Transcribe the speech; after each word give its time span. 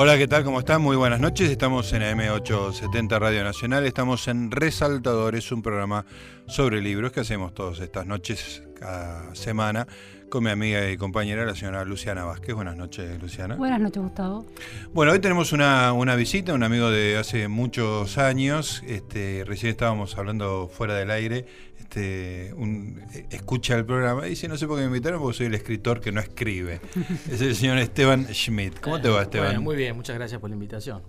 Hola, 0.00 0.16
¿qué 0.16 0.28
tal? 0.28 0.44
¿Cómo 0.44 0.60
están? 0.60 0.80
Muy 0.80 0.94
buenas 0.94 1.18
noches. 1.18 1.50
Estamos 1.50 1.92
en 1.92 2.02
AM870 2.02 3.18
Radio 3.18 3.42
Nacional. 3.42 3.84
Estamos 3.84 4.28
en 4.28 4.52
Resaltadores, 4.52 5.50
un 5.50 5.60
programa 5.60 6.06
sobre 6.46 6.80
libros 6.80 7.10
que 7.10 7.18
hacemos 7.18 7.52
todas 7.52 7.80
estas 7.80 8.06
noches, 8.06 8.62
cada 8.78 9.34
semana, 9.34 9.86
con 10.28 10.44
mi 10.44 10.50
amiga 10.50 10.90
y 10.90 10.96
compañera, 10.96 11.44
la 11.44 11.54
señora 11.54 11.84
Luciana 11.84 12.24
Vázquez. 12.24 12.54
Buenas 12.54 12.76
noches, 12.76 13.20
Luciana. 13.20 13.56
Buenas 13.56 13.80
noches, 13.80 14.02
Gustavo. 14.02 14.46
Bueno, 14.92 15.12
hoy 15.12 15.18
tenemos 15.18 15.52
una, 15.52 15.92
una 15.92 16.14
visita, 16.16 16.54
un 16.54 16.62
amigo 16.62 16.90
de 16.90 17.16
hace 17.16 17.48
muchos 17.48 18.18
años. 18.18 18.82
Este, 18.86 19.44
recién 19.46 19.70
estábamos 19.70 20.16
hablando 20.18 20.68
fuera 20.68 20.94
del 20.94 21.10
aire 21.10 21.46
este, 21.88 22.52
un, 22.54 23.00
escucha 23.30 23.74
el 23.74 23.86
programa 23.86 24.26
y 24.26 24.30
dice, 24.30 24.46
no 24.46 24.58
sé 24.58 24.66
por 24.66 24.76
qué 24.76 24.82
me 24.82 24.88
invitaron 24.88 25.22
porque 25.22 25.38
soy 25.38 25.46
el 25.46 25.54
escritor 25.54 26.00
que 26.00 26.12
no 26.12 26.20
escribe. 26.20 26.80
es 27.30 27.40
el 27.40 27.56
señor 27.56 27.78
Esteban 27.78 28.26
Schmidt. 28.32 28.78
¿Cómo 28.80 29.00
te 29.00 29.08
va, 29.08 29.22
Esteban? 29.22 29.62
muy 29.62 29.74
bien, 29.74 29.96
muchas 29.96 30.14
gracias 30.16 30.38
por 30.38 30.50
la 30.50 30.54
invitación. 30.54 31.02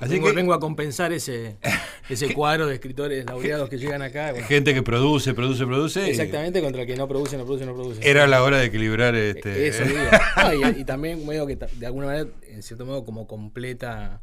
Así 0.00 0.14
vengo, 0.14 0.28
que, 0.28 0.32
vengo 0.34 0.54
a 0.54 0.60
compensar 0.60 1.12
ese, 1.12 1.56
ese 2.08 2.34
cuadro 2.34 2.66
de 2.66 2.74
escritores 2.74 3.24
laureados 3.24 3.68
que 3.68 3.78
llegan 3.78 4.02
acá. 4.02 4.34
Gente 4.42 4.74
que 4.74 4.82
produce, 4.82 5.34
produce, 5.34 5.66
produce. 5.66 6.10
Exactamente, 6.10 6.60
contra 6.60 6.82
el 6.82 6.86
que 6.86 6.96
no 6.96 7.08
produce, 7.08 7.36
no 7.36 7.44
produce, 7.44 7.66
no 7.66 7.74
produce. 7.74 8.08
Era 8.08 8.26
la 8.26 8.42
hora 8.42 8.58
de 8.58 8.66
equilibrar 8.66 9.14
este. 9.14 9.68
Eso, 9.68 9.84
y, 9.84 10.80
y, 10.80 10.84
también 10.84 11.26
medio 11.26 11.46
que 11.46 11.56
de 11.56 11.86
alguna 11.86 12.06
manera, 12.06 12.30
en 12.48 12.62
cierto 12.62 12.86
modo, 12.86 13.04
como 13.04 13.26
completa 13.26 14.22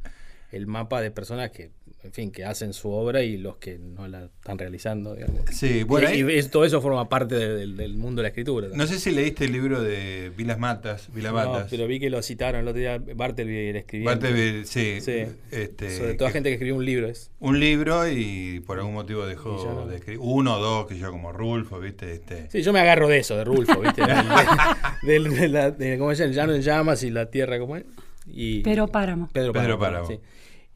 el 0.51 0.67
mapa 0.67 1.01
de 1.01 1.11
personas 1.11 1.51
que 1.51 1.71
en 2.01 2.13
fin, 2.13 2.31
que 2.31 2.45
hacen 2.45 2.71
su 2.71 2.89
obra 2.89 3.23
y 3.23 3.37
los 3.37 3.57
que 3.57 3.77
no 3.77 4.07
la 4.07 4.25
están 4.25 4.57
realizando. 4.57 5.15
Digamos. 5.15 5.41
Sí, 5.51 5.83
bueno. 5.83 6.09
Y, 6.13 6.41
todo 6.43 6.63
eso 6.63 6.81
forma 6.81 7.09
parte 7.09 7.35
del 7.35 7.97
mundo 7.97 8.21
de 8.21 8.23
la 8.23 8.29
escritura. 8.29 8.69
No 8.73 8.87
sé 8.87 8.99
si 8.99 9.11
leíste 9.11 9.45
el 9.45 9.51
libro 9.51 9.81
de 9.81 10.31
Vilas 10.35 10.57
Matas. 10.57 11.09
Vila 11.13 11.31
no, 11.31 11.65
pero 11.69 11.87
vi 11.87 11.99
que 11.99 12.09
lo 12.09 12.21
citaron 12.21 12.61
el 12.61 12.67
otro 12.69 12.79
día. 12.79 12.97
Bartleby 12.99 13.73
le 13.73 13.79
escribió. 13.79 14.05
Bartleby, 14.05 14.65
sí. 14.65 15.01
sí. 15.01 15.25
Este, 15.51 15.97
Sobre 15.97 16.13
toda 16.13 16.31
gente 16.31 16.49
que 16.49 16.53
escribió 16.53 16.77
un 16.77 16.85
libro. 16.85 17.07
Es. 17.09 17.31
Un 17.39 17.59
libro 17.59 18.09
y 18.09 18.61
por 18.61 18.77
algún 18.77 18.93
motivo 18.93 19.25
dejó 19.25 19.85
de 19.85 19.97
escribir. 19.97 20.21
Uno 20.23 20.55
o 20.55 20.59
dos, 20.59 20.87
que 20.87 20.97
yo 20.97 21.11
como 21.11 21.33
Rulfo, 21.33 21.81
¿viste? 21.81 22.13
Este. 22.13 22.49
Sí, 22.49 22.61
yo 22.61 22.71
me 22.71 22.79
agarro 22.79 23.09
de 23.09 23.19
eso, 23.19 23.35
de 23.35 23.43
Rulfo, 23.43 23.81
¿viste? 23.81 24.03
del, 25.03 25.35
de, 25.35 25.49
la, 25.49 25.75
¿Cómo 25.97 26.15
se 26.15 26.23
llama? 26.23 26.29
El 26.29 26.33
llano 26.33 26.53
en 26.53 26.61
llamas 26.61 27.03
y 27.03 27.09
la 27.09 27.29
tierra, 27.29 27.59
¿cómo 27.59 27.75
es? 27.75 27.83
Y, 28.25 28.61
Pedro 28.61 28.87
Páramo. 28.87 29.27
Pedro 29.33 29.51
Páramo. 29.51 29.77
Pedro 29.77 29.79
Páramo. 29.79 30.07
Sí. 30.07 30.19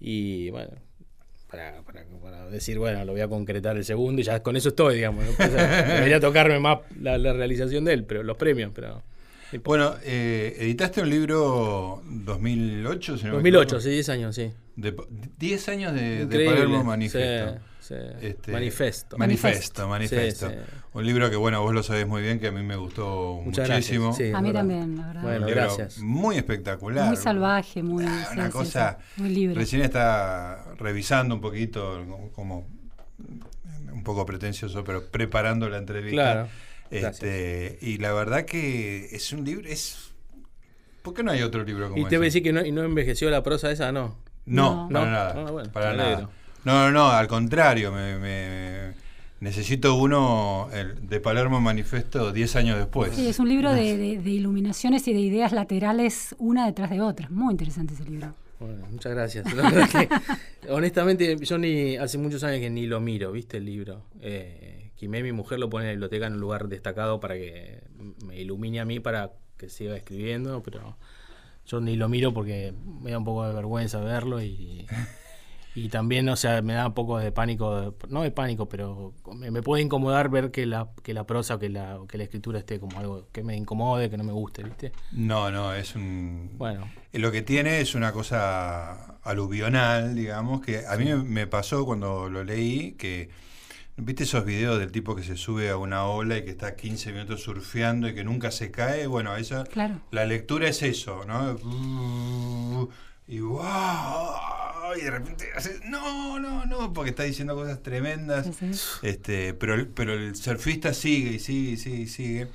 Y 0.02 0.50
bueno 0.50 0.72
para, 1.54 2.50
decir, 2.50 2.80
bueno, 2.80 3.06
lo 3.06 3.12
voy 3.12 3.22
a 3.22 3.28
concretar 3.28 3.78
el 3.78 3.86
segundo 3.86 4.22
y 4.22 4.24
ya 4.24 4.42
con 4.42 4.56
eso 4.56 4.70
estoy, 4.70 4.96
digamos. 4.96 5.26
¿no? 5.26 5.32
debería 5.48 6.20
tocarme 6.20 6.60
más 6.60 6.80
la, 7.00 7.18
realización 7.18 7.86
de 7.86 7.94
él, 7.94 8.06
pero 8.06 8.24
los 8.24 8.38
premios, 8.38 8.72
pero... 8.74 9.04
Bueno, 9.64 9.96
eh, 10.04 10.56
editaste 10.60 11.02
un 11.02 11.10
libro 11.10 12.02
2008, 12.06 13.18
si 13.18 13.26
no 13.26 13.34
2008, 13.34 13.82
sí, 13.82 13.90
10 13.90 14.10
años, 14.10 14.36
sí. 14.36 14.52
De, 14.76 14.96
10 15.38 15.70
años 15.70 15.94
de, 15.94 16.26
de 16.26 16.46
Palermo 16.46 16.84
Manifesto. 16.84 17.60
Este, 18.22 18.52
manifesto. 18.52 19.18
Manifesto, 19.18 19.88
manifesto. 19.88 20.50
Un 20.94 21.06
libro 21.06 21.30
que, 21.30 21.36
bueno, 21.36 21.62
vos 21.62 21.74
lo 21.74 21.84
sabés 21.84 22.08
muy 22.08 22.22
bien, 22.22 22.40
que 22.40 22.48
a 22.48 22.52
mí 22.52 22.64
me 22.64 22.76
gustó 22.78 23.42
muchísimo. 23.44 24.16
a 24.34 24.42
mí 24.42 24.54
también, 24.54 24.98
la 24.98 25.08
verdad. 25.08 25.22
Bueno, 25.22 25.48
gracias. 25.48 26.00
Muy 26.00 26.38
espectacular. 26.38 27.08
Muy 27.08 27.18
salvaje, 27.18 27.84
muy. 27.84 28.06
Ah, 28.08 28.30
una 28.34 28.50
cosa. 28.50 29.00
muy 29.18 29.30
libre. 29.30 29.56
Recién 29.56 29.82
está 29.82 30.76
revisando 30.78 31.36
un 31.36 31.42
poquito, 31.42 32.32
como 32.34 32.68
un 33.92 34.04
poco 34.04 34.26
pretencioso, 34.26 34.84
pero 34.84 35.06
preparando 35.08 35.70
la 35.70 35.78
entrevista. 35.78 36.34
Claro. 36.34 36.48
Este, 36.94 37.78
y 37.82 37.98
la 37.98 38.14
verdad 38.14 38.46
que 38.46 39.10
es 39.12 39.32
un 39.34 39.44
libro. 39.44 39.68
es 39.68 40.14
¿Por 41.02 41.14
qué 41.14 41.24
no 41.24 41.32
hay 41.32 41.42
otro 41.42 41.64
libro 41.64 41.90
como 41.90 42.02
Y 42.02 42.10
te 42.10 42.18
voy 42.18 42.26
a 42.26 42.28
decir 42.28 42.44
que 42.44 42.54
no, 42.54 42.62
no 42.62 42.84
envejeció 42.84 43.30
la 43.30 43.44
prosa 43.44 43.72
esa, 43.72 43.92
¿no? 43.92 44.16
No, 44.46 44.90
no, 44.90 45.00
para 45.00 45.12
nada. 45.12 45.36
Ah, 45.36 45.64
para 45.72 45.94
nada. 45.94 46.30
No, 46.64 46.86
no, 46.86 46.92
no, 46.92 47.10
al 47.10 47.28
contrario, 47.28 47.92
me, 47.92 48.94
necesito 49.40 49.96
uno 49.96 50.70
el 50.74 51.08
de 51.08 51.20
Palermo 51.20 51.60
Manifesto 51.60 52.32
10 52.32 52.56
años 52.56 52.78
después. 52.78 53.14
Sí, 53.14 53.28
es 53.28 53.40
un 53.40 53.50
libro 53.50 53.72
de, 53.74 54.22
iluminaciones 54.26 55.08
y 55.08 55.14
de 55.14 55.20
ideas 55.20 55.52
laterales 55.52 56.36
una 56.40 56.66
detrás 56.66 56.90
de 56.90 57.02
otra. 57.02 57.28
Muy 57.30 57.52
interesante 57.52 57.94
ese 57.94 58.06
libro. 58.06 58.34
Bueno, 58.60 58.88
muchas 58.90 59.14
gracias. 59.14 59.54
La 59.54 59.70
verdad 59.70 59.90
que, 59.90 60.70
honestamente, 60.72 61.36
yo 61.38 61.58
ni 61.58 61.98
hace 61.98 62.18
muchos 62.18 62.44
años 62.46 62.62
que 62.62 62.70
ni 62.70 62.86
lo 62.86 63.02
miro, 63.02 63.32
¿viste? 63.34 63.58
El 63.58 63.66
libro. 63.66 64.04
Eh, 64.22 64.83
Quimé, 65.04 65.22
mi 65.22 65.34
mujer, 65.34 65.60
lo 65.60 65.70
pone 65.70 65.84
en 65.84 65.88
la 65.88 65.94
biblioteca 65.96 66.28
en 66.28 66.36
un 66.36 66.40
lugar 66.40 66.70
destacado 66.70 67.20
para 67.20 67.36
que 67.36 67.84
me 68.26 68.40
ilumine 68.40 68.80
a 68.80 68.86
mí 68.86 69.02
para 69.02 69.34
que 69.58 69.68
siga 69.68 69.98
escribiendo, 69.98 70.64
pero 70.64 70.96
yo 71.66 71.82
ni 71.82 71.98
lo 71.98 72.08
miro 72.08 72.34
porque 72.34 72.74
me 73.02 73.12
da 73.12 73.18
un 73.18 73.26
poco 73.26 73.46
de 73.46 73.54
vergüenza 73.54 74.00
verlo 74.00 74.42
y 74.42 74.88
y 75.76 75.90
también, 75.90 76.30
o 76.30 76.38
sea, 76.38 76.62
me 76.62 76.72
da 76.72 76.88
un 76.88 76.94
poco 76.94 77.18
de 77.18 77.34
pánico, 77.34 77.96
no 78.08 78.22
de 78.22 78.32
pánico, 78.32 78.70
pero 78.70 79.14
me, 79.36 79.62
puede 79.62 79.84
incomodar 79.84 80.30
ver 80.30 80.52
que 80.52 80.66
la, 80.66 80.88
que 81.04 81.14
la 81.14 81.26
prosa 81.26 81.56
o 81.56 81.60
que 81.60 81.68
la, 81.68 82.00
que 82.08 82.18
la 82.18 82.24
escritura 82.24 82.60
esté 82.60 82.80
como 82.80 82.98
algo 82.98 83.28
que 83.34 83.44
me 83.44 83.58
incomode, 83.58 84.10
que 84.10 84.16
no 84.16 84.24
me 84.24 84.32
guste, 84.32 84.64
¿viste? 84.64 84.94
No, 85.12 85.52
no, 85.52 85.74
es 85.74 85.96
un... 85.96 86.52
Bueno. 86.58 86.90
Lo 87.12 87.30
que 87.30 87.42
tiene 87.42 87.82
es 87.82 87.94
una 87.94 88.14
cosa 88.14 89.18
aluvional, 89.22 90.16
digamos, 90.16 90.62
que 90.62 90.88
a 90.88 90.96
mí 90.96 91.14
me 91.14 91.46
pasó 91.46 91.86
cuando 91.86 92.30
lo 92.30 92.46
leí, 92.46 92.94
que... 92.94 93.30
¿Viste 93.96 94.24
esos 94.24 94.44
videos 94.44 94.80
del 94.80 94.92
tipo 94.92 95.16
que 95.16 95.22
se 95.22 95.38
sube 95.38 95.70
a 95.70 95.78
una 95.78 96.06
ola 96.06 96.38
y 96.38 96.44
que 96.44 96.50
está 96.50 96.76
15 96.76 97.12
minutos 97.12 97.44
surfeando 97.44 98.10
y 98.10 98.16
que 98.16 98.24
nunca 98.24 98.50
se 98.50 98.72
cae? 98.72 99.06
Bueno, 99.06 99.36
esa, 99.36 99.66
claro. 99.66 100.02
la 100.10 100.26
lectura 100.26 100.68
es 100.68 100.82
eso, 100.82 101.24
¿no? 101.26 102.90
Y 103.28 103.40
wow, 103.40 103.62
y 105.00 105.04
de 105.04 105.12
repente 105.12 105.46
hace, 105.56 105.80
no, 105.86 106.40
no, 106.40 106.66
no, 106.66 106.92
porque 106.92 107.12
está 107.12 107.24
diciendo 107.24 107.56
cosas 107.56 107.84
tremendas. 107.84 108.50
Este, 109.04 109.54
pero, 109.54 109.76
el, 109.76 109.88
pero 109.88 110.14
el 110.14 110.36
surfista 110.36 110.94
sigue 110.94 111.34
y 111.34 111.40
sigue 111.40 111.72
y 111.72 111.78
sigue 111.78 111.98
y 111.98 112.08
sigue. 112.08 112.48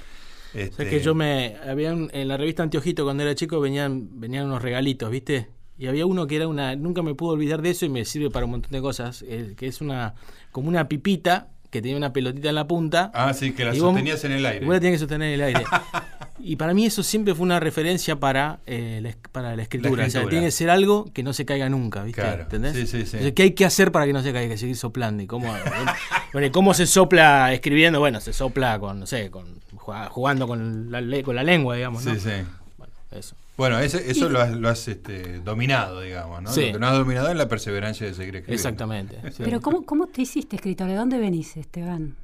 Este... 0.55 0.89
que 0.89 1.01
yo 1.01 1.15
me. 1.15 1.57
Había 1.67 1.91
en 1.91 2.29
la 2.29 2.37
revista 2.37 2.65
Anteojito 2.65 3.05
cuando 3.05 3.23
era 3.23 3.35
chico 3.35 3.61
venían, 3.61 4.21
venían 4.21 4.47
unos 4.47 4.61
regalitos, 4.61 5.11
¿viste? 5.11 5.49
Y 5.79 5.87
había 5.87 6.07
uno 6.07 6.27
que 6.27 6.37
era 6.37 6.49
una. 6.49 6.75
Nunca 6.77 7.03
me 7.03 7.15
pude 7.15 7.35
olvidar 7.35 7.63
de 7.63 7.71
eso 7.71 7.87
y 7.87 7.89
me 7.89 8.05
sirve 8.05 8.31
para 8.31 8.47
un 8.47 8.53
montón 8.53 8.73
de 8.73 8.81
cosas. 8.81 9.25
Eh, 9.27 9.55
que 9.57 9.67
es 9.67 9.81
una. 9.81 10.15
como 10.53 10.69
una 10.69 10.89
pipita 10.89 11.49
que 11.71 11.83
tenía 11.83 11.97
una 11.97 12.13
pelotita 12.13 12.49
en 12.49 12.55
la 12.55 12.67
punta. 12.67 13.11
Ah, 13.15 13.33
sí, 13.35 13.53
que 13.53 13.65
la 13.65 13.75
sostenías 13.75 14.25
en 14.25 14.33
el 14.33 14.47
aire. 14.47 14.65
Vos 14.65 14.75
la 14.75 14.81
tenías 14.81 14.95
que 14.95 14.99
sostener 15.01 15.29
en 15.29 15.35
el 15.35 15.43
aire. 15.43 15.65
Y 16.41 16.57
para 16.57 16.73
mí 16.73 16.87
eso 16.87 17.03
siempre 17.03 17.35
fue 17.35 17.45
una 17.45 17.59
referencia 17.59 18.21
para, 18.21 18.61
eh, 18.65 19.01
la, 19.03 19.15
para 19.33 19.57
la 19.57 19.63
escritura. 19.63 20.07
O 20.07 20.11
sea, 20.11 20.29
tiene 20.29 20.47
que 20.47 20.51
ser 20.53 20.71
algo 20.71 21.13
que 21.13 21.23
no 21.25 21.33
se 21.33 21.45
caiga 21.45 21.69
nunca, 21.69 22.05
¿viste? 22.05 22.23
¿Entendés? 22.23 22.75
Sí, 22.75 22.87
sí, 22.87 23.07
sí. 23.07 23.33
¿Qué 23.33 23.43
hay 23.43 23.51
que 23.53 23.65
hacer 23.65 23.91
para 23.91 24.07
que 24.07 24.13
no 24.13 24.23
se 24.23 24.33
caiga? 24.33 24.49
Que 24.49 24.57
seguir 24.57 24.77
soplando. 24.77 25.23
¿Y 25.23 25.27
cómo, 25.27 25.53
bueno, 26.33 26.53
¿cómo 26.53 26.75
se 26.75 26.87
sopla 26.87 27.53
escribiendo? 27.53 27.99
Bueno, 27.99 28.21
se 28.21 28.33
sopla 28.33 28.79
con, 28.79 29.01
no 29.01 29.07
sé, 29.07 29.31
con 29.31 29.61
jugando 29.77 30.47
con 30.47 30.91
la, 30.91 31.23
con 31.23 31.35
la 31.35 31.43
lengua, 31.43 31.75
digamos, 31.75 32.05
¿no? 32.05 32.15
Sí, 32.15 32.21
sí. 32.21 32.31
Bueno, 32.77 32.93
eso. 33.11 33.35
Bueno, 33.59 33.81
eso 33.81 34.29
lo 34.29 34.41
has, 34.41 34.53
lo 34.53 34.69
has 34.69 34.87
este, 34.87 35.41
dominado, 35.41 36.01
digamos, 36.01 36.41
¿no? 36.41 36.53
Sí. 36.53 36.67
Lo 36.67 36.75
que 36.75 36.79
no 36.79 36.87
has 36.87 36.97
dominado 36.97 37.29
es 37.29 37.37
la 37.37 37.49
perseverancia 37.49 38.07
de 38.07 38.15
seguir 38.15 38.37
escribiendo. 38.37 38.55
Exactamente. 38.55 39.21
Pero 39.39 39.61
¿cómo, 39.61 39.85
¿cómo 39.85 40.07
te 40.07 40.23
hiciste 40.23 40.55
escritor? 40.55 40.87
¿De 40.87 40.95
dónde 40.95 41.19
venís, 41.19 41.57
Esteban? 41.57 42.15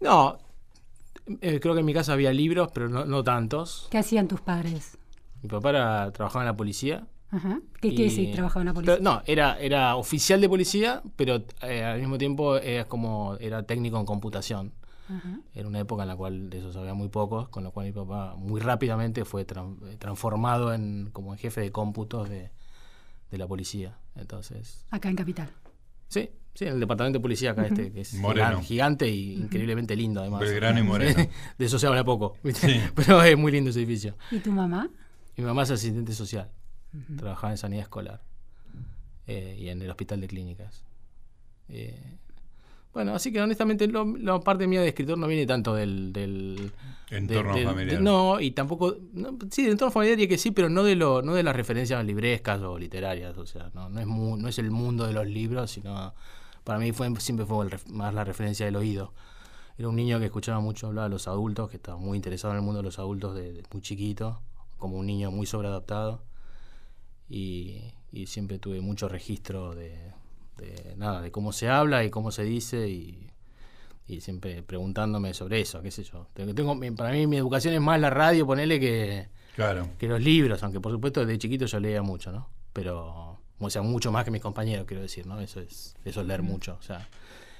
No, 0.00 0.38
eh, 1.42 1.60
creo 1.60 1.74
que 1.74 1.80
en 1.80 1.86
mi 1.86 1.92
casa 1.92 2.14
había 2.14 2.32
libros, 2.32 2.70
pero 2.72 2.88
no, 2.88 3.24
tantos. 3.24 3.88
¿Qué 3.90 3.98
hacían 3.98 4.28
tus 4.28 4.40
padres? 4.40 4.96
Mi 5.42 5.48
papá 5.48 6.10
trabajaba 6.12 6.42
en 6.42 6.46
la 6.46 6.56
policía. 6.56 7.06
Ajá. 7.30 7.60
¿Qué 7.80 7.90
quiere 7.90 8.04
decir 8.04 8.32
trabajaba 8.32 8.62
en 8.62 8.66
la 8.66 8.74
policía? 8.74 8.98
no, 9.00 9.22
era, 9.26 9.58
era 9.58 9.96
oficial 9.96 10.40
de 10.40 10.48
policía, 10.48 11.02
pero 11.16 11.42
eh, 11.62 11.82
al 11.84 11.98
mismo 11.98 12.16
tiempo 12.16 12.56
era 12.56 12.84
como 12.84 13.36
era 13.40 13.62
técnico 13.64 13.98
en 13.98 14.06
computación. 14.06 14.72
Era 15.54 15.68
una 15.68 15.80
época 15.80 16.02
en 16.02 16.08
la 16.08 16.16
cual 16.16 16.50
de 16.50 16.58
eso 16.58 16.72
sabía 16.72 16.94
muy 16.94 17.08
poco, 17.08 17.48
con 17.50 17.64
lo 17.64 17.72
cual 17.72 17.86
mi 17.86 17.92
papá 17.92 18.34
muy 18.36 18.60
rápidamente 18.60 19.24
fue 19.24 19.44
transformado 19.44 20.72
en 20.74 21.10
como 21.12 21.32
en 21.32 21.38
jefe 21.38 21.60
de 21.60 21.72
cómputos 21.72 22.28
de, 22.28 22.50
de 23.30 23.38
la 23.38 23.46
policía. 23.46 23.98
Entonces. 24.14 24.84
Acá 24.90 25.08
en 25.08 25.16
Capital. 25.16 25.50
Sí, 26.08 26.30
Sí, 26.56 26.64
en 26.64 26.72
el 26.72 26.80
departamento 26.80 27.18
de 27.18 27.22
policía 27.22 27.50
acá, 27.50 27.66
este, 27.66 27.92
que 27.92 28.00
es 28.00 28.18
gigante 28.62 29.06
y 29.10 29.34
increíblemente 29.34 29.94
lindo 29.94 30.22
además. 30.22 30.40
Belgrano 30.40 30.80
y 30.80 30.82
Moreno. 30.82 31.28
De 31.58 31.66
eso 31.66 31.78
se 31.78 31.86
habla 31.86 32.02
poco, 32.02 32.38
pero 32.94 33.22
es 33.22 33.36
muy 33.36 33.52
lindo 33.52 33.68
ese 33.68 33.80
edificio. 33.80 34.16
¿Y 34.30 34.38
tu 34.38 34.52
mamá? 34.52 34.88
Mi 35.36 35.44
mamá 35.44 35.64
es 35.64 35.70
asistente 35.70 36.14
social, 36.14 36.50
trabajaba 37.18 37.52
en 37.52 37.58
sanidad 37.58 37.82
escolar 37.82 38.22
eh, 39.26 39.54
y 39.58 39.68
en 39.68 39.82
el 39.82 39.90
hospital 39.90 40.22
de 40.22 40.28
clínicas. 40.28 40.82
Eh, 41.68 42.16
bueno, 42.96 43.14
así 43.14 43.30
que 43.30 43.42
honestamente 43.42 43.86
la 43.88 44.40
parte 44.40 44.66
mía 44.66 44.80
de 44.80 44.88
escritor 44.88 45.18
no 45.18 45.26
viene 45.26 45.44
tanto 45.44 45.74
del... 45.74 46.14
del 46.14 46.72
entorno 47.10 47.52
familiar. 47.62 48.00
no, 48.00 48.40
y 48.40 48.52
tampoco... 48.52 48.96
sí, 49.50 49.64
del 49.64 49.72
entorno 49.72 49.92
familiar 49.92 50.18
y 50.18 50.26
que 50.26 50.38
sí, 50.38 50.50
pero 50.50 50.70
no 50.70 50.82
de 50.82 50.96
lo 50.96 51.20
no 51.20 51.34
de 51.34 51.42
las 51.42 51.54
referencias 51.54 52.02
librescas 52.06 52.62
o 52.62 52.78
literarias. 52.78 53.36
O 53.36 53.44
sea, 53.44 53.70
no, 53.74 53.90
no, 53.90 54.00
es, 54.00 54.06
no 54.06 54.48
es 54.48 54.58
el 54.58 54.70
mundo 54.70 55.06
de 55.06 55.12
los 55.12 55.26
libros, 55.26 55.72
sino 55.72 56.14
para 56.64 56.78
mí 56.78 56.92
fue, 56.92 57.14
siempre 57.20 57.44
fue 57.44 57.68
más 57.90 58.14
la 58.14 58.24
referencia 58.24 58.64
del 58.64 58.76
oído. 58.76 59.12
Era 59.76 59.90
un 59.90 59.96
niño 59.96 60.18
que 60.18 60.24
escuchaba 60.24 60.60
mucho 60.60 60.86
hablar 60.86 61.04
a 61.04 61.08
los 61.10 61.28
adultos, 61.28 61.68
que 61.68 61.76
estaba 61.76 61.98
muy 61.98 62.16
interesado 62.16 62.54
en 62.54 62.60
el 62.60 62.64
mundo 62.64 62.78
de 62.78 62.84
los 62.84 62.98
adultos 62.98 63.34
desde 63.34 63.62
muy 63.74 63.82
chiquito, 63.82 64.40
como 64.78 64.96
un 64.96 65.04
niño 65.04 65.30
muy 65.30 65.44
sobreadaptado. 65.44 66.22
y, 67.28 67.92
y 68.10 68.26
siempre 68.26 68.58
tuve 68.58 68.80
mucho 68.80 69.06
registro 69.06 69.74
de, 69.74 70.14
de 70.56 70.94
nada, 70.96 71.20
de 71.22 71.30
cómo 71.30 71.52
se 71.52 71.68
habla 71.68 72.04
y 72.04 72.10
cómo 72.10 72.30
se 72.30 72.44
dice 72.44 72.88
y, 72.88 73.28
y 74.08 74.20
siempre 74.20 74.62
preguntándome 74.62 75.34
sobre 75.34 75.60
eso, 75.60 75.82
qué 75.82 75.90
sé 75.90 76.04
yo. 76.04 76.28
Tengo, 76.34 76.54
tengo- 76.54 76.96
para 76.96 77.10
mí 77.12 77.26
mi 77.26 77.36
educación 77.36 77.74
es 77.74 77.80
más 77.80 78.00
la 78.00 78.10
radio, 78.10 78.46
ponele 78.46 78.78
que, 78.80 79.28
Claro. 79.54 79.88
que 79.98 80.06
los 80.08 80.20
libros, 80.20 80.62
aunque 80.62 80.80
por 80.80 80.92
supuesto 80.92 81.24
desde 81.24 81.38
chiquito 81.38 81.66
yo 81.66 81.80
leía 81.80 82.02
mucho, 82.02 82.30
¿no? 82.32 82.48
Pero, 82.72 83.38
o 83.58 83.70
sea, 83.70 83.82
mucho 83.82 84.12
más 84.12 84.24
que 84.24 84.30
mis 84.30 84.42
compañeros, 84.42 84.84
quiero 84.86 85.02
decir, 85.02 85.26
¿no? 85.26 85.40
Eso 85.40 85.60
es, 85.60 85.96
eso 86.04 86.20
es 86.20 86.26
leer 86.26 86.42
mucho, 86.42 86.76
o 86.78 86.82
sea. 86.82 87.08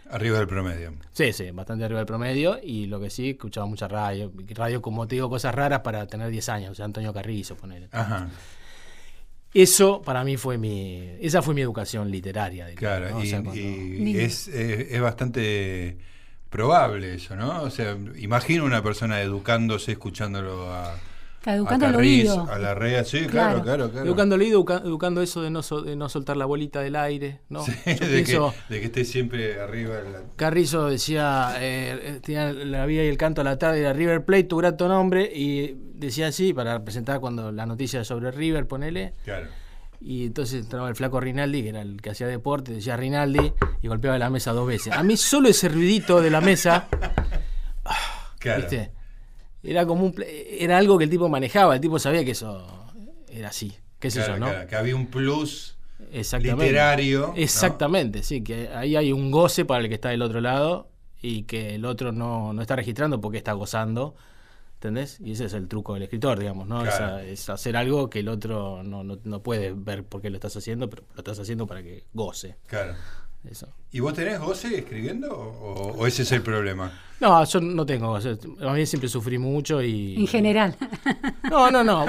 Arriba 0.09 0.39
del 0.39 0.47
promedio. 0.47 0.93
Sí, 1.11 1.33
sí, 1.33 1.51
bastante 1.51 1.85
arriba 1.85 1.99
del 1.99 2.07
promedio 2.07 2.61
y 2.63 2.87
lo 2.87 3.01
que 3.01 3.11
sí, 3.11 3.31
escuchaba 3.31 3.67
mucha 3.67 3.89
radio. 3.89 4.31
Radio, 4.55 4.81
como 4.81 5.09
te 5.09 5.17
digo, 5.17 5.29
cosas 5.29 5.53
raras 5.53 5.81
para 5.81 6.07
tener 6.07 6.31
10 6.31 6.49
años, 6.49 6.71
o 6.71 6.75
sea, 6.77 6.85
Antonio 6.85 7.13
Carrizo, 7.13 7.57
ponele. 7.57 7.89
Ajá. 7.91 8.29
Eso 9.62 10.03
para 10.03 10.23
mí 10.25 10.37
fue 10.37 10.58
mi, 10.58 11.12
esa 11.20 11.41
fue 11.43 11.55
mi 11.55 11.62
educación 11.62 12.11
literaria. 12.11 12.67
digamos, 12.67 12.79
Claro, 12.79 13.11
¿no? 13.11 13.17
O 13.19 13.23
y, 13.25 13.26
sea, 13.29 13.43
cuando- 13.43 13.61
y 13.61 13.64
Niño. 14.00 14.20
es, 14.20 14.49
eh, 14.49 14.88
es 14.91 15.00
bastante 15.00 15.97
probable 16.50 17.14
eso, 17.14 17.37
¿no? 17.37 17.62
O 17.62 17.70
sea, 17.70 17.97
imagino 18.19 18.64
una 18.64 18.82
persona 18.82 19.20
educándose, 19.23 19.93
escuchándolo 19.93 20.73
a, 20.73 20.94
Educando 21.55 21.87
a 21.87 21.89
el 21.91 21.97
oído. 21.97 22.49
a 22.51 22.59
la 22.59 22.75
rea, 22.75 23.05
sí, 23.05 23.21
Claro. 23.27 23.31
claro, 23.31 23.63
claro, 23.63 23.91
claro. 23.91 24.07
Educando 24.07 24.35
el 24.35 24.41
oído, 24.43 24.59
educa- 24.61 24.83
educando 24.85 25.23
eso 25.23 25.43
de 25.43 25.51
no, 25.51 25.63
sol- 25.63 25.85
de 25.85 25.95
no 25.97 26.09
soltar 26.09 26.37
la 26.37 26.45
bolita 26.45 26.81
del 26.81 26.97
aire, 26.97 27.41
¿no? 27.49 27.63
Sí, 27.65 27.73
de, 27.85 27.95
pienso, 28.25 28.53
que, 28.69 28.75
de 28.75 28.81
que 28.81 28.87
esté 28.87 29.05
siempre 29.05 29.61
arriba. 29.61 29.95
la- 30.01 30.23
Carrizo 30.37 30.89
decía, 30.89 31.55
eh, 31.61 31.99
eh, 32.03 32.21
tenía 32.23 32.53
la 32.53 32.85
vida 32.87 33.05
y 33.05 33.07
el 33.09 33.17
canto 33.17 33.41
a 33.41 33.45
la 33.45 33.59
tarde, 33.59 33.81
era 33.81 33.93
River 33.93 34.25
Plate, 34.25 34.45
tu 34.45 34.57
grato 34.57 34.89
nombre, 34.89 35.31
y 35.35 35.77
decía 35.95 36.27
así, 36.29 36.53
para 36.53 36.83
presentar 36.85 37.21
cuando 37.21 37.53
la 37.53 37.65
noticia 37.67 38.05
sobre 38.05 38.31
River, 38.33 38.67
ponele, 38.67 39.15
Claro. 39.25 39.47
y 40.01 40.27
entonces 40.27 40.63
entraba 40.65 40.89
el 40.89 40.97
flaco 40.97 41.21
Rinaldi, 41.21 41.63
que 41.63 41.69
era 41.71 41.81
el 41.83 42.01
que 42.03 42.11
hacía 42.11 42.27
deporte, 42.27 42.73
decía 42.73 42.97
Rinaldi, 42.97 43.53
y 43.83 43.89
golpeaba 43.89 44.19
la 44.19 44.31
mesa 44.31 44.53
dos 44.53 44.67
veces. 44.67 44.93
A 44.93 45.03
mí 45.03 45.17
solo 45.17 45.49
ese 45.49 45.69
ruidito 45.69 46.21
de 46.21 46.31
la 46.31 46.41
mesa, 46.41 46.89
Claro. 48.39 48.61
¿viste? 48.63 48.91
Era 49.67 49.87
como 49.87 50.07
un, 50.07 50.15
era 50.27 50.79
algo 50.79 50.97
que 50.99 51.05
el 51.05 51.11
tipo 51.11 51.29
manejaba, 51.29 51.75
el 51.75 51.81
tipo 51.81 51.99
sabía 51.99 52.25
que 52.25 52.31
eso 52.33 52.67
era 53.29 53.49
así, 53.49 53.73
qué 53.99 54.09
Claro, 54.09 54.35
yo, 54.35 54.39
¿no? 54.39 54.47
claro, 54.47 54.69
que 54.69 54.77
había 54.77 54.97
un 54.97 55.07
plus 55.07 55.77
Exactamente. 56.13 56.65
literario. 56.67 57.29
¿no? 57.29 57.35
Exactamente, 57.37 58.23
sí, 58.23 58.43
que 58.43 58.69
ahí 58.69 58.97
hay 58.97 59.13
un 59.13 59.31
goce 59.31 59.65
para 59.65 59.83
el 59.83 59.89
que 59.89 59.95
está 59.95 60.11
del 60.11 60.23
otro 60.23 60.41
lado 60.41 60.89
y 61.21 61.43
que 61.45 61.75
el 61.75 61.85
otro 61.85 62.13
no, 62.13 62.53
no 62.53 62.63
está 62.63 62.77
registrando 62.77 63.21
porque 63.21 63.39
está 63.39 63.53
gozando, 63.55 64.15
¿entendés? 64.75 65.19
Y 65.21 65.33
ese 65.33 65.47
es 65.47 65.55
el 65.55 65.67
truco 65.69 65.95
del 65.95 66.05
escritor, 66.05 66.39
digamos, 66.39 66.69
¿no? 66.69 66.83
Claro. 66.83 67.19
Es 67.19 67.49
hacer 67.49 67.77
algo 67.77 68.09
que 68.09 68.21
el 68.21 68.29
otro 68.29 68.83
no, 68.85 69.03
no, 69.03 69.19
no 69.25 69.43
puede 69.43 69.73
ver 69.73 70.05
por 70.05 70.21
qué 70.23 70.31
lo 70.31 70.37
estás 70.37 70.57
haciendo, 70.57 70.89
pero 70.89 71.03
lo 71.15 71.19
estás 71.19 71.39
haciendo 71.41 71.67
para 71.67 71.83
que 71.83 72.05
goce. 72.12 72.57
Claro. 72.67 72.95
Eso. 73.51 73.69
¿Y 73.93 74.01
vos 74.01 74.13
tenés 74.15 74.39
goce 74.41 74.79
escribiendo 74.79 75.31
o, 75.33 75.93
o 75.97 76.07
ese 76.07 76.23
es 76.23 76.33
el 76.33 76.43
problema? 76.43 76.93
No, 77.21 77.43
yo 77.45 77.61
no 77.61 77.87
tengo 77.87 78.09
goce. 78.09 78.37
A 78.61 78.73
mí 78.73 78.85
siempre 78.87 79.09
sufrí 79.09 79.39
mucho 79.39 79.83
y... 79.83 80.17
En 80.17 80.27
general. 80.27 80.77
No, 81.51 81.71
no, 81.71 81.83
no. 81.85 82.05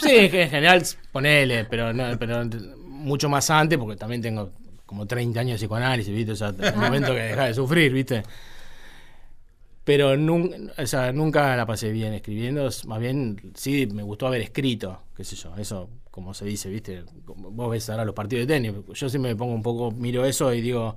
Sí, 0.00 0.10
en 0.16 0.30
general, 0.50 0.82
ponele, 1.12 1.64
pero, 1.66 1.92
no, 1.92 2.18
pero 2.18 2.42
mucho 2.86 3.28
más 3.28 3.48
antes, 3.50 3.78
porque 3.78 3.96
también 3.96 4.22
tengo 4.22 4.50
como 4.86 5.06
30 5.06 5.40
años 5.40 5.52
de 5.60 5.64
psicoanálisis, 5.66 6.12
¿viste? 6.14 6.32
O 6.32 6.36
sea, 6.36 6.48
el 6.48 6.76
momento 6.76 7.14
que 7.14 7.20
dejás 7.20 7.48
de 7.48 7.54
sufrir, 7.54 7.92
¿viste? 7.92 8.22
Pero 9.84 10.16
nunca, 10.16 10.56
o 10.82 10.86
sea, 10.86 11.12
nunca 11.12 11.56
la 11.56 11.66
pasé 11.66 11.90
bien 11.90 12.12
escribiendo, 12.12 12.66
es- 12.68 12.84
más 12.86 13.00
bien 13.00 13.52
sí 13.54 13.86
me 13.86 14.02
gustó 14.02 14.26
haber 14.26 14.40
escrito, 14.42 15.02
qué 15.16 15.24
sé 15.24 15.36
yo, 15.36 15.56
eso 15.56 15.88
como 16.10 16.34
se 16.34 16.44
dice, 16.44 16.68
¿viste? 16.68 17.04
Vos 17.26 17.70
ves 17.70 17.88
ahora 17.90 18.04
los 18.04 18.14
partidos 18.14 18.46
de 18.46 18.54
tenis, 18.54 18.72
yo 18.94 19.08
siempre 19.08 19.32
me 19.32 19.36
pongo 19.36 19.54
un 19.54 19.62
poco, 19.62 19.90
miro 19.92 20.24
eso 20.24 20.52
y 20.52 20.60
digo, 20.60 20.96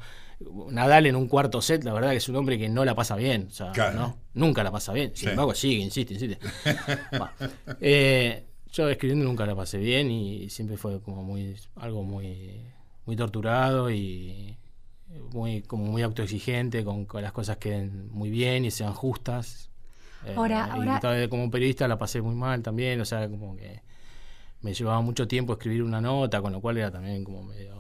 Nadal 0.72 1.06
en 1.06 1.16
un 1.16 1.28
cuarto 1.28 1.62
set, 1.62 1.84
la 1.84 1.94
verdad 1.94 2.10
que 2.12 2.18
es 2.18 2.28
un 2.30 2.36
hombre 2.36 2.58
que 2.58 2.68
no 2.68 2.84
la 2.84 2.96
pasa 2.96 3.16
bien, 3.16 3.48
o 3.48 3.54
sea, 3.54 3.72
Claro. 3.72 3.98
¿no? 4.00 4.18
Nunca 4.34 4.64
la 4.64 4.72
pasa 4.72 4.92
bien, 4.92 5.12
sin 5.16 5.28
Sí. 5.28 5.30
embargo 5.30 5.54
sigue, 5.54 5.84
insiste, 5.84 6.14
insiste. 6.16 6.40
Va. 7.22 7.32
Eh, 7.80 8.46
yo 8.72 8.90
escribiendo 8.90 9.24
nunca 9.26 9.46
la 9.46 9.56
pasé 9.56 9.78
bien 9.78 10.10
y 10.10 10.50
siempre 10.50 10.78
fue 10.78 11.00
como 11.02 11.24
muy 11.24 11.56
algo 11.76 12.04
muy 12.04 12.62
muy 13.06 13.16
torturado 13.16 13.92
y 13.92 14.58
muy 15.32 15.62
como 15.62 15.86
muy 15.86 16.02
autoexigente 16.02 16.84
con 16.84 17.06
que 17.06 17.22
las 17.22 17.32
cosas 17.32 17.58
queden 17.58 18.10
muy 18.12 18.30
bien 18.32 18.66
y 18.66 18.72
sean 18.72 18.94
justas. 18.94 19.70
Eh, 20.26 20.34
Ahora- 20.36 20.68
y 20.70 20.80
ahora- 20.80 21.00
todavía 21.00 21.30
como 21.30 21.52
periodista 21.52 21.88
la 21.88 21.98
pasé 22.00 22.22
muy 22.22 22.34
mal 22.34 22.64
también, 22.64 23.00
o 23.00 23.06
sea, 23.06 23.30
como 23.30 23.56
que 23.56 23.82
me 24.64 24.74
llevaba 24.74 25.02
mucho 25.02 25.28
tiempo 25.28 25.54
escribir 25.54 25.84
una 25.84 26.02
nota, 26.02 26.42
con 26.42 26.52
lo 26.52 26.60
cual 26.62 26.78
era 26.78 26.90
también 26.92 27.24
como 27.24 27.44
medio 27.44 27.74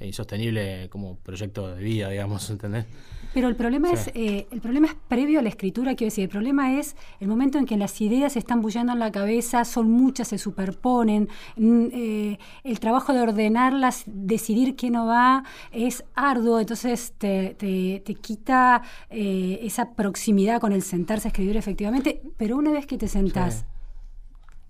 insostenible 0.00 0.88
como 0.88 1.16
proyecto 1.16 1.74
de 1.74 1.82
vida, 1.82 2.08
digamos, 2.08 2.48
¿entendés? 2.48 2.86
Pero 3.34 3.48
el 3.48 3.54
problema 3.54 3.92
es 3.92 4.10
eh, 4.14 4.48
el 4.50 4.60
problema 4.62 4.86
es 4.88 4.94
previo 5.08 5.38
a 5.38 5.42
la 5.42 5.50
escritura, 5.50 5.94
quiero 5.94 6.08
decir, 6.10 6.24
el 6.24 6.30
problema 6.30 6.78
es 6.78 6.96
el 7.20 7.28
momento 7.28 7.58
en 7.58 7.66
que 7.66 7.76
las 7.76 8.00
ideas 8.00 8.32
se 8.32 8.38
están 8.40 8.60
bullando 8.62 8.92
en 8.94 8.98
la 8.98 9.12
cabeza, 9.12 9.64
son 9.66 9.90
muchas, 9.90 10.28
se 10.28 10.38
superponen, 10.38 11.28
mm, 11.56 11.86
eh, 11.92 12.38
el 12.64 12.80
trabajo 12.80 13.12
de 13.12 13.20
ordenarlas, 13.20 14.04
decidir 14.06 14.74
qué 14.74 14.90
no 14.90 15.06
va, 15.06 15.44
es 15.70 16.02
arduo, 16.14 16.58
entonces 16.58 17.12
te, 17.18 17.54
te- 17.58 18.02
te 18.04 18.14
quita 18.14 18.82
eh, 19.10 19.60
esa 19.62 19.92
proximidad 19.94 20.60
con 20.60 20.72
el 20.72 20.82
sentarse 20.82 21.28
a 21.28 21.30
escribir 21.30 21.56
efectivamente, 21.58 22.22
pero 22.38 22.56
una 22.56 22.72
vez 22.72 22.86
que 22.86 22.96
te 22.98 23.06
sentás, 23.06 23.54
Sí. 23.58 23.64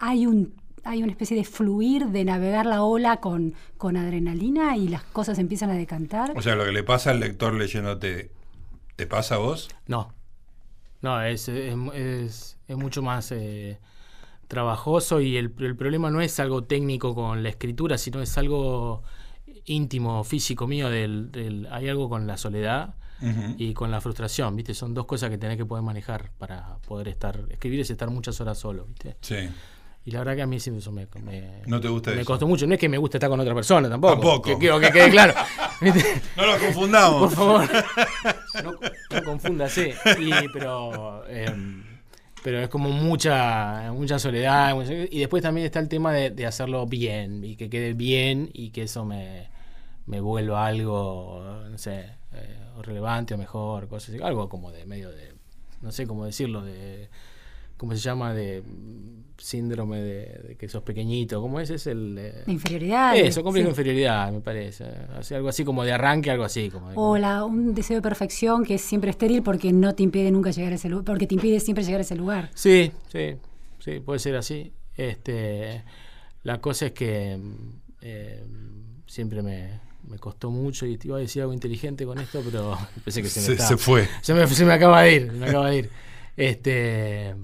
hay 0.00 0.26
un 0.26 0.59
hay 0.84 1.02
una 1.02 1.12
especie 1.12 1.36
de 1.36 1.44
fluir, 1.44 2.06
de 2.06 2.24
navegar 2.24 2.66
la 2.66 2.82
ola 2.82 3.18
con, 3.18 3.54
con 3.76 3.96
adrenalina 3.96 4.76
y 4.76 4.88
las 4.88 5.02
cosas 5.02 5.38
empiezan 5.38 5.70
a 5.70 5.74
decantar. 5.74 6.32
O 6.36 6.42
sea, 6.42 6.54
lo 6.56 6.64
que 6.64 6.72
le 6.72 6.82
pasa 6.82 7.10
al 7.10 7.20
lector 7.20 7.54
leyéndote, 7.54 8.30
¿te 8.96 9.06
pasa 9.06 9.36
a 9.36 9.38
vos? 9.38 9.68
No. 9.86 10.12
No, 11.02 11.22
es, 11.22 11.48
es, 11.48 11.74
es- 11.94 12.56
es 12.68 12.76
mucho 12.76 13.02
más 13.02 13.32
eh, 13.32 13.78
trabajoso 14.48 15.20
y 15.20 15.36
el, 15.36 15.54
el 15.58 15.76
problema 15.76 16.10
no 16.10 16.20
es 16.20 16.38
algo 16.40 16.64
técnico 16.64 17.14
con 17.14 17.42
la 17.42 17.48
escritura, 17.48 17.98
sino 17.98 18.20
es 18.20 18.36
algo 18.38 19.02
íntimo, 19.64 20.24
físico 20.24 20.66
mío. 20.66 20.88
Del, 20.90 21.30
del- 21.30 21.68
hay 21.70 21.88
algo 21.88 22.08
con 22.08 22.26
la 22.26 22.36
soledad 22.36 22.94
y 23.58 23.74
con 23.74 23.90
la 23.90 24.00
frustración, 24.00 24.56
¿viste? 24.56 24.72
Son 24.72 24.94
dos 24.94 25.04
cosas 25.04 25.28
que 25.28 25.36
tenés 25.36 25.58
que 25.58 25.66
poder 25.66 25.84
manejar 25.84 26.30
para 26.38 26.78
poder 26.88 27.08
estar. 27.08 27.44
Escribir 27.50 27.80
es 27.80 27.90
estar 27.90 28.08
muchas 28.10 28.40
horas 28.40 28.56
solo, 28.58 28.86
¿viste? 28.86 29.16
Sí. 29.20 29.36
Y 30.04 30.10
la 30.12 30.20
verdad 30.20 30.34
que 30.36 30.42
a 30.42 30.46
mí 30.46 30.58
siempre 30.58 30.80
eso 30.80 30.90
me, 30.92 31.06
me, 31.22 31.62
No 31.66 31.78
te 31.80 31.88
gusta 31.88 32.10
me 32.12 32.22
eso. 32.22 32.26
costó 32.26 32.46
mucho. 32.46 32.66
No 32.66 32.74
es 32.74 32.80
que 32.80 32.88
me 32.88 32.96
guste 32.98 33.18
estar 33.18 33.28
con 33.28 33.38
otra 33.38 33.54
persona 33.54 33.88
tampoco. 33.88 34.14
Tampoco. 34.14 34.58
Que, 34.58 34.68
que 34.80 34.90
quede 34.92 35.10
claro. 35.10 35.34
No 36.36 36.46
lo 36.46 36.58
confundamos. 36.58 37.20
Por 37.20 37.30
favor. 37.32 37.68
No, 38.64 38.72
no 38.72 39.24
confúndase. 39.24 39.94
Y, 40.18 40.30
pero, 40.52 41.24
eh, 41.28 41.54
pero 42.42 42.60
es 42.60 42.68
como 42.68 42.90
mucha, 42.90 43.90
mucha 43.92 44.18
soledad. 44.18 44.74
Y 45.10 45.20
después 45.20 45.42
también 45.42 45.66
está 45.66 45.78
el 45.78 45.88
tema 45.88 46.12
de, 46.12 46.30
de 46.30 46.46
hacerlo 46.46 46.86
bien. 46.86 47.44
Y 47.44 47.56
que 47.56 47.70
quede 47.70 47.94
bien 47.94 48.50
y 48.52 48.70
que 48.70 48.82
eso 48.82 49.04
me, 49.04 49.48
me 50.06 50.20
vuelva 50.20 50.66
algo, 50.66 51.62
no 51.70 51.78
sé, 51.78 52.06
eh, 52.34 52.58
relevante 52.82 53.34
o 53.34 53.38
mejor. 53.38 53.88
Cosas 53.88 54.10
así. 54.14 54.22
Algo 54.22 54.48
como 54.48 54.72
de 54.72 54.84
medio 54.84 55.10
de, 55.10 55.32
no 55.80 55.92
sé 55.92 56.06
cómo 56.06 56.24
decirlo, 56.26 56.62
de... 56.62 57.08
¿Cómo 57.80 57.92
se 57.94 57.98
llama? 57.98 58.34
De 58.34 58.60
mm, 58.60 59.20
síndrome 59.38 59.98
de, 60.02 60.40
de 60.48 60.56
que 60.58 60.68
sos 60.68 60.82
pequeñito. 60.82 61.40
¿Cómo 61.40 61.60
es? 61.60 61.70
Es 61.70 61.86
el... 61.86 62.14
De 62.14 62.44
inferioridad. 62.52 63.16
eso, 63.16 63.42
complejo 63.42 63.68
de 63.68 63.74
sí. 63.74 63.80
inferioridad, 63.80 64.30
me 64.30 64.40
parece. 64.42 64.84
Hace 65.16 65.34
algo 65.34 65.48
así 65.48 65.64
como 65.64 65.82
de 65.82 65.92
arranque, 65.92 66.30
algo 66.30 66.44
así. 66.44 66.68
Como 66.68 66.90
de- 66.90 66.94
O 66.98 67.16
la, 67.16 67.42
un 67.46 67.74
deseo 67.74 67.96
de 67.96 68.02
perfección 68.02 68.64
que 68.66 68.74
es 68.74 68.82
siempre 68.82 69.08
estéril 69.10 69.42
porque 69.42 69.72
no 69.72 69.94
te 69.94 70.02
impide 70.02 70.30
nunca 70.30 70.50
llegar 70.50 70.72
a 70.72 70.74
ese 70.76 70.90
lugar, 70.90 71.06
porque 71.06 71.26
te 71.26 71.36
impide 71.36 71.58
siempre 71.58 71.82
llegar 71.82 72.00
a 72.00 72.02
ese 72.02 72.16
lugar. 72.16 72.50
Sí, 72.54 72.92
sí, 73.10 73.36
sí, 73.78 74.00
puede 74.00 74.18
ser 74.18 74.36
así. 74.36 74.74
Este, 74.94 75.82
la 76.42 76.60
cosa 76.60 76.84
es 76.86 76.92
que 76.92 77.38
mm, 77.38 77.54
eh, 78.02 78.44
siempre 79.06 79.40
me, 79.40 79.80
me 80.06 80.18
costó 80.18 80.50
mucho 80.50 80.84
y 80.84 80.98
te 80.98 81.08
iba 81.08 81.16
a 81.16 81.20
decir 81.20 81.40
algo 81.40 81.54
inteligente 81.54 82.04
con 82.04 82.18
esto, 82.18 82.42
pero 82.44 82.76
pensé 83.04 83.22
que 83.22 83.28
se 83.30 83.40
me, 83.40 83.46
Se, 83.46 83.52
estaba- 83.52 83.68
se 83.70 83.76
fue. 83.78 84.06
se 84.20 84.34
me, 84.34 84.46
se 84.46 84.66
me 84.66 84.74
acaba 84.74 85.00
de 85.00 85.14
ir, 85.14 85.26
se 85.30 85.38
me 85.38 85.46
acaba 85.48 85.70
de 85.70 85.76
ir. 85.78 85.90
Este, 86.36 87.34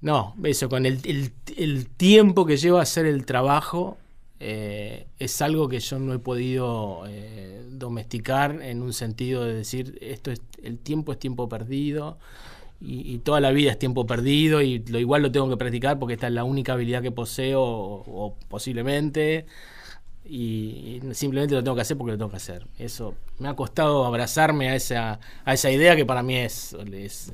no, 0.00 0.34
eso, 0.44 0.68
con 0.68 0.86
el, 0.86 1.00
el- 1.04 1.88
tiempo 1.88 2.46
que 2.46 2.56
lleva 2.56 2.80
hacer 2.82 3.06
el 3.06 3.26
trabajo, 3.26 3.98
eh, 4.40 5.06
es 5.18 5.42
algo 5.42 5.68
que 5.68 5.80
yo 5.80 5.98
no 5.98 6.14
he 6.14 6.18
podido 6.18 7.04
eh, 7.06 7.62
domesticar 7.70 8.62
en 8.62 8.82
un 8.82 8.92
sentido 8.94 9.44
de 9.44 9.54
decir, 9.54 9.98
esto 10.00 10.30
es, 10.30 10.40
el 10.62 10.78
tiempo 10.78 11.12
es 11.12 11.18
tiempo 11.18 11.48
perdido 11.48 12.18
y, 12.80 13.18
toda 13.18 13.40
la 13.40 13.50
vida 13.50 13.72
es 13.72 13.78
tiempo 13.78 14.06
perdido 14.06 14.62
y 14.62 14.78
lo 14.86 14.98
igual 14.98 15.22
lo 15.22 15.30
tengo 15.32 15.50
que 15.50 15.58
practicar 15.58 15.98
porque 15.98 16.14
esta 16.14 16.28
es 16.28 16.32
la 16.32 16.44
única 16.44 16.72
habilidad 16.72 17.02
que 17.02 17.12
poseo 17.12 17.62
o 17.62 18.36
posiblemente 18.48 19.46
y 20.32 21.00
simplemente 21.12 21.56
lo 21.56 21.64
tengo 21.64 21.74
que 21.74 21.82
hacer 21.82 21.96
porque 21.98 22.12
lo 22.12 22.18
tengo 22.18 22.30
que 22.30 22.36
hacer. 22.36 22.64
Eso 22.78 23.16
me 23.40 23.48
ha 23.48 23.56
costado 23.56 24.06
abrazarme 24.06 24.68
a 24.68 24.76
esa, 24.76 25.18
a 25.44 25.54
esa 25.54 25.72
idea 25.72 25.96
que 25.96 26.06
para 26.06 26.22
mí 26.22 26.36
es, 26.36 26.76
es, 26.92 27.32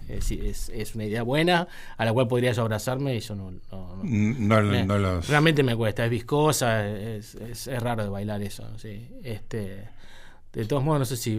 es, 0.70 0.94
una 0.94 1.04
idea 1.04 1.22
buena, 1.22 1.68
a 1.98 2.04
la 2.06 2.14
cual 2.14 2.26
podría 2.26 2.52
yo 2.52 2.62
abrazarme 2.62 3.14
y 3.14 3.20
yo 3.20 3.34
no... 3.34 3.52
no, 3.70 4.62
no, 4.62 5.20
Realmente 5.20 5.62
me 5.62 5.76
cuesta, 5.76 6.06
es 6.06 6.10
viscosa, 6.10 6.88
es, 6.88 7.34
es, 7.34 7.66
raro 7.82 8.02
de 8.02 8.08
bailar 8.08 8.42
eso. 8.42 8.64
¿sí? 8.78 9.10
Este, 9.22 9.90
de 10.54 10.64
todos 10.64 10.82
modos, 10.82 11.00
no 11.00 11.04
sé 11.04 11.18
si... 11.18 11.36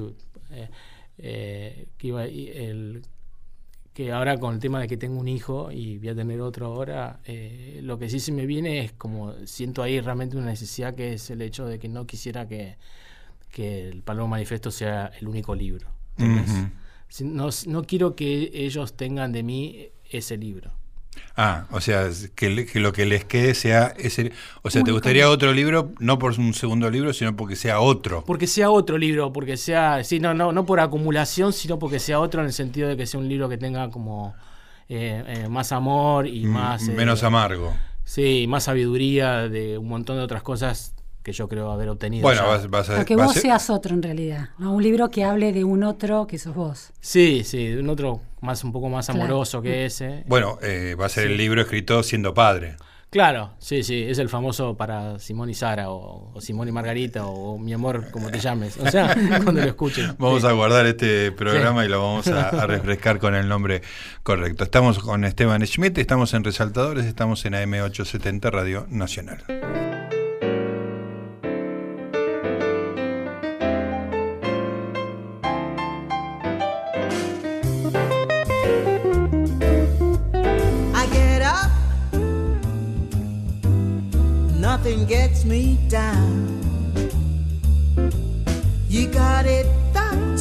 Eh, 0.52 0.70
eh, 1.18 1.88
que 1.98 2.08
iba, 2.08 2.26
el, 2.26 3.02
que 3.98 4.12
ahora 4.12 4.38
con 4.38 4.54
el 4.54 4.60
tema 4.60 4.80
de 4.80 4.88
que 4.88 4.96
tengo 4.96 5.20
un 5.20 5.28
hijo 5.28 5.72
y 5.72 5.98
voy 5.98 6.10
a 6.10 6.16
tener 6.16 6.40
otro 6.40 6.68
ahora, 6.68 7.20
eh, 7.26 7.80
lo 7.82 7.98
que 7.98 8.12
sí 8.12 8.20
se 8.20 8.32
me 8.32 8.46
viene 8.46 8.82
es 8.82 8.92
como 8.92 9.34
siento 9.48 9.82
ahí 9.82 10.00
realmente 10.00 10.38
una 10.38 10.46
necesidad 10.46 10.94
que 10.94 11.14
es 11.14 11.32
el 11.32 11.42
hecho 11.42 11.66
de 11.66 11.80
que 11.80 11.90
no 11.90 12.06
quisiera 12.06 12.48
que, 12.48 12.78
que 13.50 13.88
el 13.90 14.04
Palomo 14.04 14.28
Manifiesto 14.28 14.70
sea 14.70 15.08
el 15.20 15.28
único 15.28 15.56
libro. 15.56 15.88
no, 17.22 17.50
no 17.66 17.84
quiero 17.86 18.16
que 18.16 18.52
ellos 18.54 18.96
tengan 18.96 19.32
de 19.32 19.42
mí 19.42 19.88
ese 20.12 20.38
libro. 20.38 20.74
Ah, 21.36 21.66
o 21.72 21.82
sea, 21.82 22.10
que, 22.36 22.68
lo 22.76 22.92
que 22.94 23.06
les 23.06 23.26
quede 23.26 23.54
sea 23.54 23.94
ese... 23.98 24.32
O 24.62 24.70
sea, 24.70 24.84
¿te 24.84 24.92
gustaría 24.92 25.30
otro 25.30 25.54
libro? 25.54 25.92
No 26.00 26.20
por 26.20 26.40
un 26.40 26.54
segundo 26.54 26.90
libro, 26.90 27.14
sino 27.14 27.36
porque 27.36 27.56
sea 27.56 27.80
otro. 27.80 28.24
Porque 28.26 28.48
sea 28.48 28.70
otro 28.70 28.98
libro, 28.98 29.32
porque 29.32 29.58
sea... 29.58 30.04
Sí, 30.04 30.20
no, 30.20 30.34
no, 30.34 30.52
no 30.52 30.66
por 30.66 30.80
acumulación, 30.80 31.54
sino 31.54 31.80
porque 31.80 32.00
sea 32.00 32.20
otro 32.20 32.42
en 32.42 32.48
el 32.48 32.54
sentido 32.54 32.90
de 32.90 32.98
que 32.98 33.06
sea 33.06 33.20
un 33.20 33.30
libro 33.30 33.48
que 33.50 33.58
tenga 33.58 33.90
como 33.90 34.36
eh, 34.90 35.24
eh, 35.28 35.50
más 35.50 35.72
amor 35.72 36.28
y 36.28 36.46
más... 36.46 36.84
Menos 36.84 37.24
eh, 37.24 37.26
amargo. 37.26 37.74
Sí, 38.04 38.46
más 38.48 38.64
sabiduría 38.64 39.48
de 39.50 39.78
un 39.78 39.88
montón 39.88 40.18
de 40.18 40.24
otras 40.24 40.42
cosas 40.42 40.94
que 41.28 41.34
yo 41.34 41.50
creo 41.50 41.70
haber 41.72 41.90
obtenido. 41.90 42.22
Bueno, 42.22 42.44
vas, 42.70 42.90
a, 42.90 43.04
que 43.04 43.18
vos 43.18 43.34
seas 43.34 43.70
otro 43.70 43.94
en 43.94 44.02
realidad, 44.02 44.52
¿no? 44.58 44.72
Un 44.72 44.82
libro 44.82 45.12
que 45.12 45.26
hable 45.26 45.52
de 45.52 45.66
un 45.66 45.84
otro 45.84 46.26
que 46.26 46.38
sos 46.38 46.56
vos. 46.56 46.94
Sí, 47.02 47.42
sí, 47.44 47.68
de 47.68 47.82
un 47.82 47.90
otro 47.90 48.22
más 48.40 48.64
un 48.64 48.72
poco 48.72 48.88
más 48.88 49.10
amoroso 49.10 49.62
que 49.62 49.84
ese. 49.86 50.24
Bueno, 50.26 50.58
eh, 50.62 50.96
va 50.98 51.08
a 51.08 51.10
ser 51.10 51.28
el 51.28 51.36
libro 51.36 51.62
escrito 51.62 52.02
siendo 52.02 52.34
padre. 52.34 52.78
Claro, 53.10 53.52
sí, 53.60 53.84
sí, 53.84 54.04
es 54.04 54.20
el 54.20 54.30
famoso 54.30 54.78
para 54.78 55.20
Simón 55.20 55.50
y 55.50 55.54
Sara, 55.54 55.90
o, 55.90 56.34
Simón 56.40 56.70
y 56.70 56.72
Margarita, 56.72 57.26
o, 57.26 57.58
mi 57.58 57.74
amor, 57.74 58.10
como 58.12 58.32
te 58.32 58.40
llames. 58.40 58.78
O 58.78 58.90
sea, 58.90 59.14
cuando 59.44 59.62
lo 59.62 59.68
escuchen. 59.68 60.16
Vamos 60.18 60.46
a 60.46 60.54
guardar 60.54 60.86
este 60.86 61.34
programa 61.34 61.84
y 61.84 61.90
lo 61.90 62.02
vamos 62.02 62.30
a, 62.30 62.48
a, 62.50 62.68
refrescar 62.68 63.20
con 63.20 63.36
el 63.36 63.50
nombre 63.50 63.82
correcto. 64.24 64.64
Estamos 64.64 65.00
con 65.00 65.26
Esteban 65.26 65.66
Schmidt, 65.68 65.98
estamos 65.98 66.34
en 66.34 66.46
Resaltadores, 66.46 67.06
estamos 67.06 67.44
en 67.44 67.52
AM870 67.54 68.50
Radio 68.50 68.88
Nacional. 68.90 69.44
Nothing 84.88 85.06
gets 85.06 85.44
me 85.44 85.78
down. 85.90 86.48
You 88.88 89.08
got 89.08 89.46
it 89.46 89.68
that 89.92 90.40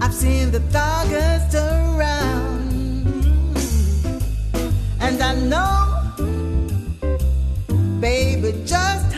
I've 0.00 0.14
seen 0.14 0.52
the 0.52 0.60
darkest 0.70 1.56
around, 1.56 2.70
and 5.00 5.20
I 5.20 5.34
know, 5.34 6.02
baby, 8.00 8.52
just 8.64 9.12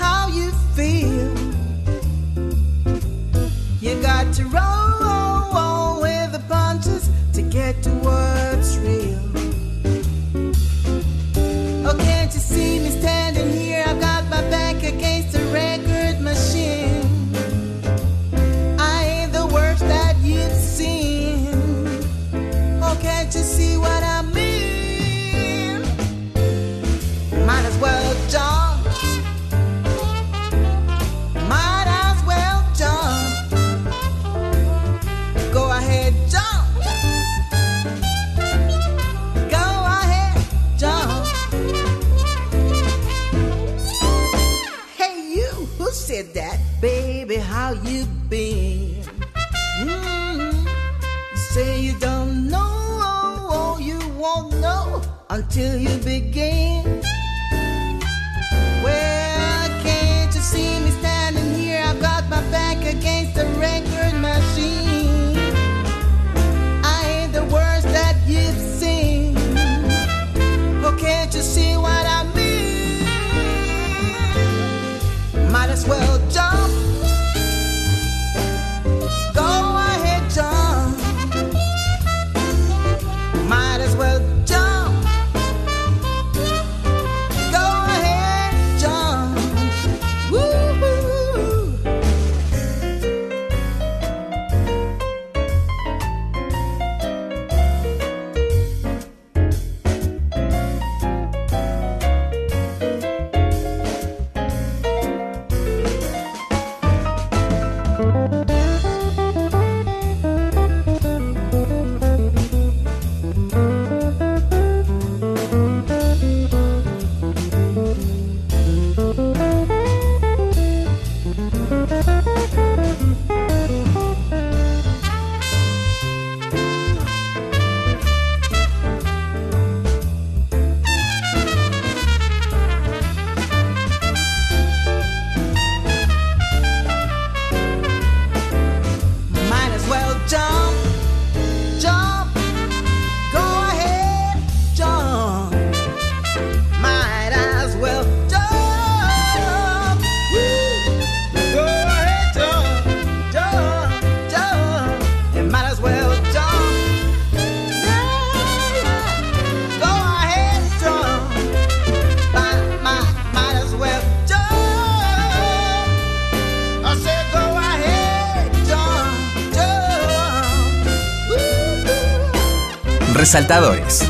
Resaltadores. 173.28 174.08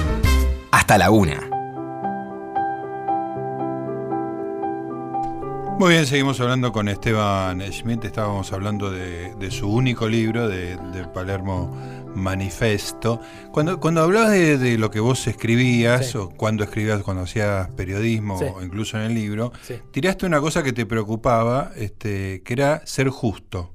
Hasta 0.73 0.99
la 0.99 1.11
una. 1.11 1.41
Muy 5.79 5.93
bien, 5.95 6.07
seguimos 6.07 6.39
hablando 6.41 6.71
con 6.71 6.87
Esteban 6.91 7.63
Schmidt. 7.73 8.05
Estábamos 8.05 8.53
hablando 8.53 8.91
de, 8.91 9.35
de 9.37 9.51
su 9.51 9.71
único 9.73 10.07
libro, 10.07 10.49
de, 10.49 10.77
de 10.93 11.09
Palermo 11.09 11.75
Manifesto. 12.15 13.19
Cuando, 13.53 13.81
cuando 13.81 14.03
hablabas 14.03 14.33
de, 14.33 14.59
de 14.59 14.77
lo 14.77 14.91
que 14.91 15.01
vos 15.01 15.27
escribías, 15.27 16.11
Sí. 16.11 16.19
o 16.19 16.29
cuando 16.29 16.63
escribías, 16.65 17.03
cuando 17.03 17.23
hacías 17.23 17.69
periodismo, 17.71 18.39
Sí. 18.39 18.45
o 18.55 18.63
incluso 18.63 18.99
en 18.99 19.05
el 19.05 19.15
libro, 19.15 19.51
Sí. 19.63 19.77
tiraste 19.93 20.27
una 20.27 20.43
cosa 20.43 20.63
que 20.63 20.75
te 20.75 20.85
preocupaba, 20.85 21.71
este, 21.75 22.43
que 22.43 22.53
era 22.53 22.83
ser 22.85 23.09
justo. 23.09 23.73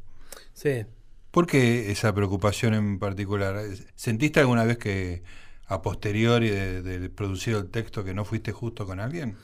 Sí. 0.54 0.86
¿Por 1.32 1.48
qué 1.48 1.92
esa 1.92 2.14
preocupación 2.14 2.74
en 2.74 3.00
particular? 3.00 3.64
¿Sentiste 3.96 4.40
alguna 4.42 4.64
vez 4.66 4.78
que 4.78 5.24
a 5.68 5.82
posteriori 5.82 6.50
de, 6.50 6.82
de 6.82 7.10
producir 7.10 7.56
el 7.56 7.70
texto 7.70 8.04
que 8.04 8.14
no 8.14 8.26
fuiste 8.26 8.52
justo 8.52 8.86
con 8.86 9.00
alguien? 9.00 9.36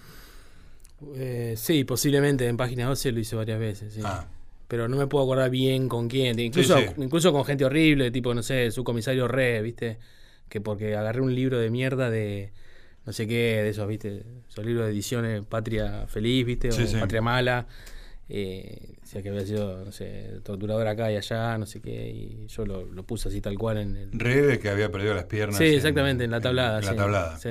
Eh, 1.15 1.53
sí, 1.57 1.83
posiblemente 1.83 2.47
en 2.47 2.57
página 2.57 2.87
12 2.87 3.11
lo 3.11 3.19
hice 3.19 3.35
varias 3.35 3.59
veces. 3.59 3.93
sí. 3.93 4.01
Ah. 4.03 4.27
Pero 4.67 4.89
no 4.89 4.97
me 4.97 5.07
puedo 5.07 5.23
acordar 5.23 5.49
bien 5.49 5.87
con 5.87 6.09
quién. 6.09 6.37
Incluso, 6.39 6.77
Sí, 6.77 6.87
sí. 6.87 6.93
incluso 6.97 7.31
con 7.31 7.45
gente 7.45 7.63
horrible, 7.63 8.11
tipo, 8.11 8.33
no 8.33 8.43
sé, 8.43 8.69
su 8.71 8.83
comisario 8.83 9.25
Re, 9.29 9.61
¿viste? 9.61 9.97
Que 10.49 10.59
porque 10.59 10.97
agarré 10.97 11.21
un 11.21 11.33
libro 11.33 11.57
de 11.57 11.69
mierda 11.69 12.09
de 12.09 12.51
no 13.05 13.13
sé 13.13 13.25
qué, 13.27 13.61
de 13.63 13.69
esos, 13.69 13.87
¿viste? 13.87 14.25
Esos 14.49 14.65
libros 14.65 14.85
de 14.87 14.91
ediciones 14.91 15.45
Patria 15.45 16.05
Feliz, 16.07 16.45
¿viste? 16.45 16.67
O. 16.69 16.99
Patria 16.99 17.21
Mala. 17.21 17.65
Eh, 18.29 18.95
decía 19.01 19.21
que 19.21 19.29
había 19.29 19.45
sido, 19.45 19.85
no 19.85 19.91
sé, 19.91 20.39
torturador 20.43 20.87
acá 20.87 21.11
y 21.11 21.15
allá, 21.15 21.57
no 21.57 21.65
sé 21.65 21.81
qué. 21.81 22.09
Y 22.09 22.47
yo 22.47 22.65
lo, 22.65 22.85
lo 22.85 23.03
puse 23.03 23.29
así 23.29 23.39
tal 23.41 23.57
cual 23.57 23.77
en 23.77 23.95
el. 23.95 24.11
Rebe 24.11 24.59
que 24.59 24.69
había 24.69 24.91
perdido 24.91 25.13
las 25.13 25.25
piernas. 25.25 25.57
Sí, 25.57 25.63
exactamente, 25.65 26.25
en 26.25 26.31
la 26.31 26.41
tablada. 26.41 26.79
En 26.79 26.85
la 26.85 26.91
sí, 26.91 26.97
tablada. 26.97 27.37
Sí. 27.39 27.49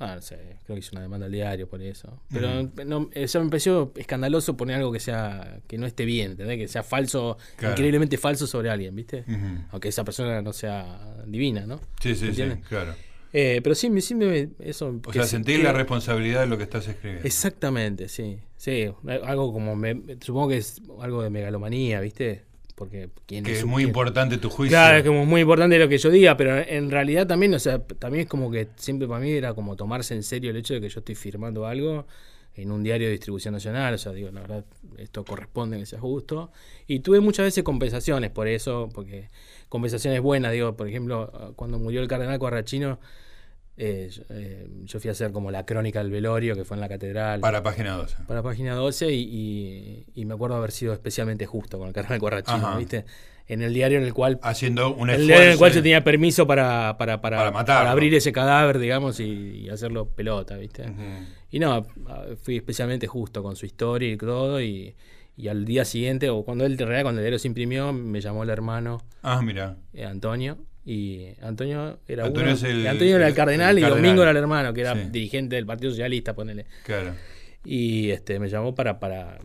Ah, 0.00 0.16
no 0.16 0.22
sé, 0.22 0.36
creo 0.64 0.74
que 0.74 0.80
hizo 0.80 0.90
una 0.92 1.02
demanda 1.02 1.26
al 1.26 1.32
diario 1.32 1.68
por 1.68 1.80
eso. 1.80 2.20
Pero 2.32 2.68
no, 2.84 3.08
eso 3.12 3.42
me 3.42 3.48
pareció 3.48 3.92
escandaloso 3.96 4.56
poner 4.56 4.76
algo 4.76 4.90
que 4.90 4.98
sea 4.98 5.60
que 5.68 5.78
no 5.78 5.86
esté 5.86 6.04
bien, 6.04 6.32
¿entendés? 6.32 6.58
Que 6.58 6.68
sea 6.68 6.82
falso, 6.82 7.38
Claro. 7.56 7.74
increíblemente 7.74 8.18
falso 8.18 8.46
sobre 8.48 8.70
alguien, 8.70 8.94
¿viste? 8.96 9.20
Ujú. 9.28 9.66
Aunque 9.70 9.88
esa 9.88 10.02
persona 10.04 10.42
no 10.42 10.52
sea 10.52 11.22
divina, 11.26 11.64
¿no? 11.64 11.80
Sí, 12.00 12.14
sí, 12.16 12.34
sí, 12.34 12.42
claro. 12.68 12.94
Eh, 13.36 13.60
pero 13.64 13.74
sí, 13.74 13.90
me- 13.90 14.00
sí 14.00 14.14
me, 14.14 14.48
eso... 14.60 14.94
O 15.04 15.12
sea, 15.12 15.24
sentir 15.24 15.56
que- 15.58 15.64
la 15.64 15.72
responsabilidad 15.72 16.42
de 16.42 16.46
lo 16.46 16.56
que 16.56 16.62
estás 16.62 16.86
escribiendo. 16.86 17.26
Exactamente, 17.26 18.08
sí. 18.08 18.38
Sí, 18.56 18.86
algo 19.24 19.52
como... 19.52 19.74
me- 19.74 20.00
supongo 20.20 20.50
que 20.50 20.58
es 20.58 20.80
algo 21.00 21.20
de 21.22 21.30
megalomanía, 21.30 22.00
¿viste? 22.00 22.42
Porque 22.76 23.08
quien 23.26 23.42
que 23.42 23.52
es 23.52 23.64
un- 23.64 23.70
muy 23.70 23.82
importante 23.82 24.38
tu 24.38 24.50
juicio. 24.50 24.76
Claro, 24.76 24.98
es 24.98 25.04
como 25.04 25.26
muy 25.26 25.40
importante 25.40 25.78
lo 25.80 25.88
que 25.88 25.98
yo 25.98 26.10
diga, 26.10 26.36
pero 26.36 26.56
en 26.58 26.90
realidad 26.92 27.26
también, 27.26 27.52
o 27.54 27.58
sea, 27.58 27.80
también 27.80 28.22
es 28.22 28.28
como 28.28 28.52
que 28.52 28.68
siempre 28.76 29.08
para 29.08 29.18
mí 29.20 29.30
era 29.32 29.52
como 29.52 29.74
tomarse 29.74 30.14
en 30.14 30.22
serio 30.22 30.50
el 30.50 30.56
hecho 30.56 30.74
de 30.74 30.80
que 30.80 30.88
yo 30.88 31.00
estoy 31.00 31.16
firmando 31.16 31.66
algo 31.66 32.06
en 32.56 32.70
un 32.70 32.84
diario 32.84 33.08
de 33.08 33.12
distribución 33.14 33.52
nacional, 33.54 33.94
o 33.94 33.98
sea, 33.98 34.12
digo, 34.12 34.30
la 34.30 34.42
verdad, 34.42 34.64
esto 34.98 35.24
corresponde 35.24 35.76
que 35.76 35.86
sea 35.86 35.98
justo. 35.98 36.52
Y 36.86 37.00
tuve 37.00 37.18
muchas 37.18 37.46
veces 37.46 37.64
compensaciones 37.64 38.30
por 38.30 38.46
eso, 38.46 38.88
porque 38.94 39.28
compensaciones 39.68 40.20
buenas, 40.20 40.52
digo, 40.52 40.76
por 40.76 40.88
ejemplo, 40.88 41.52
cuando 41.56 41.80
murió 41.80 42.00
el 42.00 42.06
cardenal 42.06 42.38
Corrachino, 42.38 43.00
eh, 43.76 44.08
yo, 44.10 44.22
eh, 44.30 44.68
yo 44.84 45.00
fui 45.00 45.08
a 45.08 45.12
hacer 45.12 45.32
como 45.32 45.50
la 45.50 45.66
crónica 45.66 45.98
del 46.00 46.10
velorio, 46.10 46.54
que 46.54 46.64
fue 46.64 46.76
en 46.76 46.80
la 46.80 46.88
catedral 46.88 47.40
Para 47.40 47.62
página 47.62 47.96
12. 47.96 48.16
para 48.26 48.42
página 48.42 48.74
12 48.74 49.12
y, 49.12 49.20
y- 49.22 50.06
y 50.14 50.24
me 50.24 50.34
acuerdo 50.34 50.56
haber 50.56 50.70
sido 50.72 50.92
especialmente 50.92 51.46
justo 51.46 51.78
con 51.78 51.88
el 51.88 51.94
cardenal 51.94 52.18
Corrachino. 52.20 52.76
¿viste? 52.78 53.04
En 53.46 53.62
el 53.62 53.74
diario 53.74 53.98
en 53.98 54.04
el 54.04 54.14
cual 54.14 54.38
Haciendo 54.42 54.94
un 54.94 55.10
el 55.10 55.16
esfuerzo. 55.16 55.26
diario 55.26 55.44
en 55.46 55.52
el 55.52 55.58
cual 55.58 55.72
yo 55.72 55.82
tenía 55.82 56.04
permiso 56.04 56.46
para, 56.46 56.96
para, 56.98 57.20
para, 57.20 57.36
Para 57.38 57.50
matarlo. 57.50 57.90
abrir 57.90 58.14
ese 58.14 58.32
cadáver, 58.32 58.78
digamos, 58.78 59.20
y, 59.20 59.24
y 59.24 59.68
hacerlo 59.68 60.08
pelota, 60.08 60.56
¿viste? 60.56 60.82
Ujú. 60.88 61.02
Y 61.50 61.58
no, 61.58 61.84
fui 62.42 62.56
especialmente 62.56 63.06
justo 63.06 63.42
con 63.42 63.54
su 63.56 63.66
historia 63.66 64.10
y 64.10 64.16
todo, 64.16 64.60
y, 64.62 64.94
y 65.36 65.48
al 65.48 65.64
día 65.64 65.84
siguiente, 65.84 66.30
o 66.30 66.42
cuando 66.44 66.64
él, 66.64 66.76
cuando 66.78 67.10
el 67.20 67.24
diario 67.24 67.38
se 67.38 67.48
imprimió, 67.48 67.92
me 67.92 68.20
llamó 68.20 68.44
el 68.44 68.50
hermano 68.50 69.02
Ah, 69.22 69.42
mira. 69.42 69.76
eh, 69.92 70.04
Antonio, 70.06 70.56
y 70.84 71.28
Antonio 71.40 71.98
era 72.06 72.26
Antonio 72.26 72.54
uno- 72.54 72.66
el- 72.68 72.86
Antonio 72.86 73.16
era 73.16 73.28
el 73.28 73.34
cardenal 73.34 73.70
el 73.70 73.78
y 73.78 73.82
cardenal. 73.82 74.02
Domingo 74.02 74.22
era 74.22 74.30
el 74.32 74.36
hermano, 74.36 74.74
que 74.74 74.80
era 74.82 74.94
Sí. 74.94 75.08
dirigente 75.10 75.56
del 75.56 75.66
Partido 75.66 75.90
Socialista, 75.90 76.34
ponele. 76.34 76.66
Claro. 76.84 77.14
Y 77.64 78.10
este 78.10 78.38
me 78.38 78.48
llamó 78.48 78.74
para, 78.74 79.00
para, 79.00 79.38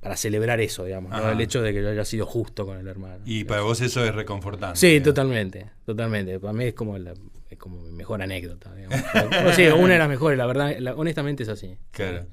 para 0.00 0.16
celebrar 0.16 0.60
eso, 0.60 0.84
digamos, 0.84 1.12
el 1.30 1.40
hecho 1.40 1.62
de 1.62 1.72
que 1.72 1.82
yo 1.82 1.90
haya 1.90 2.04
sido 2.04 2.26
justo 2.26 2.66
con 2.66 2.78
el 2.78 2.88
hermano. 2.88 3.22
Y 3.24 3.44
para 3.44 3.60
vos 3.62 3.80
eso 3.80 4.04
es 4.04 4.14
reconfortante. 4.14 4.78
Sí, 4.78 4.86
digamos. 4.88 5.04
totalmente, 5.14 5.66
totalmente. 5.86 6.40
Para 6.40 6.52
mí 6.52 6.64
es 6.64 6.74
como 6.74 6.98
la, 6.98 7.14
es 7.48 7.58
como 7.58 7.80
mi 7.82 7.92
mejor 7.92 8.20
anécdota, 8.22 8.74
digamos. 8.74 8.98
Sea, 9.54 9.74
una 9.76 9.92
de 9.92 9.98
las 10.00 10.08
mejores, 10.08 10.36
la 10.38 10.46
verdad, 10.46 10.74
la- 10.80 10.94
honestamente 10.96 11.44
es 11.44 11.48
así. 11.48 11.76
Claro. 11.92 12.26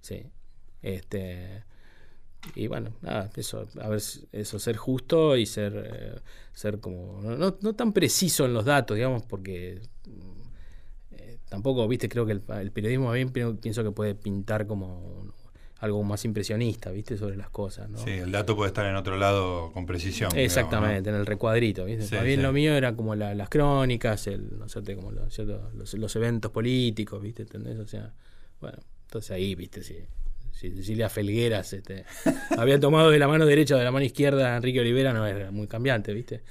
Sí. 0.00 0.24
Este 0.82 1.62
y 2.54 2.66
bueno, 2.66 2.90
nada, 3.02 3.30
eso, 3.36 3.66
a 3.80 3.88
ver, 3.88 4.02
eso, 4.32 4.58
ser 4.58 4.76
justo 4.76 5.36
y 5.36 5.46
ser, 5.46 5.72
eh, 5.92 6.20
ser 6.52 6.80
como, 6.80 7.20
no, 7.22 7.56
no, 7.60 7.74
tan 7.74 7.92
preciso 7.92 8.44
en 8.44 8.54
los 8.54 8.64
datos, 8.64 8.96
digamos, 8.96 9.22
porque 9.24 9.80
eh, 11.12 11.38
tampoco, 11.48 11.86
viste, 11.88 12.08
creo 12.08 12.26
que 12.26 12.32
el, 12.32 12.42
el 12.60 12.70
periodismo 12.72 13.12
bien 13.12 13.30
pi- 13.30 13.54
pienso 13.60 13.84
que 13.84 13.90
puede 13.90 14.14
pintar 14.14 14.66
como 14.66 15.32
algo 15.78 16.02
más 16.04 16.24
impresionista, 16.24 16.90
viste, 16.92 17.16
sobre 17.18 17.36
las 17.36 17.50
cosas, 17.50 17.88
¿no? 17.90 17.98
Sí, 17.98 18.10
el 18.10 18.30
dato 18.30 18.54
puede 18.54 18.68
estar 18.68 18.86
en 18.86 18.94
otro 18.94 19.16
lado 19.16 19.72
con 19.72 19.84
precisión. 19.84 20.30
digamos, 20.30 20.46
Exactamente, 20.46 21.10
en 21.10 21.16
el 21.16 21.26
recuadrito, 21.26 21.84
¿viste? 21.84 22.06
Sí, 22.06 22.14
Más 22.14 22.24
bien 22.24 22.38
sí. 22.38 22.42
lo 22.42 22.52
mío 22.52 22.72
era 22.74 22.94
como 22.94 23.14
la- 23.16 23.34
las 23.34 23.48
crónicas, 23.48 24.26
el, 24.28 24.58
no 24.58 24.68
sé, 24.68 24.80
como 24.94 25.10
los, 25.10 25.34
cierto, 25.34 25.70
los, 25.74 25.92
los 25.94 26.16
eventos 26.16 26.52
políticos, 26.52 27.20
¿viste? 27.20 27.42
¿Entendés? 27.42 27.78
O 27.80 27.86
sea, 27.86 28.12
bueno, 28.60 28.78
entonces 29.06 29.32
ahí, 29.32 29.54
¿viste? 29.56 29.82
Si 29.82 29.96
Cecilia 30.70 31.08
Felgueras 31.08 31.72
este, 31.72 32.04
había 32.56 32.78
tomado 32.78 33.10
de 33.10 33.18
la 33.18 33.26
mano 33.28 33.44
derecha 33.46 33.74
o 33.74 33.78
de 33.78 33.84
la 33.84 33.90
mano 33.90 34.04
izquierda 34.04 34.54
a 34.54 34.56
Enrique 34.56 34.80
Olivera, 34.80 35.12
no 35.12 35.26
era 35.26 35.50
muy 35.50 35.66
cambiante, 35.66 36.12
¿viste? 36.14 36.42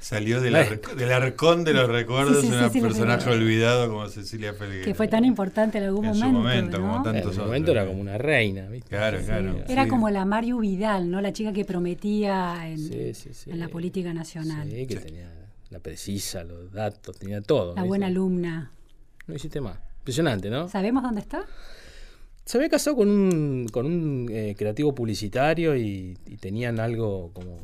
Salió 0.00 0.40
del, 0.40 0.54
arc- 0.56 0.94
del 0.94 1.12
arcón 1.12 1.64
de 1.64 1.72
los 1.74 1.88
recuerdos 1.88 2.40
Sí, 2.40 2.48
sí, 2.48 2.52
un 2.54 2.64
sí, 2.64 2.70
sí, 2.72 2.80
lo 2.80 2.88
personaje 2.88 3.30
olvidado 3.30 3.88
como 3.88 4.06
Cecilia 4.08 4.52
Felguera. 4.54 4.84
Que 4.84 4.94
fue 4.94 5.08
tan 5.08 5.24
importante 5.24 5.78
en 5.78 5.84
algún 5.84 6.04
En 6.06 6.14
su 6.14 6.20
momento. 6.20 6.38
momento, 6.40 6.78
¿no? 6.78 6.82
como 6.84 6.94
tanto. 6.96 7.08
en 7.10 7.14
Tantos 7.16 7.32
ese 7.32 7.40
momento 7.42 7.70
otros, 7.70 7.82
era 7.82 7.90
como 7.90 8.00
una 8.02 8.18
reina, 8.18 8.66
¿viste? 8.68 8.88
Claro, 8.88 9.18
Sí, 9.20 9.24
claro. 9.26 9.64
Era 9.68 9.84
Sí. 9.84 9.88
como 9.90 10.10
la 10.10 10.24
Mario 10.24 10.58
Vidal, 10.58 11.10
¿no? 11.10 11.20
La 11.20 11.32
chica 11.32 11.52
que 11.52 11.64
prometía 11.64 12.68
en, 12.68 12.78
Sí, 12.78 13.14
sí, 13.14 13.30
sí. 13.34 13.50
en 13.50 13.58
la 13.60 13.68
política 13.68 14.12
nacional. 14.12 14.68
Sí, 14.70 14.86
que 14.86 14.96
tenía 14.96 15.30
la 15.70 15.78
precisa, 15.80 16.44
los 16.44 16.72
datos, 16.72 17.16
tenía 17.18 17.40
todo. 17.40 17.68
La 17.74 17.82
¿viste? 17.82 17.88
buena 17.88 18.06
alumna. 18.06 18.70
No 19.26 19.34
hiciste 19.34 19.60
más. 19.60 19.78
Impresionante, 20.00 20.50
¿no? 20.50 20.68
¿Sabemos 20.68 21.02
dónde 21.02 21.20
está? 21.22 21.44
Se 22.44 22.58
había 22.58 22.68
casado 22.68 22.96
con 22.96 23.08
un, 23.08 23.66
con 23.72 23.86
un 23.86 24.28
eh, 24.30 24.54
creativo 24.56 24.94
publicitario 24.94 25.74
y, 25.76 26.16
y 26.26 26.36
tenían 26.36 26.78
algo 26.78 27.30
como, 27.32 27.58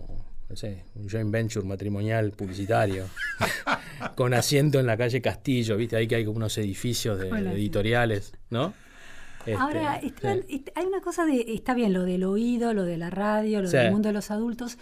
no 0.49 0.57
sé, 0.57 0.85
un 0.95 1.09
joint 1.09 1.31
venture 1.31 1.67
matrimonial 1.67 2.31
publicitario, 2.33 3.05
con 4.17 4.33
asiento 4.33 4.81
en 4.81 4.87
la 4.87 4.97
calle 4.97 5.21
Castillo, 5.21 5.77
¿viste? 5.77 5.97
Ahí 5.97 6.07
que 6.09 6.15
hay 6.17 6.25
como 6.25 6.39
unos 6.39 6.57
edificios 6.59 7.19
de, 7.21 7.29
editoriales, 7.29 8.33
¿no? 8.49 8.73
Este, 9.41 9.55
Ahora, 9.55 9.97
Esteban, 9.97 10.43
sí. 10.47 10.57
est- 10.57 10.69
hay 10.75 10.85
una 10.87 11.01
cosa 11.01 11.25
de, 11.27 11.45
está 11.55 11.75
bien, 11.75 11.93
lo 11.93 12.05
del 12.05 12.25
oído, 12.25 12.73
lo 12.75 12.85
de 12.85 12.97
la 12.99 13.11
radio, 13.11 13.63
lo 13.63 13.69
Sí. 13.69 13.77
del 13.77 13.91
mundo 13.93 14.09
de 14.09 14.13
los 14.15 14.31
adultos, 14.31 14.79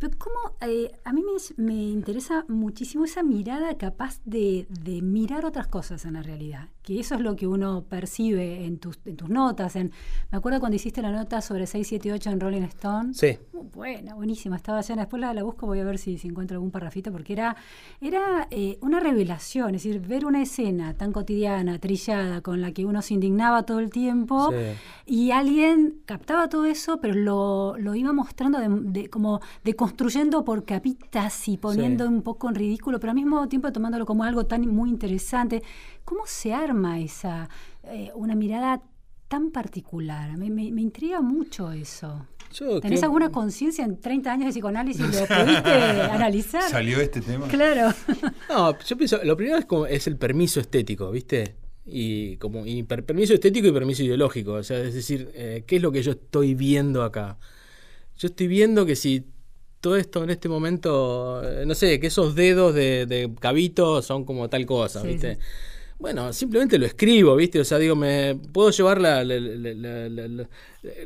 pero 0.00 0.16
cómo, 0.18 0.56
eh, 0.62 0.90
a 1.04 1.12
mí 1.12 1.22
me, 1.22 1.64
me 1.64 1.74
interesa 1.90 2.44
muchísimo 2.48 3.04
esa 3.04 3.22
mirada 3.22 3.76
capaz 3.76 4.20
de, 4.24 4.66
de 4.82 5.02
mirar 5.02 5.44
otras 5.44 5.68
cosas 5.68 6.04
en 6.06 6.14
la 6.14 6.22
realidad, 6.22 6.68
que 6.82 6.98
eso 6.98 7.14
es 7.14 7.20
lo 7.20 7.36
que 7.36 7.46
uno 7.46 7.84
percibe 7.88 8.64
en 8.64 8.78
tus, 8.78 8.98
en 9.04 9.16
tus 9.16 9.28
notas. 9.28 9.76
En, 9.76 9.92
me 10.32 10.38
acuerdo 10.38 10.58
cuando 10.58 10.74
hiciste 10.76 11.02
la 11.02 11.12
nota 11.12 11.40
sobre 11.42 11.66
678 11.68 12.30
en 12.30 12.40
Rolling 12.40 12.62
Stone. 12.62 13.14
Sí, 13.14 13.38
Muy 13.52 13.66
buena, 13.66 14.14
buenísima, 14.14 14.56
estaba 14.56 14.80
llena. 14.80 15.02
Después 15.02 15.20
la, 15.20 15.32
la 15.34 15.42
busco, 15.44 15.66
voy 15.66 15.78
a 15.80 15.84
ver 15.84 15.98
si, 15.98 16.18
si 16.18 16.28
encuentro 16.28 16.56
algún 16.56 16.70
parrafito, 16.70 17.12
porque 17.12 17.34
era, 17.34 17.54
era 18.00 18.48
eh, 18.50 18.78
una 18.80 18.98
revelación, 19.00 19.74
es 19.74 19.82
decir, 19.84 20.00
ver 20.00 20.24
una 20.24 20.42
escena 20.42 20.94
tan 20.94 21.12
cotidiana, 21.12 21.78
trillada, 21.78 22.40
con 22.40 22.60
la 22.62 22.72
que 22.72 22.86
uno 22.86 23.02
se 23.02 23.14
indignaba 23.14 23.64
todo 23.64 23.78
el 23.80 23.90
tiempo, 23.90 24.50
Sí. 24.50 24.56
y 25.06 25.30
alguien 25.30 26.00
captaba 26.06 26.48
todo 26.48 26.64
eso, 26.64 27.00
pero 27.00 27.14
lo, 27.14 27.76
lo 27.78 27.94
iba 27.94 28.12
mostrando 28.14 28.58
de, 28.58 28.68
de- 28.70 29.10
como 29.10 29.40
deconstruyendo 29.94 30.44
por 30.44 30.64
capitas 30.64 31.48
y 31.48 31.56
poniendo 31.56 32.06
Sí. 32.06 32.12
un 32.12 32.22
poco 32.22 32.48
en 32.48 32.54
ridículo, 32.54 33.00
pero 33.00 33.10
al 33.10 33.16
mismo 33.16 33.46
tiempo 33.48 33.72
tomándolo 33.72 34.06
como 34.06 34.24
algo 34.24 34.46
tan 34.46 34.66
muy 34.68 34.88
interesante. 34.90 35.62
¿Cómo 36.04 36.22
se 36.26 36.52
arma 36.54 37.00
esa, 37.00 37.48
eh, 37.84 38.10
una 38.14 38.34
mirada 38.34 38.82
tan 39.28 39.50
particular? 39.50 40.36
Me, 40.36 40.48
me- 40.50 40.70
me 40.70 40.80
intriga 40.82 41.20
mucho 41.20 41.72
eso. 41.72 42.26
Yo 42.52 42.80
¿Tenés 42.80 43.00
creo- 43.00 43.08
alguna 43.10 43.30
conciencia 43.30 43.84
en 43.84 44.00
30 44.00 44.32
años 44.32 44.46
de 44.46 44.52
psicoanálisis? 44.52 45.00
¿Lo 45.02 45.06
pudiste 45.26 45.70
analizar? 46.10 46.62
¿Salió 46.70 47.00
este 47.00 47.20
tema? 47.20 47.46
Claro. 47.48 47.92
No, 48.48 48.76
yo 48.78 48.96
pienso, 48.96 49.18
lo 49.24 49.36
primero 49.36 49.58
es, 49.58 49.64
como, 49.66 49.86
es 49.86 50.06
el 50.06 50.16
permiso 50.16 50.60
estético, 50.60 51.10
¿viste? 51.10 51.56
Y 51.86 52.36
como 52.36 52.64
y 52.66 52.82
per- 52.84 53.04
permiso 53.04 53.34
estético 53.34 53.66
y 53.68 53.72
permiso 53.72 54.02
ideológico. 54.02 54.52
O 54.54 54.62
sea, 54.62 54.78
es 54.82 54.94
decir, 54.94 55.30
eh, 55.34 55.64
¿qué 55.66 55.76
es 55.76 55.82
lo 55.82 55.90
que 55.92 56.02
yo 56.02 56.12
estoy 56.12 56.54
viendo 56.54 57.02
acá? 57.02 57.38
Yo 58.16 58.26
estoy 58.28 58.48
viendo 58.48 58.84
que 58.84 58.96
si 58.96 59.24
todo 59.80 59.96
esto 59.96 60.22
en 60.24 60.30
este 60.30 60.48
momento, 60.48 61.42
eh, 61.42 61.64
no 61.66 61.74
sé, 61.74 61.98
que 62.00 62.08
esos 62.08 62.34
dedos 62.34 62.74
de, 62.74 63.06
de 63.06 63.30
cabito 63.40 64.02
son 64.02 64.24
como 64.24 64.48
tal 64.48 64.66
cosa, 64.66 65.00
Sí, 65.02 65.08
¿viste? 65.08 65.34
sí. 65.36 65.40
Bueno, 65.98 66.32
simplemente 66.32 66.78
lo 66.78 66.86
escribo, 66.86 67.36
¿viste? 67.36 67.60
O 67.60 67.64
sea, 67.64 67.76
digo, 67.78 67.94
me 67.94 68.34
puedo 68.52 68.70
llevar 68.70 69.00
la- 69.00 69.22
la- 69.22 69.38
la- 69.38 69.74
la- 69.74 70.08
la- 70.08 70.28
la- 70.28 70.48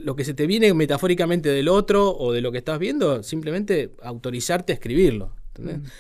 lo 0.00 0.14
que 0.14 0.24
se 0.24 0.34
te 0.34 0.46
viene 0.46 0.72
metafóricamente 0.72 1.48
del 1.48 1.68
otro 1.68 2.10
o 2.16 2.32
de 2.32 2.40
lo 2.40 2.52
que 2.52 2.58
estás 2.58 2.78
viendo, 2.78 3.22
simplemente 3.24 3.90
autorizarte 4.02 4.72
a 4.72 4.74
escribirlo. 4.74 5.32
¿entendés? 5.56 5.90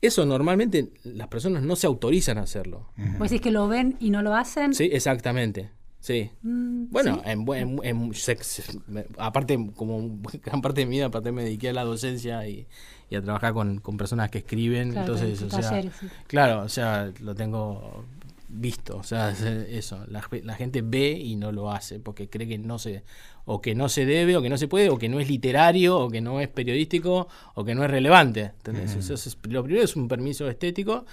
Eso 0.00 0.24
normalmente 0.24 0.90
las 1.04 1.28
personas 1.28 1.62
no 1.62 1.74
se 1.76 1.86
autorizan 1.86 2.38
a 2.38 2.42
hacerlo. 2.42 2.88
Pues 3.18 3.32
es 3.32 3.40
que 3.40 3.50
lo 3.50 3.68
ven 3.68 3.96
y 4.00 4.10
no 4.10 4.22
lo 4.22 4.34
hacen. 4.34 4.72
Sí, 4.72 4.88
exactamente. 4.92 5.70
Sí. 6.00 6.30
Mm, 6.42 6.86
Bueno, 6.90 7.16
sí. 7.16 7.30
en, 7.30 7.44
buen- 7.44 7.80
en- 7.82 8.14
se- 8.14 8.36
se- 8.42 8.62
me- 8.86 9.06
aparte, 9.18 9.58
como 9.74 10.18
gran 10.44 10.62
parte 10.62 10.80
de 10.82 10.86
mi 10.86 10.96
vida, 10.96 11.06
aparte 11.06 11.32
me 11.32 11.42
dediqué 11.44 11.70
a 11.70 11.72
la 11.72 11.84
docencia 11.84 12.46
y, 12.48 12.66
y 13.10 13.16
a 13.16 13.22
trabajar 13.22 13.52
con, 13.52 13.80
con 13.80 13.96
personas 13.96 14.30
que 14.30 14.38
escriben. 14.38 14.92
Claro, 14.92 15.14
entonces, 15.16 15.40
con 15.50 15.58
o 15.58 15.62
sea, 15.62 15.82
sí. 15.82 15.90
claro, 16.26 16.62
o 16.62 16.68
sea, 16.68 17.12
lo 17.20 17.34
tengo 17.34 18.04
visto. 18.48 18.96
O 18.96 19.02
sea, 19.02 19.30
es- 19.30 19.42
eso. 19.42 19.98
La, 20.08 20.22
la 20.44 20.54
gente 20.54 20.82
ve 20.82 21.10
y 21.10 21.36
no 21.36 21.52
lo 21.52 21.70
hace 21.72 21.98
porque 21.98 22.28
cree 22.30 22.46
que 22.48 22.58
no 22.58 22.78
se, 22.78 23.02
o 23.44 23.60
que 23.60 23.74
no 23.74 23.88
se 23.88 24.06
debe, 24.06 24.36
o 24.36 24.42
que 24.42 24.48
no 24.50 24.56
se 24.56 24.68
puede, 24.68 24.90
o 24.90 24.98
que 24.98 25.08
no 25.08 25.18
es 25.20 25.28
literario, 25.28 25.98
o 25.98 26.08
que 26.10 26.20
no 26.20 26.40
es 26.40 26.48
periodístico, 26.48 27.26
o 27.54 27.64
que 27.64 27.74
no 27.74 27.84
es 27.84 27.90
relevante. 27.90 28.52
¿entendés? 28.56 28.94
Eso 28.94 29.14
es- 29.14 29.36
lo 29.48 29.64
primero 29.64 29.84
es 29.84 29.96
un 29.96 30.06
permiso 30.06 30.48
estético. 30.48 31.04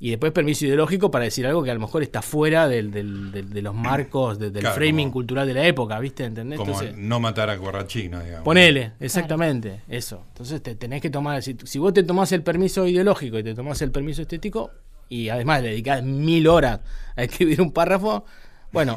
Y 0.00 0.10
después 0.10 0.30
permiso 0.32 0.64
ideológico 0.64 1.10
para 1.10 1.24
decir 1.24 1.44
algo 1.46 1.64
que 1.64 1.72
a 1.72 1.74
lo 1.74 1.80
mejor 1.80 2.04
está 2.04 2.22
fuera 2.22 2.68
del, 2.68 2.92
del- 2.92 3.32
del- 3.32 3.50
de 3.50 3.62
los 3.62 3.74
marcos, 3.74 4.38
de- 4.38 4.50
del 4.52 4.60
Claro, 4.62 4.76
framing 4.76 5.06
como- 5.08 5.12
cultural 5.14 5.46
de 5.48 5.54
la 5.54 5.66
época, 5.66 5.98
¿viste? 5.98 6.24
¿Entendés? 6.24 6.56
Como 6.58 6.70
Entonces, 6.72 6.96
no 6.96 7.18
matar 7.18 7.50
a 7.50 7.58
Corrachino, 7.58 8.20
digamos. 8.22 8.44
ponele, 8.44 8.92
exactamente, 9.00 9.80
eso. 9.88 10.22
Entonces 10.28 10.62
te 10.62 10.76
tenés 10.76 11.02
que 11.02 11.10
tomar, 11.10 11.42
si, 11.42 11.56
si 11.64 11.78
vos 11.80 11.92
te 11.92 12.04
tomás 12.04 12.30
el 12.32 12.42
permiso 12.44 12.86
ideológico 12.86 13.38
y 13.40 13.42
te 13.42 13.54
tomás 13.56 13.82
el 13.82 13.90
permiso 13.90 14.22
estético, 14.22 14.70
y 15.08 15.30
además 15.30 15.62
le 15.62 15.70
dedicás 15.70 16.04
mil 16.04 16.46
horas 16.46 16.80
a 17.16 17.22
escribir 17.24 17.60
un 17.60 17.72
párrafo, 17.72 18.24
bueno, 18.72 18.94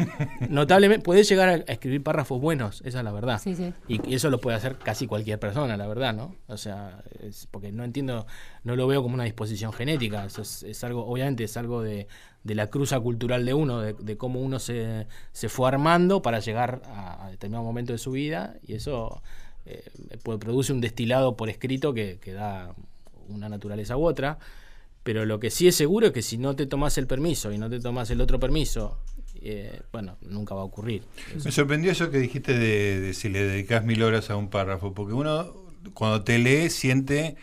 notablemente 0.49 1.03
podés 1.03 1.29
llegar 1.29 1.49
a, 1.49 1.55
escribir 1.55 2.03
párrafos 2.03 2.39
buenos, 2.41 2.81
esa 2.85 2.99
es 2.99 3.03
la 3.03 3.11
verdad. 3.11 3.39
Sí, 3.41 3.55
sí. 3.55 3.73
Y 3.87 4.13
eso 4.13 4.29
lo 4.29 4.41
puede 4.41 4.57
hacer 4.57 4.77
casi 4.77 5.07
cualquier 5.07 5.39
persona, 5.39 5.77
la 5.77 5.87
verdad, 5.87 6.13
¿no? 6.13 6.35
O 6.47 6.57
sea, 6.57 7.03
es 7.21 7.47
porque 7.49 7.71
no 7.71 7.83
entiendo, 7.83 8.25
no 8.63 8.75
lo 8.75 8.87
veo 8.87 9.01
como 9.01 9.15
una 9.15 9.23
disposición 9.23 9.73
genética. 9.73 10.25
Eso 10.25 10.41
es, 10.41 10.63
es 10.63 10.83
algo, 10.83 11.05
obviamente, 11.05 11.43
es 11.43 11.55
algo 11.57 11.81
de, 11.81 12.07
de 12.43 12.55
la 12.55 12.67
cruza 12.67 12.99
cultural 12.99 13.45
de 13.45 13.53
uno, 13.53 13.81
de, 13.81 13.93
de 13.93 14.17
cómo 14.17 14.39
uno 14.41 14.59
se, 14.59 15.07
se 15.31 15.49
fue 15.49 15.67
armando 15.67 16.21
para 16.21 16.39
llegar 16.39 16.81
a, 16.85 17.25
a 17.25 17.31
determinado 17.31 17.63
momento 17.63 17.93
de 17.93 17.99
su 17.99 18.11
vida 18.11 18.55
y 18.65 18.73
eso 18.73 19.21
eh, 19.65 19.83
produce 20.23 20.73
un 20.73 20.81
destilado 20.81 21.37
por 21.37 21.49
escrito 21.49 21.93
que, 21.93 22.19
que 22.19 22.33
da 22.33 22.73
una 23.27 23.49
naturaleza 23.49 23.97
u 23.97 24.05
otra. 24.05 24.39
Pero 25.03 25.25
lo 25.25 25.39
que 25.39 25.49
sí 25.49 25.67
es 25.67 25.75
seguro 25.75 26.07
es 26.07 26.13
que 26.13 26.21
si 26.21 26.37
no 26.37 26.55
te 26.55 26.67
tomas 26.67 26.97
el 26.97 27.07
permiso 27.07 27.51
y 27.51 27.57
no 27.57 27.69
te 27.69 27.79
tomas 27.79 28.11
el 28.11 28.21
otro 28.21 28.39
permiso, 28.39 28.99
eh, 29.41 29.81
bueno, 29.91 30.17
nunca 30.21 30.53
va 30.55 30.61
a 30.61 30.65
ocurrir. 30.65 31.03
Me 31.43 31.51
sorprendió 31.51 31.91
eso 31.91 32.09
que 32.11 32.17
dijiste 32.19 32.57
de, 32.57 32.99
de 32.99 33.13
si 33.13 33.29
le 33.29 33.43
dedicas 33.43 33.83
mil 33.83 34.01
horas 34.03 34.29
a 34.29 34.35
un 34.35 34.49
párrafo, 34.49 34.93
porque 34.93 35.13
uno 35.13 35.53
cuando 35.93 36.23
te 36.23 36.37
lee 36.39 36.69
siente 36.69 37.35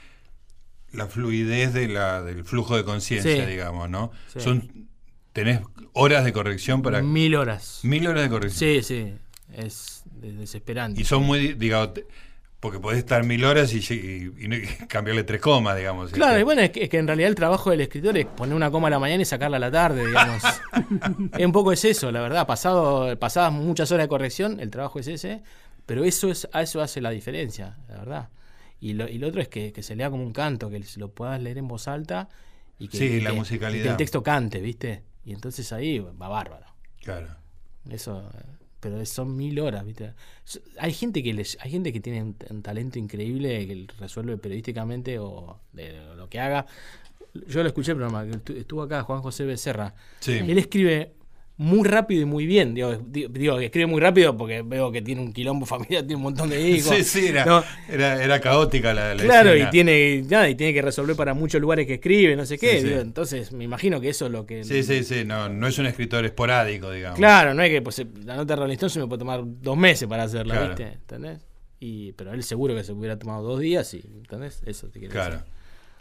la 0.92 1.06
fluidez 1.06 1.74
de 1.74 1.88
la, 1.88 2.22
del 2.22 2.44
flujo 2.44 2.76
de 2.76 2.84
conciencia, 2.84 3.44
Sí. 3.44 3.50
digamos, 3.50 3.90
¿no? 3.90 4.10
Sí. 4.32 4.40
Son, 4.40 4.88
tenés 5.32 5.60
horas 5.92 6.24
de 6.24 6.32
corrección 6.32 6.82
para... 6.82 7.02
Mil 7.02 7.34
horas. 7.34 7.80
Mil 7.82 8.06
horas 8.06 8.22
de 8.22 8.28
corrección. 8.30 8.70
Sí, 8.70 8.82
sí, 8.82 9.14
es 9.52 10.02
de- 10.06 10.32
desesperante. 10.32 11.00
Y 11.00 11.04
son 11.04 11.24
muy, 11.24 11.54
digamos, 11.54 11.90
porque 12.60 12.80
podés 12.80 12.98
estar 12.98 13.22
mil 13.24 13.44
horas 13.44 13.72
y, 13.72 13.80
cambiarle 14.88 15.24
tres 15.24 15.40
comas, 15.40 15.76
digamos. 15.76 16.10
Claro, 16.10 16.32
Este, 16.32 16.40
y 16.40 16.44
bueno, 16.44 16.60
es 16.62 16.70
que, 16.70 16.84
es 16.84 16.88
que 16.90 16.98
en 16.98 17.06
realidad 17.06 17.28
el 17.28 17.34
trabajo 17.34 17.70
del 17.70 17.80
escritor 17.82 18.16
es 18.18 18.26
poner 18.26 18.54
una 18.56 18.70
coma 18.70 18.88
a 18.88 18.90
la 18.90 18.98
mañana 18.98 19.22
y 19.22 19.24
sacarla 19.24 19.58
a 19.58 19.60
la 19.60 19.70
tarde, 19.70 20.06
digamos. 20.06 20.42
es 21.38 21.46
un 21.46 21.52
poco 21.52 21.72
es 21.72 21.84
eso, 21.84 22.10
la 22.10 22.20
verdad. 22.20 22.46
Pasado, 22.46 23.16
pasadas 23.18 23.52
muchas 23.52 23.90
horas 23.92 24.04
de 24.04 24.08
corrección, 24.08 24.58
el 24.60 24.70
trabajo 24.70 24.98
es 24.98 25.06
ese, 25.06 25.42
pero 25.86 26.04
eso 26.04 26.30
es, 26.30 26.48
a 26.52 26.62
eso 26.62 26.80
hace 26.82 27.00
la 27.00 27.10
diferencia, 27.10 27.76
la 27.88 27.98
verdad. 27.98 28.28
Y 28.80 28.92
lo, 28.94 29.08
y 29.08 29.18
lo 29.18 29.28
otro 29.28 29.40
es 29.40 29.48
que, 29.48 29.72
que 29.72 29.82
se 29.82 29.94
lea 29.96 30.10
como 30.10 30.22
un 30.24 30.32
canto, 30.32 30.68
que 30.70 30.82
se 30.82 30.98
lo 31.00 31.10
puedas 31.12 31.40
leer 31.40 31.58
en 31.58 31.68
voz 31.68 31.86
alta 31.88 32.28
y 32.78 32.88
que, 32.88 32.98
Sí, 32.98 33.04
y 33.04 33.20
la 33.20 33.30
que- 33.30 33.36
y 33.36 33.38
musicalidad. 33.38 33.84
que 33.84 33.90
el 33.90 33.96
texto 33.96 34.22
cante, 34.22 34.60
¿viste? 34.60 35.02
Y 35.24 35.32
entonces 35.32 35.72
ahí 35.72 35.98
va 35.98 36.28
bárbaro. 36.28 36.66
Claro. 37.02 37.28
Eso, 37.90 38.20
eh, 38.34 38.42
pero 38.80 39.04
son 39.06 39.36
mil 39.36 39.58
horas, 39.60 39.84
¿viste? 39.84 40.14
Hay 40.78 40.92
gente 40.92 41.22
que 41.22 41.32
les, 41.34 41.58
hay 41.60 41.70
gente 41.70 41.92
que 41.92 42.00
tiene 42.00 42.22
un, 42.22 42.36
un 42.50 42.62
talento 42.62 42.98
increíble 42.98 43.66
que 43.66 43.86
resuelve 43.98 44.36
periodísticamente 44.38 45.18
o 45.18 45.60
de 45.72 46.14
lo 46.16 46.28
que 46.28 46.40
haga. 46.40 46.66
Yo 47.46 47.62
lo 47.62 47.68
escuché 47.68 47.92
el 47.92 47.98
programa, 47.98 48.26
estuvo 48.56 48.82
acá 48.82 49.02
Juan 49.02 49.20
José 49.20 49.44
Becerra. 49.44 49.94
Sí. 50.20 50.32
Él 50.32 50.58
escribe 50.58 51.12
muy 51.58 51.86
rápido 51.88 52.22
y 52.22 52.24
muy 52.24 52.46
bien. 52.46 52.72
Digo, 52.72 52.96
digo, 53.04 53.28
digo, 53.32 53.58
escribe 53.58 53.86
muy 53.86 54.00
rápido 54.00 54.36
porque 54.36 54.62
veo 54.62 54.92
que 54.92 55.02
tiene 55.02 55.20
un 55.20 55.32
quilombo 55.32 55.66
familiar, 55.66 56.02
tiene 56.06 56.14
un 56.16 56.22
montón 56.22 56.48
de 56.50 56.60
hijos. 56.70 56.94
Sí, 56.96 57.02
sí, 57.04 57.26
era, 57.26 57.44
¿no? 57.44 57.64
era, 57.88 58.22
era 58.22 58.40
caótica 58.40 58.94
la, 58.94 59.14
la 59.14 59.22
Claro, 59.22 59.50
escena. 59.50 59.68
y 59.68 59.70
tiene, 59.72 60.22
nada, 60.22 60.48
y 60.48 60.54
tiene 60.54 60.72
que 60.72 60.82
resolver 60.82 61.16
para 61.16 61.34
muchos 61.34 61.60
lugares 61.60 61.86
que 61.86 61.94
escribe, 61.94 62.36
no 62.36 62.46
sé 62.46 62.58
qué. 62.58 62.74
Sí, 62.76 62.80
sí. 62.82 62.88
digo, 62.88 63.00
entonces, 63.00 63.52
me 63.52 63.64
imagino 63.64 64.00
que 64.00 64.08
eso 64.08 64.26
es 64.26 64.32
lo 64.32 64.46
que. 64.46 64.62
Sí, 64.62 64.82
sí, 64.84 65.02
sí, 65.02 65.24
no, 65.24 65.48
no 65.48 65.66
es 65.66 65.78
un 65.78 65.86
escritor 65.86 66.24
esporádico, 66.24 66.90
digamos. 66.92 67.18
Claro, 67.18 67.52
no 67.54 67.62
es 67.62 67.70
que 67.70 67.82
pues, 67.82 68.02
la 68.24 68.36
nota 68.36 68.54
de 68.54 68.60
Rolling 68.62 68.74
Stone 68.74 68.90
se 68.90 69.00
me 69.00 69.06
puede 69.08 69.18
tomar 69.18 69.40
dos 69.44 69.76
meses 69.76 70.08
para 70.08 70.22
hacerla, 70.22 70.54
Claro. 70.54 70.68
¿viste? 70.76 70.92
¿Entendés? 70.94 71.40
Y, 71.80 72.12
pero 72.12 72.32
él 72.34 72.42
seguro 72.44 72.74
que 72.74 72.84
se 72.84 72.92
hubiera 72.92 73.18
tomado 73.18 73.42
dos 73.42 73.58
días 73.60 73.92
y, 73.94 73.98
¿entendés? 73.98 74.62
Eso 74.64 74.88
te 74.88 75.00
quiero 75.00 75.12
Claro. 75.12 75.32
decir. 75.38 75.46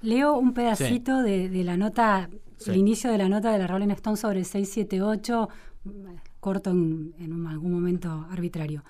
Leo 0.03 0.37
un 0.37 0.53
pedacito 0.53 1.23
de, 1.23 1.49
de 1.49 1.63
la 1.63 1.75
nota, 1.77 2.29
El 2.65 2.75
inicio 2.75 3.11
de 3.11 3.17
la 3.17 3.29
nota 3.29 3.51
de 3.51 3.59
la 3.59 3.67
Rolling 3.67 3.89
Stone 3.91 4.17
sobre 4.17 4.43
678, 4.43 5.49
mm, 5.83 5.89
corto 6.39 6.71
en, 6.71 7.45
algún 7.47 7.71
momento 7.71 8.27
arbitrario. 8.31 8.83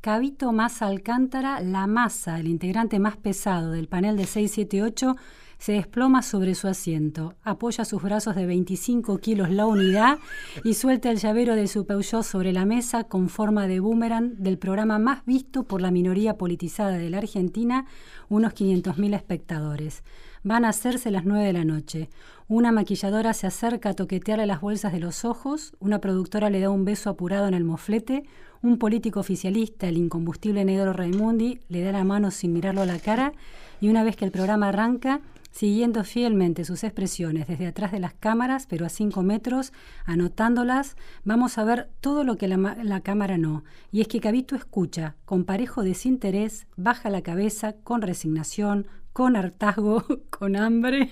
Cabito 0.00 0.52
Massa 0.52 0.86
Alcántara, 0.86 1.60
la 1.60 1.86
masa, 1.86 2.40
el 2.40 2.48
integrante 2.48 2.98
más 2.98 3.16
pesado 3.16 3.72
del 3.72 3.88
panel 3.88 4.16
de 4.16 4.24
678, 4.24 5.16
se 5.58 5.72
desploma 5.72 6.22
sobre 6.22 6.54
su 6.54 6.68
asiento, 6.68 7.34
apoya 7.42 7.84
sus 7.84 8.02
brazos 8.02 8.34
de 8.34 8.46
25 8.46 9.18
kilos 9.18 9.50
la 9.50 9.66
unidad 9.66 10.18
y 10.64 10.72
suelta 10.72 11.10
el 11.10 11.18
llavero 11.18 11.54
de 11.54 11.68
su 11.68 11.84
Peugeot 11.84 12.22
sobre 12.22 12.54
la 12.54 12.64
mesa 12.64 13.04
con 13.04 13.28
forma 13.28 13.66
de 13.66 13.80
boomerang 13.80 14.36
del 14.38 14.56
programa 14.56 14.98
más 14.98 15.22
visto 15.26 15.64
por 15.64 15.82
la 15.82 15.90
minoría 15.90 16.38
politizada 16.38 16.96
de 16.96 17.10
la 17.10 17.18
Argentina, 17.18 17.84
unos 18.30 18.54
500.000 18.54 19.14
espectadores. 19.14 20.02
Van 20.42 20.64
a 20.64 20.70
hacerse 20.70 21.10
las 21.10 21.26
9 21.26 21.44
de 21.44 21.52
la 21.52 21.64
noche. 21.64 22.08
Una 22.48 22.72
maquilladora 22.72 23.34
se 23.34 23.46
acerca 23.46 23.90
a 23.90 23.94
toquetearle 23.94 24.46
las 24.46 24.62
bolsas 24.62 24.92
de 24.92 24.98
los 24.98 25.24
ojos, 25.24 25.74
una 25.80 26.00
productora 26.00 26.48
le 26.48 26.60
da 26.60 26.70
un 26.70 26.84
beso 26.84 27.10
apurado 27.10 27.46
en 27.46 27.54
el 27.54 27.64
moflete, 27.64 28.24
un 28.62 28.78
político 28.78 29.20
oficialista, 29.20 29.86
el 29.86 29.98
incombustible 29.98 30.64
negro 30.64 30.92
Raimundi, 30.92 31.60
le 31.68 31.82
da 31.82 31.92
la 31.92 32.04
mano 32.04 32.30
sin 32.30 32.52
mirarlo 32.52 32.80
a 32.82 32.86
la 32.86 32.98
cara 32.98 33.32
y 33.80 33.88
una 33.88 34.02
vez 34.02 34.16
que 34.16 34.24
el 34.24 34.30
programa 34.30 34.68
arranca, 34.68 35.20
siguiendo 35.50 36.04
fielmente 36.04 36.64
sus 36.64 36.84
expresiones 36.84 37.46
desde 37.46 37.66
atrás 37.66 37.92
de 37.92 38.00
las 38.00 38.14
cámaras, 38.14 38.66
pero 38.66 38.86
a 38.86 38.88
cinco 38.88 39.22
metros, 39.22 39.72
anotándolas, 40.04 40.96
vamos 41.24 41.58
a 41.58 41.64
ver 41.64 41.88
todo 42.00 42.24
lo 42.24 42.36
que 42.36 42.48
la, 42.48 42.56
la 42.82 43.00
cámara 43.00 43.36
no. 43.36 43.64
Y 43.92 44.00
es 44.00 44.08
que 44.08 44.20
Cabito 44.20 44.56
escucha, 44.56 45.16
con 45.24 45.44
parejo 45.44 45.82
desinterés, 45.82 46.66
baja 46.76 47.10
la 47.10 47.22
cabeza, 47.22 47.74
con 47.82 48.02
resignación, 48.02 48.86
con 49.12 49.36
hartazgo, 49.36 50.04
con 50.30 50.56
hambre, 50.56 51.10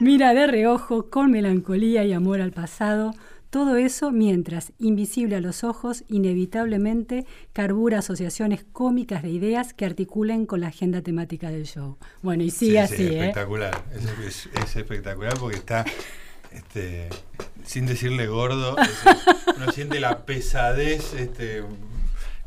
mira 0.00 0.34
de 0.34 0.46
reojo, 0.46 1.10
con 1.10 1.30
melancolía 1.30 2.04
y 2.04 2.12
amor 2.12 2.40
al 2.40 2.52
pasado, 2.52 3.12
todo 3.50 3.76
eso 3.76 4.10
mientras, 4.10 4.72
invisible 4.80 5.36
a 5.36 5.40
los 5.40 5.62
ojos, 5.62 6.02
inevitablemente 6.08 7.24
carbura 7.52 7.98
asociaciones 8.00 8.64
cómicas 8.72 9.22
de 9.22 9.30
ideas 9.30 9.74
que 9.74 9.84
articulen 9.84 10.44
con 10.46 10.60
la 10.60 10.68
agenda 10.68 11.02
temática 11.02 11.50
del 11.50 11.64
show. 11.66 11.96
Bueno, 12.22 12.42
y 12.42 12.50
sigue 12.50 12.72
Sí, 12.72 12.76
así, 12.78 12.96
sí, 12.96 13.02
¿eh? 13.14 13.18
espectacular. 13.20 13.84
Es, 13.94 14.04
es- 14.26 14.48
es 14.60 14.76
espectacular 14.76 15.34
porque 15.38 15.56
está, 15.58 15.84
este, 16.50 17.08
sin 17.64 17.86
decirle 17.86 18.26
gordo, 18.26 18.76
es- 18.78 19.56
uno 19.56 19.70
siente 19.70 20.00
la 20.00 20.24
pesadez 20.26 21.14
este, 21.14 21.62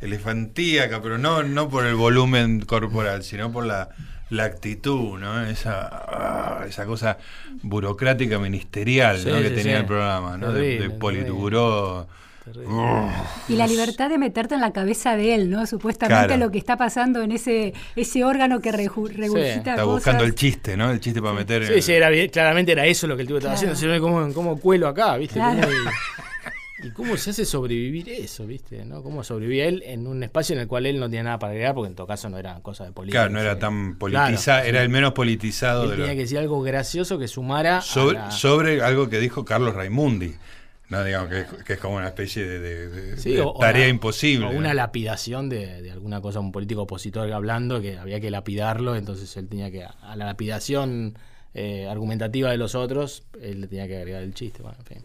elefantíaca, 0.02 1.02
pero 1.02 1.18
no, 1.18 1.44
no 1.44 1.70
por 1.70 1.86
el 1.86 1.96
volumen 1.96 2.62
corporal, 2.62 3.24
sino 3.24 3.52
por 3.52 3.66
la, 3.66 3.90
la 4.30 4.44
actitud, 4.46 5.18
¿no? 5.20 5.46
Esa, 5.46 5.88
ah, 5.92 6.66
esa 6.68 6.86
cosa 6.86 7.18
burocrática 7.62 8.40
ministerial 8.40 9.18
Sí, 9.20 9.30
¿no? 9.30 9.38
que 9.38 9.50
sí, 9.50 9.56
tenía 9.56 9.74
sí. 9.76 9.80
el 9.82 9.86
programa, 9.86 10.38
¿no? 10.38 10.52
De- 10.52 10.80
de, 10.80 10.90
Politburó. 10.90 12.08
Terrible. 12.46 12.74
Y 13.50 13.56
la 13.58 13.68
libertad 13.68 14.10
de 14.10 14.18
meterte 14.18 14.56
en 14.56 14.62
la 14.62 14.72
cabeza 14.72 15.18
de 15.18 15.36
él, 15.36 15.50
¿no? 15.50 15.68
Supuestamente 15.68 16.28
Claro. 16.28 16.46
lo 16.46 16.50
que 16.50 16.58
está 16.58 16.78
pasando 16.78 17.22
en 17.22 17.34
ese, 17.34 17.74
ese 17.98 18.24
órgano 18.24 18.62
que 18.62 18.72
regurgita 18.72 19.26
Está 19.28 19.74
cosas. 19.76 19.86
buscando 19.88 20.24
el 20.24 20.34
chiste, 20.34 20.78
¿no? 20.78 20.90
El 20.92 21.02
chiste 21.02 21.22
para 21.22 21.34
meter 21.34 21.68
Sí, 21.68 21.82
sí, 21.82 21.92
era, 21.92 22.08
bien- 22.10 22.30
claramente 22.30 22.72
era 22.72 22.86
eso 22.86 23.06
lo 23.06 23.18
que 23.18 23.24
el 23.24 23.28
tipo 23.28 23.40
estaba 23.40 23.56
Claro. 23.56 23.74
haciendo. 23.74 23.78
Se 23.78 23.88
ve 23.88 24.00
cómo, 24.00 24.34
cómo 24.34 24.58
cuelo 24.62 24.88
acá, 24.88 25.18
¿viste? 25.18 25.34
Claro. 25.36 25.68
Y, 26.84 26.88
¿Y 26.88 26.92
cómo 26.92 27.18
se 27.18 27.32
hace 27.32 27.46
sobrevivir 27.46 28.10
eso, 28.10 28.46
viste? 28.46 28.86
¿no? 28.86 29.02
¿Cómo 29.04 29.24
sobrevivía 29.24 29.66
él 29.66 29.84
en 29.86 30.06
un 30.08 30.22
espacio 30.24 30.54
en 30.56 30.62
el 30.62 30.68
cual 30.68 30.86
él 30.86 31.00
no 31.00 31.08
tenía 31.08 31.24
nada 31.24 31.40
para 31.40 31.52
agregar? 31.52 31.74
Porque 31.76 31.90
en 31.90 31.96
todo 31.96 32.08
caso 32.08 32.30
no 32.30 32.38
eran 32.38 32.62
cosas 32.62 32.88
de 32.88 32.94
política. 32.94 33.20
Claro, 33.22 33.34
no 33.34 33.40
era 33.42 33.58
tan 33.60 33.98
politizado, 33.98 34.60
Claro, 34.62 34.68
era 34.70 34.80
sí. 34.80 34.84
el 34.84 34.90
menos 34.90 35.14
politizado 35.14 35.84
Él 35.86 35.90
de 35.92 35.96
tenía 35.98 36.14
que 36.14 36.22
decir 36.22 36.38
algo 36.38 36.62
gracioso 36.62 37.18
que 37.18 37.28
sumara 37.28 37.82
sobre, 37.82 38.14
la- 38.20 38.32
sobre 38.32 38.82
algo 38.82 39.10
que 39.10 39.20
dijo 39.20 39.44
Carlos 39.46 39.74
Raimundi. 39.74 40.36
No, 40.90 41.04
digamos 41.04 41.30
que, 41.30 41.40
es- 41.42 41.48
que 41.66 41.74
es 41.74 41.80
como 41.80 41.98
una 41.98 42.08
especie 42.08 42.46
de, 42.46 42.60
de- 42.60 42.88
de- 42.90 43.18
Sí, 43.18 43.32
de 43.34 43.42
o- 43.42 43.50
o 43.54 43.60
tarea 43.60 43.84
la- 43.84 43.90
imposible. 43.90 44.46
O 44.46 44.52
una 44.52 44.74
lapidación 44.74 45.50
de, 45.50 45.82
de 45.82 45.92
alguna 45.92 46.22
cosa, 46.22 46.40
un 46.40 46.52
político 46.54 46.84
opositor 46.84 47.30
hablando, 47.34 47.82
que 47.82 47.98
había 47.98 48.22
que 48.22 48.32
lapidarlo, 48.32 48.96
entonces 48.96 49.36
él 49.36 49.50
tenía 49.50 49.70
que, 49.70 49.84
a 49.84 50.16
la 50.16 50.26
lapidación 50.26 51.18
eh, 51.54 51.88
argumentativa 51.90 52.52
de 52.52 52.58
los 52.58 52.76
otros, 52.76 53.24
él 53.42 53.62
le 53.62 53.68
tenía 53.68 53.88
que 53.88 53.98
agregar 53.98 54.22
el 54.22 54.34
chiste. 54.34 54.62
Bueno, 54.62 54.78
en 54.80 54.86
fin. 54.86 54.98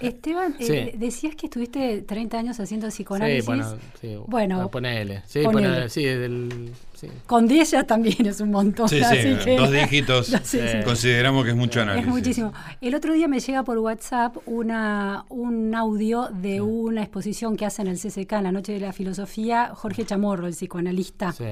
Esteban, 0.00 0.54
Sí. 0.58 0.72
eh, 0.72 0.94
decías 0.96 1.34
que 1.36 1.46
estuviste 1.46 2.02
30 2.02 2.38
años 2.38 2.58
haciendo 2.60 2.88
psicoanálisis. 2.88 3.42
Sí, 3.44 3.46
bueno, 3.46 3.76
sí, 4.00 4.16
Bueno, 4.26 4.60
ah, 4.62 4.70
ponele. 4.70 5.22
Sí, 5.26 5.42
ponele. 5.42 5.68
ponele, 5.68 5.88
sí, 5.90 6.04
del, 6.04 6.72
sí. 6.94 7.08
Con 7.26 7.46
10 7.46 7.70
ya 7.70 7.84
también 7.84 8.24
es 8.26 8.40
un 8.40 8.50
montón. 8.50 8.88
Sí, 8.88 8.96
sí, 8.98 9.04
así 9.04 9.44
que- 9.44 9.56
dos 9.56 9.70
dígitos. 9.70 10.32
Consideramos 10.84 11.44
que 11.44 11.50
es 11.50 11.56
mucho 11.56 11.82
análisis. 11.82 12.08
Es 12.08 12.12
muchísimo. 12.14 12.52
El 12.80 12.94
otro 12.94 13.12
día 13.12 13.28
me 13.28 13.40
llega 13.40 13.62
por 13.62 13.78
WhatsApp 13.78 14.36
una, 14.46 15.24
un 15.28 15.74
audio 15.74 16.28
de 16.32 16.60
una 16.60 17.02
exposición 17.02 17.56
que 17.56 17.66
hace 17.66 17.82
en 17.82 17.88
el 17.88 17.98
CCK 17.98 18.32
en 18.38 18.44
la 18.44 18.52
Noche 18.52 18.72
de 18.72 18.80
la 18.80 18.92
Filosofía, 18.92 19.72
Jorge 19.74 20.04
Chamorro, 20.04 20.46
el 20.46 20.54
psicoanalista. 20.54 21.32
sí. 21.32 21.44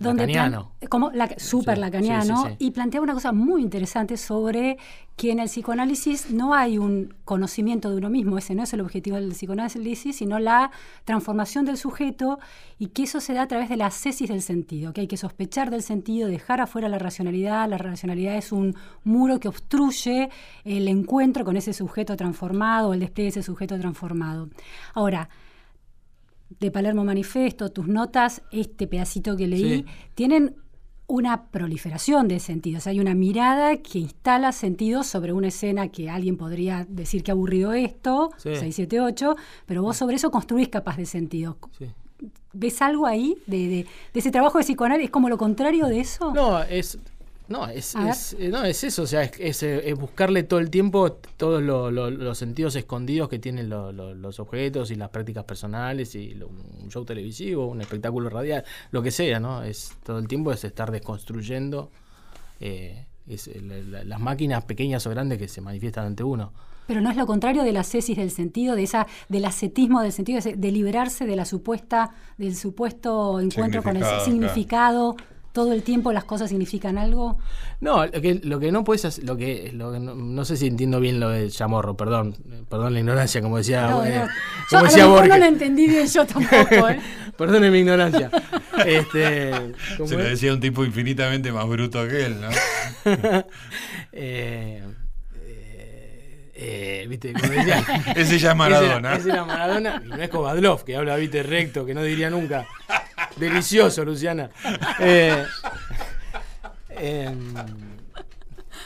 Donde 0.00 0.26
Lacaniano. 0.26 0.72
como 0.88 1.10
la, 1.10 1.28
Sí, 1.36 1.58
lacaniano 1.64 2.36
sí, 2.36 2.48
sí, 2.48 2.56
sí. 2.58 2.66
y 2.66 2.70
planteaba 2.70 3.04
una 3.04 3.14
cosa 3.14 3.32
muy 3.32 3.62
interesante 3.62 4.16
sobre 4.16 4.78
que 5.16 5.30
en 5.30 5.38
el 5.38 5.48
psicoanálisis 5.48 6.30
no 6.30 6.54
hay 6.54 6.78
un 6.78 7.14
conocimiento 7.24 7.90
de 7.90 7.96
uno 7.96 8.08
mismo, 8.08 8.38
ese 8.38 8.54
no 8.54 8.62
es 8.62 8.72
el 8.72 8.80
objetivo 8.80 9.16
del 9.16 9.30
psicoanálisis, 9.32 10.16
sino 10.16 10.38
la 10.38 10.70
transformación 11.04 11.64
del 11.64 11.76
sujeto 11.76 12.38
y 12.78 12.88
que 12.88 13.04
eso 13.04 13.20
se 13.20 13.34
da 13.34 13.42
a 13.42 13.48
través 13.48 13.68
de 13.68 13.76
la 13.76 13.86
ascesis 13.86 14.28
del 14.28 14.42
sentido, 14.42 14.92
que 14.92 15.02
hay 15.02 15.06
que 15.06 15.16
sospechar 15.16 15.70
del 15.70 15.82
sentido, 15.82 16.28
dejar 16.28 16.60
afuera 16.60 16.88
la 16.88 16.98
racionalidad, 16.98 17.68
la 17.68 17.78
racionalidad 17.78 18.36
es 18.36 18.52
un 18.52 18.74
muro 19.04 19.38
que 19.38 19.48
obstruye 19.48 20.30
el 20.64 20.88
encuentro 20.88 21.44
con 21.44 21.56
ese 21.56 21.72
sujeto 21.72 22.16
transformado, 22.16 22.94
el 22.94 23.00
despliegue 23.00 23.32
de 23.32 23.40
ese 23.40 23.42
sujeto 23.42 23.78
transformado. 23.78 24.48
Ahora, 24.94 25.28
de 26.60 26.70
Palermo 26.70 27.04
Manifesto, 27.04 27.70
tus 27.70 27.86
notas, 27.88 28.42
este 28.50 28.86
pedacito 28.86 29.36
que 29.36 29.46
leí, 29.46 29.78
Sí. 29.80 29.84
tienen 30.14 30.56
una 31.08 31.46
proliferación 31.50 32.26
de 32.28 32.40
sentidos. 32.40 32.86
Hay 32.86 32.98
una 33.00 33.14
mirada 33.14 33.76
que 33.78 33.98
instala 33.98 34.52
sentidos 34.52 35.06
sobre 35.06 35.32
una 35.32 35.48
escena 35.48 35.88
que 35.88 36.08
alguien 36.08 36.36
podría 36.36 36.86
decir 36.88 37.22
que 37.22 37.30
ha 37.30 37.34
aburrido 37.34 37.72
esto, 37.74 38.30
Sí. 38.38 38.50
6, 38.54 38.74
7, 38.74 39.00
8, 39.00 39.36
pero 39.66 39.82
vos 39.82 39.96
sobre 39.96 40.16
eso 40.16 40.30
construís 40.30 40.68
capas 40.68 40.96
de 40.96 41.04
sentidos. 41.06 41.56
Sí. 41.78 41.86
¿Ves 42.54 42.80
algo 42.82 43.06
ahí 43.06 43.36
de, 43.46 43.56
de- 43.68 43.86
de 44.14 44.20
ese 44.20 44.30
trabajo 44.30 44.58
de 44.58 44.64
psicoanálisis? 44.64 45.06
¿Es 45.06 45.10
como 45.10 45.28
lo 45.28 45.36
contrario 45.38 45.86
de 45.86 46.00
eso? 46.00 46.32
No, 46.32 46.62
es. 46.62 46.98
No, 47.52 47.68
es, 47.68 47.94
eh, 48.38 48.48
no, 48.48 48.64
es 48.64 48.82
eso, 48.84 49.02
o 49.02 49.06
sea, 49.06 49.22
es, 49.22 49.32
es, 49.38 49.62
eh, 49.62 49.90
es 49.90 49.98
buscarle 49.98 50.42
todo 50.42 50.58
el 50.60 50.70
tiempo 50.70 51.12
todos 51.36 51.62
lo- 51.62 51.90
lo- 51.90 52.10
los 52.10 52.38
sentidos 52.38 52.74
escondidos 52.76 53.28
que 53.28 53.38
tienen 53.38 53.68
lo- 53.68 53.92
lo- 53.92 54.14
los 54.14 54.40
objetos 54.40 54.90
y 54.90 54.94
las 54.96 55.10
prácticas 55.10 55.44
personales 55.44 56.14
y 56.14 56.34
lo- 56.34 56.48
un 56.48 56.88
show 56.90 57.04
televisivo, 57.04 57.66
un 57.66 57.80
espectáculo 57.80 58.28
radial, 58.30 58.64
lo 58.90 59.02
que 59.02 59.10
sea, 59.10 59.38
¿no? 59.38 59.62
Es 59.62 59.92
todo 60.02 60.18
el 60.18 60.26
tiempo 60.28 60.50
es 60.52 60.64
estar 60.64 60.90
desconstruyendo 60.90 61.90
eh, 62.60 63.06
es, 63.26 63.48
la- 63.62 63.76
la- 63.78 64.04
las 64.04 64.20
máquinas 64.20 64.64
pequeñas 64.64 65.06
o 65.06 65.10
grandes 65.10 65.38
que 65.38 65.48
se 65.48 65.60
manifiestan 65.60 66.06
ante 66.06 66.22
uno. 66.24 66.52
Pero 66.86 67.00
no 67.00 67.10
es 67.10 67.16
lo 67.16 67.26
contrario 67.26 67.62
de 67.62 67.72
la 67.72 67.84
cesis 67.84 68.16
del 68.16 68.30
sentido, 68.30 68.74
de 68.74 68.82
esa, 68.82 69.06
del 69.28 69.44
ascetismo 69.44 70.02
del 70.02 70.10
sentido, 70.12 70.40
de, 70.40 70.70
liberarse 70.72 71.26
de 71.26 71.36
la 71.36 71.44
supuesta, 71.44 72.10
del 72.38 72.56
supuesto 72.56 73.38
encuentro 73.40 73.82
con 73.84 73.96
el 73.96 74.02
Significado, 74.02 74.24
significado. 74.24 75.16
Todo 75.52 75.72
el 75.72 75.82
tiempo 75.82 76.12
las 76.12 76.24
cosas 76.24 76.48
significan 76.48 76.96
algo. 76.98 77.38
No, 77.80 78.06
lo 78.06 78.20
que, 78.20 78.40
lo 78.42 78.58
que 78.58 78.72
no 78.72 78.84
puedes 78.84 79.04
hacer, 79.04 79.24
lo 79.24 79.36
que, 79.36 79.70
lo 79.74 79.92
que 79.92 80.00
no, 80.00 80.14
no 80.14 80.44
sé 80.44 80.56
si 80.56 80.66
entiendo 80.66 80.98
bien 80.98 81.20
lo 81.20 81.28
de 81.28 81.50
Chamorro, 81.50 81.96
perdón, 81.96 82.34
eh, 82.50 82.62
perdón 82.68 82.94
la 82.94 83.00
ignorancia, 83.00 83.42
como 83.42 83.58
decía, 83.58 83.88
No, 83.88 84.04
eh, 84.04 84.14
no. 84.16 84.24
Yo 84.24 84.28
como 84.70 84.80
a 84.80 84.84
decía 84.84 85.04
lo 85.04 85.10
mejor 85.10 85.28
no 85.28 85.38
lo 85.38 85.44
entendí 85.44 85.86
bien 85.86 86.06
yo 86.06 86.26
tampoco. 86.26 86.88
¿eh? 86.88 87.00
Perdone 87.36 87.70
mi 87.70 87.78
ignorancia. 87.80 88.30
Este, 88.86 89.52
¿cómo 89.96 90.08
Se 90.08 90.16
lo 90.16 90.24
decía 90.24 90.52
un 90.52 90.58
tipo 90.58 90.84
infinitamente 90.84 91.52
más 91.52 91.68
bruto 91.68 92.08
que 92.08 92.26
él, 92.26 92.40
¿no? 92.40 92.48
Eh, 94.12 94.82
eh, 95.36 96.52
eh, 96.54 97.06
¿Viste? 97.08 97.32
Como 97.32 97.52
decía, 97.52 97.84
Ese 98.16 98.38
ya 98.38 98.50
es 98.50 98.56
Maradona. 98.56 98.96
Ese 98.96 98.98
era, 98.98 99.16
ese 99.16 99.28
era 99.30 99.44
Maradona. 99.44 100.02
Y 100.04 100.08
no 100.08 100.16
es 100.16 100.28
Kovadlov, 100.30 100.84
que 100.84 100.96
habla, 100.96 101.16
viste, 101.16 101.42
recto, 101.42 101.86
que 101.86 101.94
no 101.94 102.02
diría 102.02 102.28
nunca. 102.30 102.66
Delicioso, 103.36 104.04
Luciana. 104.04 104.50
Eh, 105.00 105.44
em, 106.90 107.54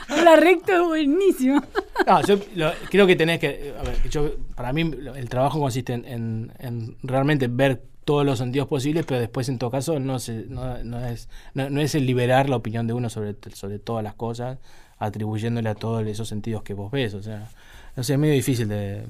Habla 0.08 0.36
recto 0.36 0.72
es 0.72 0.80
buenísimo. 0.86 1.62
No, 2.06 2.22
yo 2.24 2.38
lo- 2.54 2.72
creo 2.90 3.06
que 3.06 3.16
tenés 3.16 3.40
que. 3.40 3.74
a 3.78 3.82
ver, 3.82 4.08
yo, 4.08 4.30
para 4.54 4.72
mí, 4.72 4.82
el 5.16 5.28
trabajo 5.28 5.58
consiste 5.58 5.94
en, 5.94 6.04
en- 6.06 6.52
en 6.60 6.96
realmente 7.02 7.48
ver 7.48 7.82
todos 8.04 8.24
los 8.24 8.38
sentidos 8.38 8.68
posibles, 8.68 9.04
pero 9.04 9.18
después, 9.18 9.48
en 9.48 9.58
todo 9.58 9.70
caso, 9.70 9.98
no, 9.98 10.20
se, 10.20 10.44
no, 10.48 10.78
no 10.84 11.04
es, 11.04 11.28
no, 11.54 11.70
no 11.70 11.80
es 11.80 11.96
el 11.96 12.06
liberar 12.06 12.48
la 12.48 12.54
opinión 12.56 12.86
de 12.86 12.92
uno 12.92 13.10
sobre, 13.10 13.34
sobre 13.52 13.80
todas 13.80 14.04
las 14.04 14.14
cosas, 14.14 14.58
atribuyéndole 14.98 15.68
a 15.68 15.74
todos 15.74 16.06
esos 16.06 16.28
sentidos 16.28 16.62
que 16.62 16.74
vos 16.74 16.92
ves. 16.92 17.14
O 17.14 17.22
sea, 17.22 17.48
no 17.96 18.04
sé, 18.04 18.12
es 18.12 18.18
medio 18.18 18.34
difícil 18.34 18.68
de. 18.68 19.02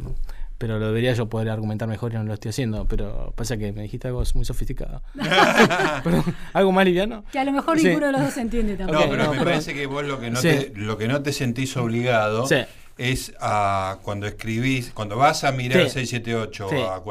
Pero 0.59 0.79
lo 0.79 0.87
debería 0.87 1.12
yo 1.12 1.27
poder 1.29 1.51
argumentar 1.51 1.87
mejor 1.88 2.12
y 2.12 2.16
no 2.16 2.25
lo 2.25 2.33
estoy 2.35 2.49
haciendo. 2.51 2.87
Pero 2.87 3.33
pasa 3.37 3.57
que 3.59 3.73
me 3.73 3.83
dijiste 3.83 4.09
algo 4.09 4.23
muy 4.35 4.45
sofisticado. 4.45 5.03
Perdón, 6.05 6.25
¿Algo 6.53 6.73
más 6.73 6.85
liviano? 6.87 7.25
Que 7.31 7.38
a 7.38 7.45
lo 7.45 7.53
mejor 7.53 7.79
Sí. 7.79 7.88
ninguno 7.88 8.07
de 8.07 8.12
los 8.12 8.21
dos 8.23 8.37
entiende 8.38 8.73
No, 8.73 8.79
tampoco. 8.79 8.99
Ok, 9.01 9.07
pero 9.11 9.16
no, 9.25 9.31
me 9.31 9.37
perdón. 9.38 9.53
parece 9.53 9.75
que 9.75 9.87
vos 9.87 10.05
lo 10.05 10.19
que 10.21 10.31
no, 10.31 10.40
Sí. 10.40 10.49
te, 10.49 10.73
lo 10.77 10.97
que 10.97 11.09
no 11.09 11.23
te 11.23 11.33
sentís 11.33 11.77
obligado 11.77 12.47
Sí. 12.47 12.57
es 12.97 13.35
a 13.40 13.99
cuando 14.03 14.27
escribís, 14.27 14.92
cuando 14.95 15.16
vas 15.16 15.45
a 15.45 15.53
mirar 15.53 15.85
Sí. 15.85 15.90
678 15.90 16.69
Sí. 16.71 16.77
o 16.77 16.90
a 16.90 17.03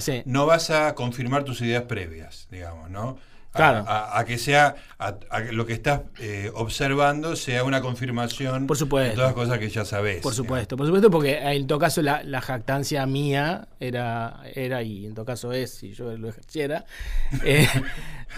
sí. 0.00 0.22
no 0.24 0.46
vas 0.46 0.70
a 0.70 0.94
confirmar 0.94 1.42
tus 1.44 1.60
ideas 1.62 1.82
previas, 1.84 2.46
digamos, 2.50 2.90
¿no? 2.90 3.18
A, 3.62 3.70
Claro. 3.72 3.84
a- 3.88 4.18
a 4.18 4.24
que 4.24 4.38
sea, 4.38 4.74
a, 4.98 5.14
lo 5.52 5.66
que 5.66 5.72
estás 5.72 6.02
eh, 6.20 6.50
observando 6.54 7.36
sea 7.36 7.64
una 7.64 7.80
confirmación 7.80 8.66
Por 8.66 8.76
supuesto. 8.76 9.10
de 9.10 9.14
todas 9.16 9.30
las 9.30 9.34
cosas 9.34 9.58
que 9.58 9.68
ya 9.68 9.84
sabés. 9.84 10.20
Por 10.22 10.32
supuesto, 10.34 10.76
por 10.76 10.86
supuesto, 10.86 11.10
porque 11.10 11.38
en 11.38 11.66
todo 11.66 11.78
caso 11.78 12.02
la, 12.02 12.22
la 12.22 12.40
jactancia 12.40 13.04
mía 13.06 13.68
era, 13.80 14.40
era, 14.54 14.82
y 14.82 15.06
en 15.06 15.14
todo 15.14 15.24
caso 15.24 15.52
es, 15.52 15.70
si 15.74 15.92
yo 15.92 16.16
lo 16.16 16.28
ejerciera, 16.28 16.84
eh, 17.44 17.66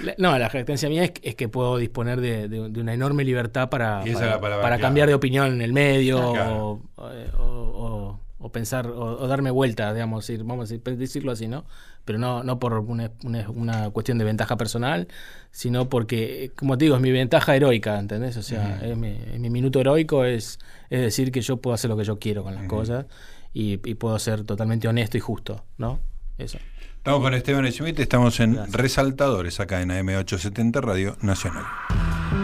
la- 0.03 0.15
no, 0.19 0.39
la 0.39 0.49
jactancia 0.51 0.89
mía 0.89 1.05
es, 1.05 1.13
es 1.23 1.35
que 1.35 1.49
puedo 1.49 1.77
disponer 1.77 2.21
de, 2.21 2.49
de- 2.49 2.69
de 2.71 2.81
una 2.81 2.95
enorme 2.95 3.25
libertad 3.25 3.69
para, 3.69 4.03
para, 4.13 4.41
palabra 4.41 4.79
cambiar 4.79 5.09
de 5.09 5.15
opinión 5.15 5.47
en 5.53 5.61
el 5.63 5.73
medio 5.73 6.33
Claro. 6.33 6.81
o, 6.97 7.05
o- 7.37 7.41
o- 7.43 8.21
o 8.41 8.51
pensar 8.51 8.87
o, 8.89 9.21
o 9.21 9.27
darme 9.29 9.51
vuelta, 9.51 9.93
digamos, 9.95 10.27
decir- 10.27 10.43
vamos 10.45 10.71
a 10.71 10.75
decir- 10.75 10.97
decirlo 10.97 11.31
así, 11.33 11.47
¿no? 11.47 11.65
Pero 12.05 12.19
no, 12.19 12.43
no 12.43 12.59
por 12.59 12.73
una, 12.75 13.11
una- 13.23 13.49
una 13.51 13.91
cuestión 13.91 14.17
de 14.19 14.25
ventaja 14.25 14.57
personal, 14.57 15.07
sino 15.51 15.89
porque, 15.89 16.51
como 16.57 16.77
te 16.79 16.87
digo, 16.87 16.97
es 16.97 17.03
mi 17.03 17.13
ventaja 17.13 17.55
heroica, 17.55 17.99
¿entendés? 17.99 18.37
O 18.39 18.43
sea, 18.43 18.81
es 18.83 18.97
mi, 18.97 19.09
es 19.09 19.39
mi 19.39 19.51
minuto 19.51 19.79
heroico 19.81 20.25
es, 20.25 20.59
es 20.89 21.01
decir 21.03 21.31
que 21.31 21.43
yo 21.43 21.59
puedo 21.59 21.75
hacer 21.75 21.91
lo 21.91 21.97
que 21.97 22.05
yo 22.05 22.19
quiero 22.19 22.43
con 22.43 22.55
las 22.55 22.65
cosas 22.67 23.07
y, 23.53 23.75
y 23.89 23.95
puedo 23.95 24.19
ser 24.19 24.45
totalmente 24.45 24.89
honesto 24.89 25.17
y 25.19 25.21
justo, 25.21 25.65
¿no? 25.77 26.01
Eso. 26.39 26.59
Estamos 26.97 27.21
con 27.21 27.35
Esteban 27.35 27.71
Schmidt, 27.71 27.99
estamos 28.01 28.41
en 28.41 28.55
Gracias. 28.55 28.75
Resaltadores 28.75 29.61
acá 29.61 29.81
en 29.83 29.91
AM870 29.91 30.81
Radio 30.81 31.17
Nacional. 31.21 31.65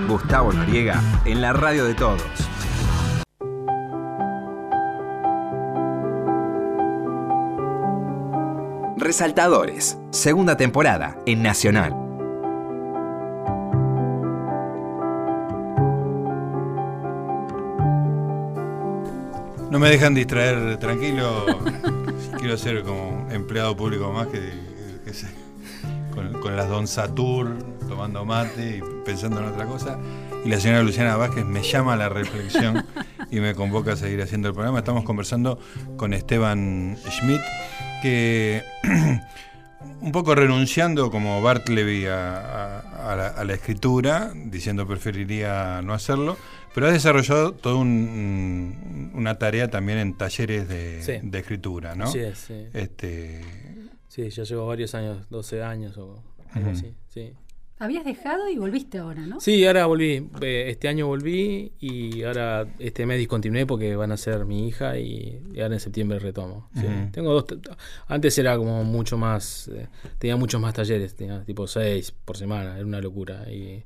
Gustavo 0.09 0.53
Noriega 0.53 1.03
en 1.25 1.41
la 1.41 1.53
radio 1.53 1.85
de 1.85 1.95
todos. 1.95 2.23
Resaltadores, 9.07 9.97
segunda 10.11 10.57
temporada 10.57 11.17
en 11.27 11.41
Nacional. 11.41 11.93
No 19.71 19.79
me 19.79 19.91
dejan 19.91 20.13
distraer 20.13 20.79
tranquilo. 20.79 21.47
Quiero 22.41 22.59
ser 22.59 22.83
como 22.83 23.31
empleado 23.31 23.77
público 23.77 24.11
más 24.11 24.27
que, 24.27 24.51
con, 26.13 26.41
con 26.41 26.57
las 26.57 26.69
Don 26.69 26.89
Satur, 26.89 27.57
tomando 27.89 28.25
mate 28.25 28.79
y 28.79 29.05
pensando 29.05 29.39
en 29.39 29.47
otra 29.47 29.67
cosa. 29.67 30.01
Y 30.45 30.49
la 30.49 30.59
señora 30.59 30.83
Luciana 30.83 31.15
Vázquez 31.15 31.45
me 31.45 31.63
llama 31.63 31.93
a 31.93 31.97
la 31.97 32.09
reflexión 32.09 32.85
y 33.31 33.39
me 33.39 33.55
convoca 33.55 33.93
a 33.93 33.97
seguir 33.97 34.21
haciendo 34.21 34.49
el 34.49 34.55
programa. 34.55 34.79
Estamos 34.79 35.05
conversando 35.05 35.61
con 35.97 36.13
Esteban 36.13 36.97
Schmidt, 37.09 37.43
que 38.03 38.63
un 40.01 40.13
poco 40.13 40.35
renunciando 40.35 41.11
como 41.11 41.41
Bartleby 41.43 42.07
a, 42.07 42.39
a- 42.39 43.13
a 43.13 43.17
la, 43.17 43.27
a 43.29 43.45
la 43.45 43.55
escritura, 43.55 44.33
diciendo 44.35 44.87
preferiría 44.87 45.81
no 45.83 45.95
hacerlo, 45.95 46.37
pero 46.75 46.89
has 46.89 46.93
desarrollado 46.93 47.53
toda 47.53 47.77
un- 47.77 49.13
una 49.15 49.39
tarea 49.39 49.71
también 49.71 49.99
en 49.99 50.15
talleres 50.15 50.69
de, 50.69 51.03
Sí. 51.03 51.13
de 51.23 51.39
escritura, 51.39 51.95
¿no? 51.95 52.13
Es, 52.13 52.39
sí. 52.39 52.67
Este, 52.73 53.43
Sí, 54.09 54.29
ya 54.31 54.45
llevo 54.45 54.67
varios 54.67 54.95
años, 54.95 55.27
12 55.31 55.63
años 55.63 55.97
o 55.99 56.23
algo 56.53 56.71
Ujú. 56.71 56.79
así, 56.79 56.95
sí. 57.09 57.35
Habías 57.79 58.05
dejado 58.07 58.49
y 58.49 58.57
volviste 58.57 58.97
ahora, 58.99 59.27
¿no? 59.27 59.39
Sí, 59.39 59.67
ahora 59.67 59.85
volví. 59.87 60.29
Eh, 60.41 60.67
Este 60.71 60.89
año 60.89 61.07
volví 61.09 61.73
y 61.79 62.23
ahora 62.23 62.67
este 62.79 63.05
mes 63.05 63.19
discontinué 63.19 63.67
porque 63.67 63.95
van 63.97 64.13
a 64.13 64.17
ser 64.17 64.47
mi 64.47 64.67
hija 64.67 64.99
y, 64.99 65.43
y 65.53 65.61
ahora 65.61 65.75
en 65.75 65.81
septiembre 65.81 66.19
retomo. 66.19 66.71
sí. 66.75 66.87
Tengo 67.13 67.35
dos. 67.35 67.45
Antes 68.07 68.39
era 68.39 68.57
como 68.57 68.83
mucho 68.85 69.19
más. 69.19 69.69
eh, 69.69 69.89
tenía 70.19 70.37
muchos 70.37 70.59
más 70.61 70.73
talleres, 70.73 71.15
tenía 71.15 71.45
tipo 71.45 71.67
seis 71.67 72.13
por 72.25 72.39
semana, 72.39 72.77
era 72.77 72.87
una 72.87 73.01
locura 73.03 73.45
y 73.53 73.63
eh, 73.65 73.85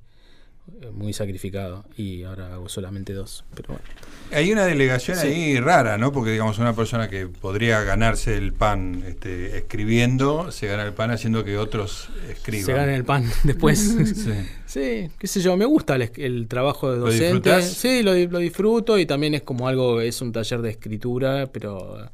muy 0.93 1.13
sacrificado. 1.13 1.85
Y 1.97 2.23
ahora 2.23 2.55
hago 2.55 2.69
solamente 2.69 3.13
dos. 3.13 3.45
Pero 3.57 3.71
bueno. 3.75 3.85
Hay 4.33 4.53
una 4.53 4.65
delegación 4.65 5.17
Sí. 5.17 5.27
ahí 5.27 5.61
rara, 5.61 5.99
¿no? 5.99 6.13
Porque 6.13 6.31
digamos 6.31 6.59
una 6.59 6.75
persona 6.75 7.09
que 7.09 7.27
podría 7.27 7.83
ganarse 7.83 8.37
el 8.37 8.53
pan 8.53 9.03
este, 9.07 9.57
escribiendo, 9.59 10.51
se 10.53 10.67
gana 10.67 10.85
el 10.85 10.93
pan 10.93 11.11
haciendo 11.11 11.45
que 11.45 11.57
otros 11.59 12.09
escriban. 12.29 12.67
Se 12.67 12.73
gana 12.73 12.95
el 12.95 13.05
pan 13.05 13.25
después. 13.45 13.79
Sí. 14.15 14.33
Sí, 14.67 15.11
qué 15.19 15.27
sé 15.27 15.41
yo, 15.41 15.57
me 15.57 15.65
gusta 15.65 15.97
el, 15.97 16.11
el 16.17 16.47
trabajo 16.49 16.91
de 16.93 16.99
¿Lo 16.99 17.07
docente. 17.07 17.63
sí, 17.63 18.03
lo, 18.03 18.15
lo 18.15 18.39
disfruto 18.39 18.99
y 18.99 19.07
también 19.07 19.35
es 19.35 19.43
como 19.43 19.67
algo, 19.69 20.01
es 20.01 20.21
un 20.23 20.33
taller 20.33 20.63
de 20.63 20.71
escritura, 20.71 21.47
pero 21.53 22.09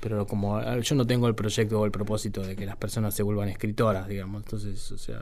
pero 0.00 0.26
como 0.28 0.62
yo 0.80 0.94
no 0.94 1.04
tengo 1.06 1.26
el 1.26 1.34
proyecto 1.34 1.80
o 1.80 1.84
el 1.84 1.90
propósito 1.90 2.40
de 2.42 2.54
que 2.54 2.64
las 2.64 2.76
personas 2.76 3.14
se 3.14 3.24
vuelvan 3.24 3.48
escritoras, 3.48 4.06
digamos. 4.06 4.44
Entonces, 4.44 4.92
o 4.92 4.96
sea, 4.96 5.20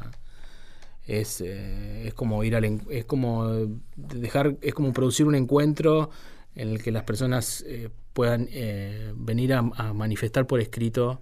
es, 1.06 1.40
eh, 1.40 2.08
es 2.08 2.14
como 2.14 2.44
ir 2.44 2.54
al 2.56 2.80
es 2.90 3.04
como 3.06 3.48
dejar 3.96 4.56
es 4.60 4.74
como 4.74 4.92
producir 4.92 5.26
un 5.26 5.34
encuentro 5.34 6.10
en 6.56 6.70
el 6.70 6.82
que 6.82 6.90
las 6.90 7.04
personas 7.04 7.62
eh, 7.66 7.90
puedan 8.12 8.48
eh, 8.50 9.12
venir 9.14 9.52
a, 9.54 9.58
a 9.58 9.92
manifestar 9.92 10.46
por 10.46 10.60
escrito 10.60 11.20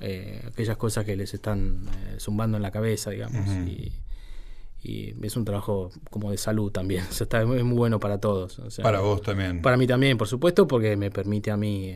eh, 0.00 0.42
aquellas 0.46 0.76
cosas 0.76 1.04
que 1.04 1.16
les 1.16 1.34
están 1.34 1.86
eh, 1.88 2.16
zumbando 2.18 2.56
en 2.56 2.62
la 2.62 2.70
cabeza, 2.70 3.10
digamos. 3.10 3.46
Y, 3.66 3.92
y 4.82 5.14
es 5.22 5.36
un 5.36 5.44
trabajo 5.44 5.90
como 6.08 6.30
de 6.30 6.38
salud 6.38 6.70
también. 6.72 7.04
O 7.10 7.12
sea, 7.12 7.24
está, 7.24 7.42
es 7.42 7.46
muy 7.46 7.76
bueno 7.76 8.00
para 8.00 8.18
todos. 8.18 8.58
o 8.60 8.70
sea, 8.70 8.82
Para 8.82 9.00
vos 9.00 9.20
también. 9.22 9.60
para 9.60 9.76
mí 9.76 9.86
también, 9.86 10.16
por 10.16 10.28
supuesto, 10.28 10.66
porque 10.66 10.96
me 10.96 11.10
permite 11.10 11.50
a 11.50 11.56
mí. 11.56 11.94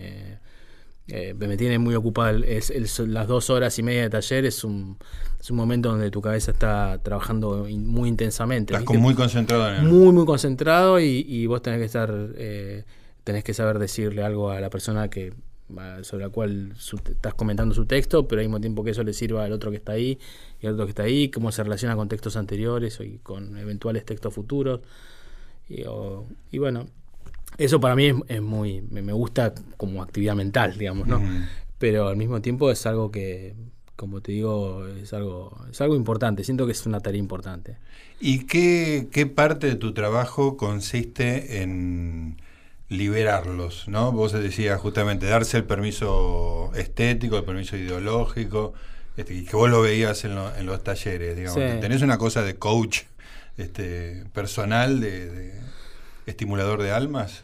Eh, 1.08 1.34
me 1.38 1.56
tiene 1.56 1.78
muy 1.78 1.94
ocupado. 1.94 2.30
el- 2.30 2.44
es, 2.44 2.70
las 3.00 3.28
dos 3.28 3.50
horas 3.50 3.78
y 3.78 3.82
media 3.82 4.02
de 4.02 4.10
taller 4.10 4.44
es 4.46 4.64
un, 4.64 4.96
es 5.40 5.50
un 5.50 5.56
momento 5.56 5.90
donde 5.90 6.10
tu 6.10 6.20
cabeza 6.22 6.50
está 6.52 6.98
trabajando 7.02 7.68
in- 7.68 7.86
muy 7.86 8.08
intensamente. 8.08 8.72
Estás 8.74 8.86
como 8.86 9.00
muy 9.00 9.14
concentrado 9.14 9.74
en 9.74 9.86
muy, 9.86 10.12
muy 10.12 10.24
concentrado 10.24 10.98
y, 11.00 11.24
y 11.28 11.46
vos 11.46 11.60
tenés 11.62 11.80
que 11.80 11.84
estar, 11.86 12.10
eh, 12.36 12.84
tenés 13.22 13.44
que 13.44 13.52
saber 13.54 13.78
decirle 13.78 14.22
algo 14.22 14.50
a 14.50 14.60
la 14.60 14.70
persona 14.70 15.08
que 15.10 15.32
sobre 16.02 16.24
la 16.24 16.30
cual 16.30 16.72
su- 16.76 16.96
estás 17.10 17.32
comentando 17.34 17.74
su 17.74 17.86
texto, 17.86 18.28
pero 18.28 18.40
al 18.40 18.46
mismo 18.46 18.60
tiempo 18.60 18.84
que 18.84 18.90
eso 18.90 19.02
le 19.02 19.14
sirva 19.14 19.44
al 19.44 19.52
otro 19.52 19.70
que 19.70 19.78
está 19.78 19.92
ahí 19.92 20.18
y 20.60 20.66
al 20.66 20.74
otro 20.74 20.84
que 20.84 20.90
está 20.90 21.02
ahí, 21.04 21.30
cómo 21.30 21.50
se 21.52 21.62
relaciona 21.64 21.96
con 21.96 22.06
textos 22.08 22.36
anteriores 22.36 23.00
y 23.00 23.18
con 23.22 23.56
eventuales 23.56 24.04
textos 24.04 24.32
futuros. 24.34 24.80
Y, 25.68 25.84
o- 25.84 26.26
y 26.52 26.58
bueno, 26.58 26.86
eso 27.58 27.80
para 27.80 27.94
mí 27.96 28.06
es, 28.06 28.14
es 28.28 28.42
muy, 28.42 28.82
me, 28.82 29.12
gusta 29.12 29.54
como 29.76 30.02
actividad 30.02 30.34
mental, 30.34 30.76
digamos, 30.78 31.06
¿no? 31.06 31.16
Ujú. 31.16 31.26
Pero 31.78 32.08
al 32.08 32.16
mismo 32.16 32.40
tiempo 32.40 32.70
es 32.70 32.86
algo 32.86 33.10
que, 33.10 33.54
como 33.96 34.20
te 34.20 34.32
digo, 34.32 34.86
es 34.88 35.12
algo, 35.12 35.56
es 35.70 35.80
algo 35.80 35.96
importante. 35.96 36.44
Siento 36.44 36.66
que 36.66 36.72
es 36.72 36.86
una 36.86 37.00
tarea 37.00 37.18
importante. 37.18 37.76
¿Y 38.20 38.46
qué, 38.46 39.08
qué 39.10 39.26
parte 39.26 39.66
de 39.66 39.74
tu 39.76 39.92
trabajo 39.92 40.56
consiste 40.56 41.62
en 41.62 42.36
liberarlos? 42.88 43.88
¿no? 43.88 44.12
Vos 44.12 44.32
decías 44.32 44.80
justamente 44.80 45.26
darse 45.26 45.58
el 45.58 45.64
permiso 45.64 46.70
estético, 46.74 47.36
el 47.38 47.44
permiso 47.44 47.76
ideológico, 47.76 48.72
este, 49.16 49.34
y 49.34 49.44
que 49.44 49.56
vos 49.56 49.70
lo 49.70 49.82
veías 49.82 50.24
en, 50.24 50.34
lo- 50.36 50.54
en 50.56 50.66
los 50.66 50.82
talleres, 50.82 51.36
digamos. 51.36 51.60
Sí. 51.60 51.80
Tenés 51.80 52.02
una 52.02 52.18
cosa 52.18 52.42
de 52.42 52.56
coach 52.56 53.02
este, 53.56 54.24
personal, 54.32 55.00
de, 55.00 55.30
de 55.30 55.60
estimulador 56.26 56.82
de 56.82 56.90
almas. 56.92 57.42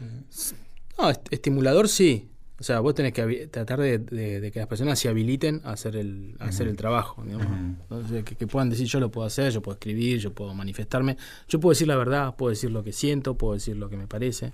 No, 0.97 1.09
est- 1.09 1.27
estimulador 1.31 1.87
sí. 1.89 2.27
O 2.59 2.63
sea, 2.63 2.79
vos 2.79 2.93
tenés 2.93 3.11
que 3.13 3.47
tratar 3.47 3.79
de, 3.79 3.97
de- 3.97 4.39
de 4.39 4.51
que 4.51 4.59
las 4.59 4.67
personas 4.67 4.99
se 4.99 5.09
habiliten 5.09 5.61
a 5.63 5.71
hacer 5.71 5.95
el, 5.95 6.35
a 6.39 6.45
hacer 6.45 6.67
el 6.67 6.75
trabajo. 6.77 7.23
digamos. 7.25 7.47
Entonces, 7.47 8.23
que, 8.23 8.35
que 8.35 8.45
puedan 8.45 8.69
decir, 8.69 8.85
yo 8.85 8.99
lo 8.99 9.09
puedo 9.09 9.25
hacer, 9.25 9.51
yo 9.51 9.61
puedo 9.63 9.73
escribir, 9.73 10.19
yo 10.19 10.31
puedo 10.31 10.53
manifestarme. 10.53 11.17
Yo 11.47 11.59
puedo 11.59 11.71
decir 11.71 11.87
la 11.87 11.95
verdad, 11.95 12.35
puedo 12.35 12.51
decir 12.51 12.69
lo 12.69 12.83
que 12.83 12.93
siento, 12.93 13.33
puedo 13.35 13.55
decir 13.55 13.77
lo 13.77 13.89
que 13.89 13.97
me 13.97 14.05
parece. 14.07 14.53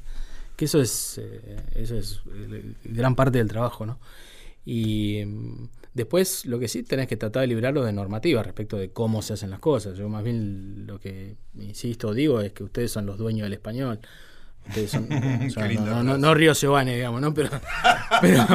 Que 0.56 0.66
eso 0.66 0.80
es, 0.82 1.18
eh, 1.22 1.58
eso 1.76 1.98
es 1.98 2.22
eh, 2.34 2.74
gran 2.86 3.14
parte 3.16 3.40
del 3.40 3.50
trabajo, 3.50 3.86
¿no? 3.86 4.00
Y 4.66 5.24
mm, 5.26 5.68
después 5.98 6.46
lo 6.46 6.60
que 6.60 6.68
sí 6.70 6.84
tenés 6.84 7.08
que 7.08 7.18
tratar 7.18 7.42
de 7.42 7.48
liberarlo 7.48 7.84
de 7.84 7.92
normativa 7.92 8.42
respecto 8.44 8.78
de 8.78 8.92
cómo 8.92 9.22
se 9.22 9.34
hacen 9.34 9.50
las 9.50 9.60
cosas. 9.60 9.98
Yo 9.98 10.08
más 10.08 10.24
bien 10.24 10.86
lo 10.88 11.00
que 11.00 11.36
insisto, 11.60 12.14
digo, 12.14 12.40
es 12.42 12.54
que 12.54 12.64
ustedes 12.64 12.92
son 12.92 13.06
los 13.06 13.18
dueños 13.18 13.44
del 13.46 13.54
español. 13.54 14.00
Ustedes 14.68 14.92
son, 14.92 15.08
no, 15.10 15.18
no, 15.20 15.50
frase. 15.50 16.20
no 16.20 16.34
Río 16.34 16.54
Giovanni, 16.54 16.94
digamos, 16.96 17.20
¿no? 17.22 17.34
Pero, 17.34 17.50
pero, 18.22 18.46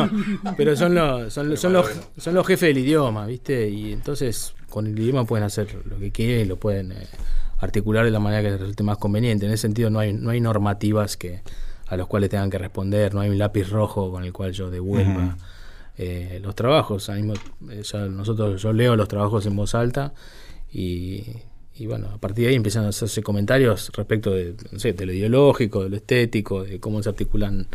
pero 0.57 0.77
son 0.77 0.95
los, 0.95 1.33
son, 1.33 1.49
los- 1.51 1.61
son 1.61 1.73
los, 1.73 1.87
son 2.17 2.35
los 2.35 2.47
jefes 2.47 2.69
del 2.75 2.79
idioma, 2.79 3.27
¿viste? 3.27 3.69
Y 3.69 3.93
entonces 3.93 4.55
con 4.71 4.87
el 4.87 4.99
idioma 4.99 5.25
pueden 5.25 5.45
hacer 5.45 5.75
lo 5.87 5.99
que 5.99 6.11
quieren 6.13 6.41
y 6.41 6.45
lo 6.45 6.57
pueden 6.57 6.93
eh, 6.93 7.07
articular 7.59 8.05
de 8.05 8.11
la 8.11 8.21
manera 8.21 8.43
que 8.43 8.51
les 8.51 8.61
resulte 8.61 8.83
más 8.83 8.99
conveniente. 8.99 9.47
En 9.47 9.53
ese 9.53 9.63
sentido 9.63 9.91
no 9.91 9.99
hay, 9.99 10.13
no 10.13 10.31
hay 10.31 10.41
normativas 10.41 11.17
que 11.17 11.43
a 11.89 11.97
los 11.97 12.07
cuales 12.07 12.31
tengan 12.31 12.49
que 12.51 12.57
responder, 12.59 13.13
no 13.15 13.21
hay 13.21 13.29
un 13.31 13.39
lápiz 13.39 13.69
rojo 13.69 14.11
con 14.11 14.25
el 14.25 14.33
cual 14.33 14.53
yo 14.53 14.71
devuelva. 14.71 15.37
Eh, 15.99 16.41
los 16.43 16.55
trabajos. 16.55 17.09
Mismo- 17.11 17.35
eh, 17.71 17.83
ya 17.83 18.07
nosotros, 18.07 18.61
yo 18.63 18.73
leo 18.73 18.97
los 18.97 19.09
trabajos 19.09 19.47
en 19.47 19.57
voz 19.57 19.75
alta 19.75 20.13
y, 20.73 21.25
y 21.75 21.87
bueno, 21.87 22.09
a 22.15 22.19
partir 22.19 22.45
de 22.45 22.51
ahí 22.51 22.57
empiezan 22.57 22.85
a 22.85 22.89
hacerse 22.89 23.23
comentarios 23.23 23.91
respecto 23.95 24.31
de, 24.31 24.55
no 24.71 24.79
sé, 24.79 24.93
de 24.93 25.07
lo 25.07 25.13
ideológico, 25.13 25.85
de 25.85 25.91
lo 25.91 25.97
estético, 25.97 26.65
de 26.65 26.81
cómo 26.81 27.03
se 27.03 27.09
articulan 27.09 27.67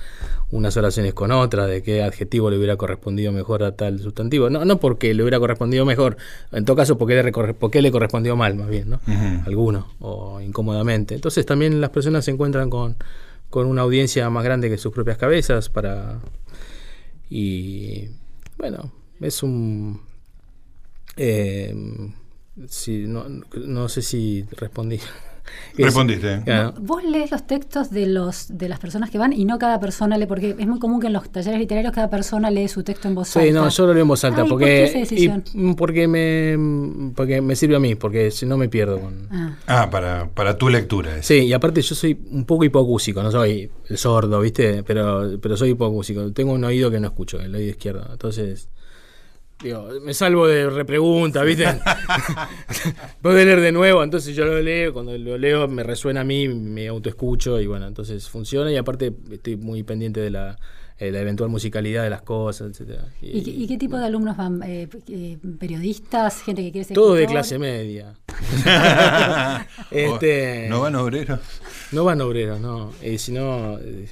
unas 0.51 0.77
oraciones 0.77 1.13
con 1.13 1.31
otras, 1.31 1.67
de 1.67 1.83
qué 1.83 2.03
adjetivo 2.03 2.49
le 2.49 2.57
hubiera 2.57 2.75
correspondido 2.77 3.31
mejor 3.31 3.63
a 3.63 3.75
tal 3.75 3.99
sustantivo. 3.99 4.49
No, 4.49 4.65
no 4.65 4.79
porque 4.79 5.13
le 5.13 5.23
hubiera 5.23 5.39
correspondido 5.39 5.83
mejor, 5.85 6.17
en 6.51 6.63
todo 6.63 6.77
caso 6.77 6.97
porque 6.97 7.21
le, 7.21 7.31
porque 7.55 7.81
le 7.81 7.91
correspondió 7.91 8.35
mal, 8.35 8.55
más 8.55 8.69
bien, 8.69 8.89
¿no? 8.91 8.99
Alguno, 9.45 9.87
o 9.99 10.39
incómodamente. 10.41 11.15
Entonces 11.15 11.45
también 11.45 11.81
las 11.81 11.89
personas 11.89 12.23
se 12.25 12.31
encuentran 12.31 12.69
con, 12.69 12.95
con 13.49 13.67
una 13.67 13.81
audiencia 13.81 14.29
más 14.29 14.43
grande 14.43 14.69
que 14.69 14.77
sus 14.77 14.93
propias 14.93 15.17
cabezas 15.17 15.69
para... 15.69 16.19
Y 17.29 18.09
bueno, 18.57 18.91
es 19.19 19.43
un... 19.43 20.01
eh, 21.17 21.73
sí, 22.67 23.05
no, 23.07 23.25
no 23.27 23.89
sé 23.89 24.01
si 24.01 24.43
respondí. 24.51 24.99
Es- 25.77 25.85
Respondiste. 25.85 26.41
Claro. 26.43 26.73
Vos 26.79 27.03
lees 27.03 27.31
los 27.31 27.45
textos 27.47 27.89
de 27.91 28.07
los 28.07 28.57
de 28.57 28.69
las 28.69 28.79
personas 28.79 29.09
que 29.09 29.17
van 29.17 29.33
y 29.33 29.45
no 29.45 29.57
cada 29.59 29.79
persona 29.79 30.17
lee, 30.17 30.25
porque 30.25 30.55
es 30.57 30.67
muy 30.67 30.79
común 30.79 30.99
que 30.99 31.07
en 31.07 31.13
los 31.13 31.29
talleres 31.29 31.59
literarios 31.59 31.93
cada 31.93 32.09
persona 32.09 32.49
lee 32.51 32.67
su 32.67 32.83
texto 32.83 33.07
en 33.07 33.15
voz 33.15 33.35
alta. 33.35 33.47
Sí, 33.47 33.53
no, 33.53 33.69
yo 33.69 33.85
lo 33.87 33.93
leo 33.93 34.01
en 34.03 34.07
voz 34.07 34.23
alta 34.23 34.41
Ay, 34.41 34.49
¿por 34.49 34.59
porque 34.59 34.65
qué 34.65 34.83
esa 34.85 34.99
decisión? 34.99 35.43
y, 35.53 35.73
porque 35.75 36.07
me 36.07 37.13
porque 37.15 37.41
me 37.41 37.55
sirve 37.55 37.75
a 37.75 37.79
mí, 37.79 37.95
porque 37.95 38.31
si 38.31 38.45
no 38.45 38.57
me 38.57 38.69
pierdo 38.69 38.99
con 38.99 39.27
Ah. 39.31 39.57
Ah, 39.67 39.89
para, 39.89 40.29
para 40.33 40.57
tu 40.57 40.69
lectura. 40.69 41.17
es. 41.17 41.25
Sí, 41.25 41.35
y 41.45 41.53
aparte 41.53 41.81
yo 41.81 41.95
soy 41.95 42.19
un 42.31 42.45
poco 42.45 42.63
hipocúsico, 42.63 43.21
no 43.23 43.31
soy 43.31 43.69
el 43.89 43.97
sordo, 43.97 44.39
¿viste? 44.41 44.83
Pero, 44.83 45.39
pero 45.41 45.55
soy 45.57 45.69
hipocúsico. 45.71 46.31
Tengo 46.33 46.53
un 46.53 46.63
oído 46.63 46.89
que 46.91 46.99
no 46.99 47.07
escucho, 47.07 47.39
el 47.39 47.53
oído 47.55 47.69
izquierdo. 47.69 48.07
Entonces, 48.11 48.69
digo, 49.61 49.89
me 50.03 50.13
salvo 50.13 50.47
de 50.47 50.69
repregunta, 50.69 51.43
¿viste? 51.43 51.65
Puedo 53.21 53.35
leer 53.35 53.59
de 53.61 53.71
nuevo, 53.71 54.03
entonces 54.03 54.35
yo 54.35 54.45
lo 54.45 54.61
leo, 54.61 54.93
cuando 54.93 55.17
lo 55.17 55.37
leo 55.37 55.67
me 55.67 55.83
resuena 55.83 56.21
a 56.21 56.23
mí, 56.23 56.47
me 56.47 56.87
autoescucho 56.87 57.59
y 57.59 57.67
bueno, 57.67 57.87
entonces 57.87 58.29
funciona 58.29 58.71
y 58.71 58.77
aparte 58.77 59.13
estoy 59.31 59.55
muy 59.57 59.83
pendiente 59.83 60.19
de 60.19 60.29
la, 60.29 60.57
eh, 60.99 61.11
la 61.11 61.19
eventual 61.21 61.49
musicalidad 61.49 62.03
de 62.03 62.09
las 62.09 62.21
cosas, 62.21 62.69
etcétera. 62.71 63.05
¿Y, 63.21 63.43
qué- 63.43 63.51
y 63.51 63.67
qué 63.67 63.77
tipo 63.77 63.97
de 63.97 64.05
alumnos 64.05 64.37
van? 64.37 64.61
Eh, 64.63 64.87
eh, 65.09 65.37
¿Periodistas? 65.59 66.41
¿Gente 66.43 66.61
que 66.63 66.71
quiere 66.71 66.85
ser 66.85 66.95
Todo 66.95 67.13
de 67.15 67.25
clase 67.27 67.57
media. 67.59 68.13
Este- 69.91 70.67
¿No 70.69 70.81
van 70.81 70.95
obreros? 70.95 71.39
No 71.91 72.03
van 72.03 72.21
obreros, 72.21 72.59
no. 72.59 72.91
Eh, 73.01 73.17
si 73.17 73.31
no, 73.31 73.77
eh, 73.79 74.07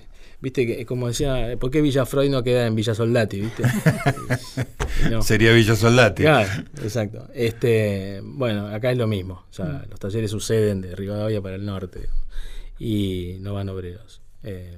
viste 0.45 0.65
que 0.67 0.85
como 0.85 1.07
decía, 1.07 1.57
¿por 1.59 1.71
qué 1.71 1.81
Villa 1.81 2.05
Freud 2.05 2.29
no 2.29 2.43
queda 2.43 2.67
en 2.67 2.75
Villa 2.75 2.93
Soldati, 2.93 3.41
viste? 3.41 3.63
Eh, 3.63 4.65
no. 5.11 5.21
Sería 5.23 5.51
Villa 5.53 5.75
Soldati. 5.75 6.21
Claro, 6.23 6.49
exacto. 6.83 7.27
Este, 7.33 8.21
bueno, 8.23 8.67
acá 8.67 8.91
es 8.91 8.97
lo 8.97 9.07
mismo. 9.07 9.43
O 9.49 9.53
sea, 9.53 9.85
los 9.89 9.99
talleres 9.99 10.29
suceden 10.31 10.81
de 10.81 10.95
Rivadavia 10.95 11.41
para 11.41 11.55
el 11.55 11.65
norte 11.65 11.99
digamos, 12.01 12.23
y 12.79 13.37
no 13.39 13.53
van 13.53 13.69
obreros. 13.69 14.21
Eh, 14.43 14.77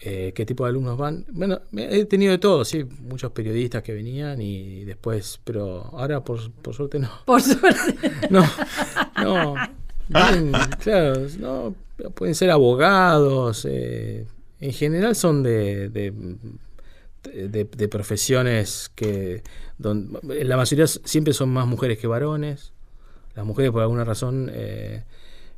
Eh, 0.00 0.32
¿Qué 0.32 0.46
tipo 0.46 0.62
de 0.64 0.70
alumnos 0.70 0.96
van? 0.96 1.26
Bueno, 1.32 1.60
me- 1.72 1.92
he 1.92 2.04
tenido 2.04 2.30
de 2.30 2.38
todo, 2.38 2.64
sí, 2.64 2.84
muchos 3.00 3.32
periodistas 3.32 3.82
que 3.82 3.92
venían 3.92 4.40
y 4.40 4.84
después, 4.84 5.40
pero 5.42 5.86
ahora 5.92 6.22
por, 6.22 6.52
por 6.52 6.72
suerte 6.72 7.00
no. 7.00 7.10
Por 7.26 7.42
suerte. 7.42 7.96
No, 8.30 8.44
no. 9.20 9.54
Vienen, 10.08 10.52
claro, 10.82 11.26
no, 11.38 11.74
pueden 12.14 12.34
ser 12.34 12.50
abogados. 12.50 13.66
eh, 13.68 14.26
en 14.60 14.72
general 14.72 15.14
son 15.14 15.42
de, 15.42 15.88
de, 15.88 16.12
de- 17.22 17.64
de 17.64 17.88
profesiones 17.88 18.90
que 18.94 19.42
don- 19.78 20.18
la 20.22 20.56
mayoría 20.56 20.86
siempre 20.86 21.32
son 21.32 21.50
más 21.50 21.66
mujeres 21.66 21.98
que 21.98 22.06
varones. 22.06 22.72
Las 23.34 23.44
mujeres 23.46 23.70
por 23.70 23.82
alguna 23.82 24.04
razón, 24.04 24.50
eh, 24.52 25.04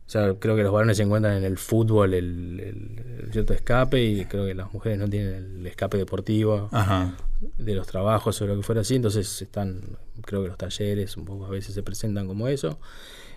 o 0.06 0.10
sea, 0.10 0.34
creo 0.38 0.56
que 0.56 0.62
los 0.62 0.72
varones 0.72 0.96
se 0.96 1.04
encuentran 1.04 1.36
en 1.36 1.44
el 1.44 1.56
fútbol 1.56 2.12
el, 2.14 2.60
el- 2.60 3.20
el 3.24 3.32
cierto 3.32 3.54
escape 3.54 4.02
y 4.04 4.24
creo 4.26 4.44
que 4.44 4.54
las 4.54 4.72
mujeres 4.72 4.98
no 4.98 5.08
tienen 5.08 5.58
el 5.60 5.66
escape 5.66 5.96
deportivo 5.96 6.68
Ajá. 6.72 7.14
de 7.58 7.74
los 7.74 7.86
trabajos 7.86 8.40
o 8.42 8.46
lo 8.46 8.56
que 8.56 8.62
fuera 8.62 8.80
así, 8.82 8.96
entonces 8.96 9.40
están, 9.40 9.80
creo 10.26 10.42
que 10.42 10.48
los 10.48 10.58
talleres 10.58 11.16
un 11.16 11.24
poco 11.24 11.46
a 11.46 11.50
veces 11.50 11.74
se 11.74 11.82
presentan 11.82 12.26
como 12.26 12.48
eso. 12.48 12.78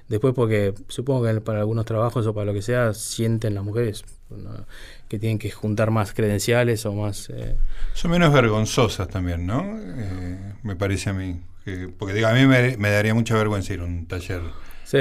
Después 0.09 0.33
porque 0.33 0.73
supongo 0.89 1.23
que 1.25 1.41
para 1.41 1.59
algunos 1.59 1.85
trabajos 1.85 2.27
o 2.27 2.33
para 2.33 2.45
lo 2.45 2.53
que 2.53 2.61
sea 2.61 2.93
sienten 2.93 3.55
las 3.55 3.63
mujeres 3.63 4.03
¿no? 4.29 4.65
que 5.07 5.17
tienen 5.17 5.39
que 5.39 5.49
juntar 5.49 5.91
más 5.91 6.13
credenciales 6.13 6.85
o 6.85 6.93
más... 6.93 7.29
eh, 7.29 7.55
Son 7.93 8.11
menos 8.11 8.33
vergonzosas 8.33 9.07
también, 9.07 9.45
¿no? 9.45 9.63
Eh, 9.63 10.53
me 10.63 10.75
parece 10.75 11.09
a 11.09 11.13
mí. 11.13 11.41
Que- 11.63 11.87
porque 11.97 12.13
digo, 12.13 12.27
a 12.27 12.33
mí 12.33 12.45
me, 12.45 12.77
me 12.77 12.89
daría 12.91 13.13
mucha 13.13 13.35
vergüenza 13.35 13.73
ir 13.73 13.79
a 13.79 13.85
un 13.85 14.05
taller. 14.05 14.41
sí, 14.83 14.97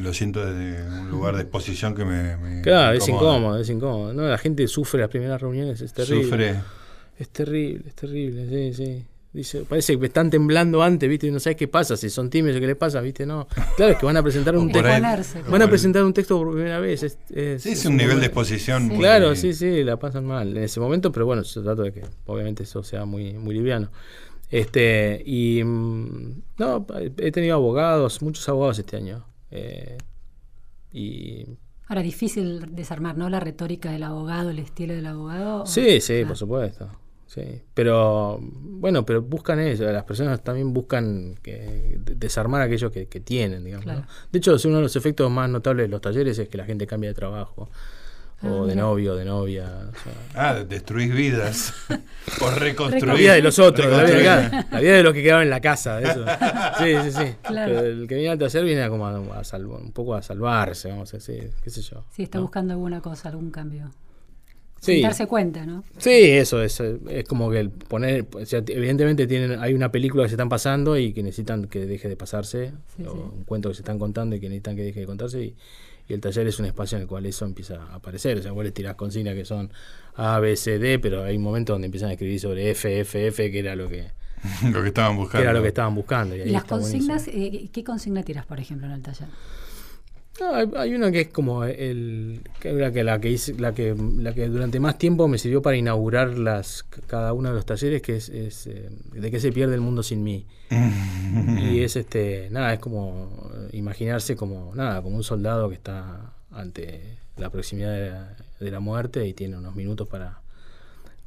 Lo 0.00 0.12
siento 0.12 0.44
desde 0.44 0.82
un 0.88 1.08
lugar 1.10 1.36
de 1.36 1.42
exposición 1.42 1.94
que 1.94 2.04
me. 2.04 2.36
me 2.36 2.62
claro, 2.62 2.96
es 2.96 3.08
incómodo, 3.08 3.60
es 3.60 3.68
incómodo. 3.70 4.12
¿no? 4.12 4.22
La 4.28 4.38
gente 4.38 4.66
sufre 4.66 5.00
las 5.00 5.10
primeras 5.10 5.40
reuniones, 5.40 5.80
es 5.80 5.92
terrible. 5.92 6.24
Sufre. 6.24 6.60
Es 7.18 7.28
terrible, 7.28 7.84
es 7.86 7.94
terrible, 7.94 8.48
sí, 8.48 8.84
sí. 8.84 9.04
Dice, 9.32 9.60
parece 9.64 9.96
que 9.96 10.06
están 10.06 10.28
temblando 10.28 10.82
antes, 10.82 11.08
¿viste? 11.08 11.28
Y 11.28 11.30
no 11.30 11.38
sabes 11.38 11.56
qué 11.56 11.68
pasa, 11.68 11.96
si 11.96 12.10
son 12.10 12.30
tímidos, 12.30 12.58
¿qué 12.58 12.66
les 12.66 12.74
pasa? 12.76 13.00
¿Viste? 13.00 13.24
No. 13.26 13.46
Claro, 13.76 13.92
es 13.92 13.98
que 13.98 14.04
van 14.06 14.16
a 14.16 14.22
presentar 14.24 14.56
un 14.56 14.72
texto. 14.72 14.88
Van 15.50 15.62
a 15.62 15.68
presentar 15.68 16.02
un 16.02 16.12
texto 16.12 16.36
por 16.36 16.52
primera 16.52 16.80
vez. 16.80 17.04
Es, 17.04 17.16
es- 17.30 17.62
Sí, 17.62 17.68
es 17.70 17.78
es 17.80 17.86
un 17.86 17.96
nivel 17.96 18.18
de 18.18 18.26
exposición. 18.26 18.88
muy- 18.88 18.98
Claro, 18.98 19.36
sí, 19.36 19.52
sí, 19.54 19.84
la 19.84 19.98
pasan 19.98 20.24
mal 20.26 20.56
en 20.56 20.64
ese 20.64 20.80
momento, 20.80 21.12
pero 21.12 21.26
bueno, 21.26 21.42
yo 21.42 21.62
trato 21.62 21.82
de 21.82 21.92
que 21.92 22.02
obviamente 22.26 22.64
eso 22.64 22.82
sea 22.82 23.04
muy, 23.04 23.34
muy 23.34 23.54
liviano. 23.54 23.90
Este, 24.50 25.22
y 25.24 25.62
mm, 25.62 26.42
no, 26.58 26.84
he 27.18 27.30
tenido 27.30 27.54
abogados, 27.54 28.20
muchos 28.22 28.48
abogados 28.48 28.80
este 28.80 28.96
año. 28.96 29.24
eh, 29.52 29.96
y 30.92 31.46
Ahora, 31.86 32.02
difícil 32.02 32.74
desarmar, 32.74 33.16
¿no? 33.16 33.28
La 33.30 33.40
retórica 33.40 33.90
del 33.92 34.02
abogado, 34.04 34.50
el 34.50 34.58
estilo 34.60 34.94
del 34.94 35.06
abogado. 35.06 35.66
sí, 35.66 36.00
sí, 36.00 36.22
Ah. 36.24 36.26
por 36.28 36.36
supuesto. 36.36 36.88
Sí, 37.32 37.62
pero 37.74 38.40
bueno, 38.42 39.06
pero 39.06 39.22
buscan 39.22 39.60
eso, 39.60 39.84
las 39.84 40.02
personas 40.02 40.42
también 40.42 40.72
buscan 40.74 41.36
que, 41.40 41.96
de- 42.04 42.16
desarmar 42.16 42.60
aquello 42.60 42.90
que, 42.90 43.06
que 43.06 43.20
tienen, 43.20 43.62
digamos. 43.64 43.86
De 44.32 44.38
hecho, 44.38 44.52
es 44.56 44.64
uno 44.64 44.78
de 44.78 44.82
los 44.82 44.96
efectos 44.96 45.30
más 45.30 45.48
notables 45.48 45.84
de 45.84 45.88
los 45.90 46.00
talleres 46.00 46.36
es 46.40 46.48
que 46.48 46.58
la 46.58 46.64
gente 46.64 46.88
cambia 46.88 47.10
de 47.10 47.14
trabajo, 47.14 47.70
Ah, 48.42 48.48
o 48.48 48.66
de 48.66 48.74
novio, 48.74 49.14
de 49.16 49.24
novia. 49.26 49.64
o 49.66 49.92
sea, 50.02 50.12
Ah, 50.50 50.54
destruís 50.64 51.14
vidas. 51.14 51.72
o 52.40 52.50
reconstruís. 52.50 53.04
La 53.06 53.14
vida 53.14 53.34
de 53.34 53.42
los 53.42 53.58
otros, 53.60 53.86
la 53.92 54.02
vida 54.02 54.06
de, 54.06 54.12
reconstruís. 54.22 54.54
acá, 54.62 54.68
la 54.72 54.80
vida 54.80 54.92
de 54.96 55.02
los 55.04 55.12
que 55.12 55.22
quedaron 55.22 55.42
en 55.44 55.50
la 55.50 55.60
casa. 55.60 56.00
Eso. 56.00 56.24
Sí, 56.78 56.96
sí, 57.04 57.12
sí. 57.12 57.34
Claro. 57.42 57.74
Pero 57.76 57.86
el 57.86 58.08
que 58.08 58.14
viene 58.14 58.30
al 58.30 58.38
taller 58.38 58.64
viene 58.64 58.88
como 58.88 59.06
a, 59.06 59.14
a 59.38 59.44
salvo- 59.44 59.78
un 59.78 59.92
poco 59.92 60.14
a 60.14 60.22
salvarse, 60.22 60.88
vamos 60.88 61.12
a 61.14 61.18
decir, 61.18 61.50
qué 61.62 61.68
sé 61.70 61.82
yo. 61.82 62.02
Sí, 62.10 62.22
está 62.24 62.38
¿no? 62.38 62.42
buscando 62.44 62.72
alguna 62.72 63.00
cosa, 63.02 63.28
algún 63.28 63.50
cambio. 63.50 63.90
Sí. 64.80 64.94
Sin 64.94 65.02
darse 65.02 65.26
cuenta, 65.26 65.66
¿no? 65.66 65.84
Sí, 65.98 66.10
eso 66.10 66.62
es, 66.62 66.80
es 66.80 67.24
como 67.28 67.50
que 67.50 67.60
el 67.60 67.70
poner, 67.70 68.26
o 68.34 68.46
sea, 68.46 68.62
evidentemente 68.66 69.26
tienen, 69.26 69.60
hay 69.60 69.74
una 69.74 69.92
película 69.92 70.22
que 70.22 70.30
se 70.30 70.34
están 70.36 70.48
pasando 70.48 70.96
y 70.96 71.12
que 71.12 71.22
necesitan 71.22 71.66
que 71.66 71.84
deje 71.84 72.08
de 72.08 72.16
pasarse, 72.16 72.72
Sí, 72.96 73.04
o 73.06 73.12
sí. 73.12 73.18
un 73.36 73.44
cuento 73.44 73.68
que 73.68 73.74
se 73.74 73.82
están 73.82 73.98
contando 73.98 74.36
y 74.36 74.40
que 74.40 74.48
necesitan 74.48 74.76
que 74.76 74.82
deje 74.82 75.00
de 75.00 75.06
contarse 75.06 75.42
y, 75.44 75.54
y 76.08 76.14
el 76.14 76.20
taller 76.22 76.46
es 76.46 76.58
un 76.58 76.64
espacio 76.64 76.96
en 76.96 77.02
el 77.02 77.08
cual 77.08 77.26
eso 77.26 77.44
empieza 77.44 77.74
a 77.76 77.96
aparecer, 77.96 78.38
o 78.38 78.42
sea, 78.42 78.52
vos 78.52 78.64
le 78.64 78.72
tirás 78.72 78.94
consignas 78.96 79.34
que 79.34 79.44
son 79.44 79.70
A, 80.14 80.40
B, 80.40 80.56
C, 80.56 80.78
D, 80.78 80.98
pero 80.98 81.24
hay 81.24 81.36
un 81.36 81.42
momento 81.42 81.74
donde 81.74 81.84
empiezan 81.86 82.08
a 82.08 82.12
escribir 82.12 82.40
sobre 82.40 82.70
F, 82.70 83.00
F, 83.00 83.26
F, 83.26 83.50
que 83.50 83.58
era 83.58 83.76
lo 83.76 83.86
que, 83.90 84.06
lo 84.72 84.80
que 84.80 84.88
estaban 84.88 85.12
que 85.16 85.20
buscando. 85.20 85.42
era 85.44 85.52
lo 85.52 85.60
que 85.60 85.68
estaban 85.68 85.94
buscando. 85.94 86.34
Y, 86.36 86.46
las 86.46 86.64
consignas, 86.64 87.28
eh, 87.28 87.68
¿qué 87.70 87.84
consigna 87.84 88.22
tiras, 88.22 88.46
por 88.46 88.58
ejemplo, 88.58 88.86
en 88.86 88.94
el 88.94 89.02
taller? 89.02 89.28
No, 90.40 90.54
hay, 90.54 90.70
hay 90.74 90.94
una 90.94 91.10
que 91.10 91.20
es 91.20 91.28
como 91.28 91.64
el 91.64 92.40
que 92.60 92.70
era 92.70 92.90
que 92.90 93.04
la 93.04 93.20
que 93.20 93.30
hice, 93.30 93.54
la 93.54 93.74
que 93.74 93.94
la 93.94 94.32
que 94.32 94.48
durante 94.48 94.80
más 94.80 94.96
tiempo 94.96 95.28
me 95.28 95.36
sirvió 95.36 95.60
para 95.60 95.76
inaugurar 95.76 96.38
las 96.38 96.82
cada 97.06 97.34
uno 97.34 97.50
de 97.50 97.56
los 97.56 97.66
talleres 97.66 98.00
que 98.00 98.16
es, 98.16 98.30
es, 98.30 98.66
eh, 98.66 98.88
de 99.12 99.30
qué 99.30 99.38
se 99.38 99.52
pierde 99.52 99.74
el 99.74 99.82
mundo 99.82 100.02
sin 100.02 100.22
mí 100.22 100.46
y 101.70 101.80
es 101.80 101.96
este 101.96 102.48
nada 102.50 102.72
es 102.72 102.78
como 102.78 103.50
eh, 103.54 103.76
imaginarse 103.76 104.34
como 104.34 104.74
nada 104.74 105.02
como 105.02 105.16
un 105.16 105.24
soldado 105.24 105.68
que 105.68 105.74
está 105.74 106.32
ante 106.50 107.18
la 107.36 107.50
proximidad 107.50 107.92
de 107.92 108.10
la, 108.10 108.36
de 108.60 108.70
la 108.70 108.80
muerte 108.80 109.28
y 109.28 109.34
tiene 109.34 109.58
unos 109.58 109.76
minutos 109.76 110.08
para 110.08 110.40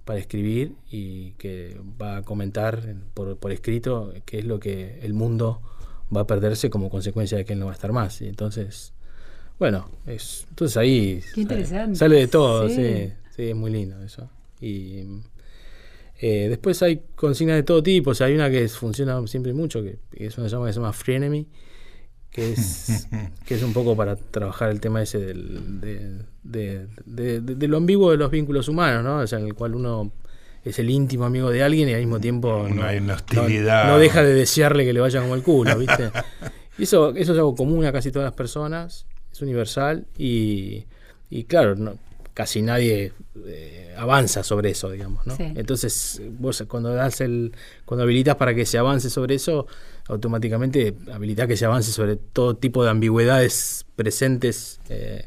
para 0.06 0.20
escribir 0.20 0.74
y 0.90 1.32
que 1.34 1.80
va 2.02 2.18
a 2.18 2.22
comentar 2.24 2.82
por, 3.14 3.38
por 3.38 3.52
escrito 3.52 4.12
qué 4.26 4.40
es 4.40 4.46
lo 4.46 4.60
que 4.60 5.00
el 5.02 5.14
mundo 5.14 5.62
va 6.16 6.22
a 6.22 6.28
perderse 6.28 6.70
como 6.70 6.90
consecuencia 6.90 7.38
de 7.38 7.46
que 7.46 7.54
él 7.54 7.60
no 7.60 7.66
va 7.66 7.72
a 7.72 7.76
estar 7.76 7.92
más. 7.92 8.22
Y 8.22 8.28
entonces, 8.28 8.93
bueno, 9.60 9.90
es, 10.08 10.46
entonces 10.50 10.78
ahí 10.78 11.22
Qué 11.34 11.42
interesante. 11.42 11.96
sale 11.98 12.18
de 12.18 12.28
todo, 12.28 12.68
Sí. 12.70 12.76
sí. 12.76 13.14
sí, 13.36 13.44
es 13.50 13.56
muy 13.56 13.72
lindo 13.72 14.02
eso. 14.04 14.30
Y 14.60 15.04
eh, 16.22 16.48
después 16.50 16.82
hay 16.84 17.02
consignas 17.16 17.56
de 17.58 17.64
todo 17.64 17.84
tipo, 17.84 18.12
o 18.12 18.14
sea, 18.16 18.28
hay 18.28 18.36
una 18.36 18.50
que 18.50 18.68
funciona 18.70 19.26
siempre 19.28 19.54
mucho, 19.54 19.82
que, 19.84 19.98
que 20.12 20.28
es 20.28 20.38
una 20.38 20.46
que 20.46 20.50
se 20.50 20.56
llama, 20.56 20.68
que 20.68 20.74
se 20.74 20.80
llama 20.80 20.94
Frenemy, 20.94 21.48
que 22.30 22.54
es, 22.54 23.08
que 23.46 23.56
es 23.56 23.64
un 23.64 23.74
poco 23.74 23.96
para 23.96 24.16
trabajar 24.16 24.70
el 24.72 24.80
tema 24.80 25.02
ese 25.02 25.20
del, 25.20 25.82
de, 25.82 26.18
de, 26.44 26.88
de- 27.06 27.42
de- 27.42 27.56
de 27.56 27.68
lo 27.68 27.78
ambiguo 27.78 28.12
de 28.12 28.18
los 28.18 28.32
vínculos 28.32 28.68
humanos, 28.68 29.04
¿no? 29.04 29.20
O 29.20 29.28
sea, 29.28 29.40
en 29.40 29.46
el 29.48 29.54
cual 29.54 29.76
uno 29.76 30.12
es 30.64 30.80
el 30.80 30.90
íntimo 30.90 31.26
amigo 31.26 31.50
de 31.50 31.62
alguien 31.62 31.90
y 31.90 31.94
al 31.94 32.00
mismo 32.00 32.22
tiempo 32.22 32.66
No 32.70 32.76
no, 32.76 32.84
hay 32.84 32.98
una 33.00 33.08
no- 33.08 33.14
hostilidad. 33.16 33.88
no 33.88 34.00
deja 34.00 34.24
de 34.24 34.34
desearle 34.34 34.86
que 34.86 34.94
le 34.94 35.02
vaya 35.02 35.22
como 35.22 35.36
el 35.36 35.44
culo, 35.44 35.78
¿viste? 35.78 36.10
Y 36.80 36.84
eso, 36.84 37.10
eso 37.12 37.34
es 37.34 37.38
algo 37.38 37.54
común 37.54 37.86
a 37.86 37.92
casi 37.92 38.12
todas 38.12 38.26
las 38.26 38.34
personas, 38.34 39.06
es 39.34 39.42
universal 39.42 40.06
y, 40.18 40.86
y 41.30 41.44
claro, 41.44 41.76
no- 41.76 41.98
casi 42.34 42.62
nadie 42.62 43.12
eh, 43.46 43.94
avanza 43.98 44.42
sobre 44.44 44.70
eso, 44.72 44.90
digamos, 44.90 45.28
¿no? 45.28 45.36
Sí. 45.36 45.44
Entonces, 45.56 46.20
vos 46.40 46.64
cuando 46.68 46.92
das 46.94 47.22
el, 47.22 47.52
cuando 47.86 48.04
habilitas 48.04 48.38
para 48.38 48.56
que 48.56 48.66
se 48.66 48.78
avance 48.80 49.10
sobre 49.12 49.36
eso, 49.36 49.68
automáticamente 50.08 50.96
habilitas 51.12 51.48
que 51.48 51.58
se 51.58 51.66
avance 51.66 51.92
sobre 51.92 52.16
todo 52.16 52.56
tipo 52.56 52.84
de 52.84 52.90
ambigüedades 52.90 53.86
presentes 53.96 54.80
eh, 54.90 55.26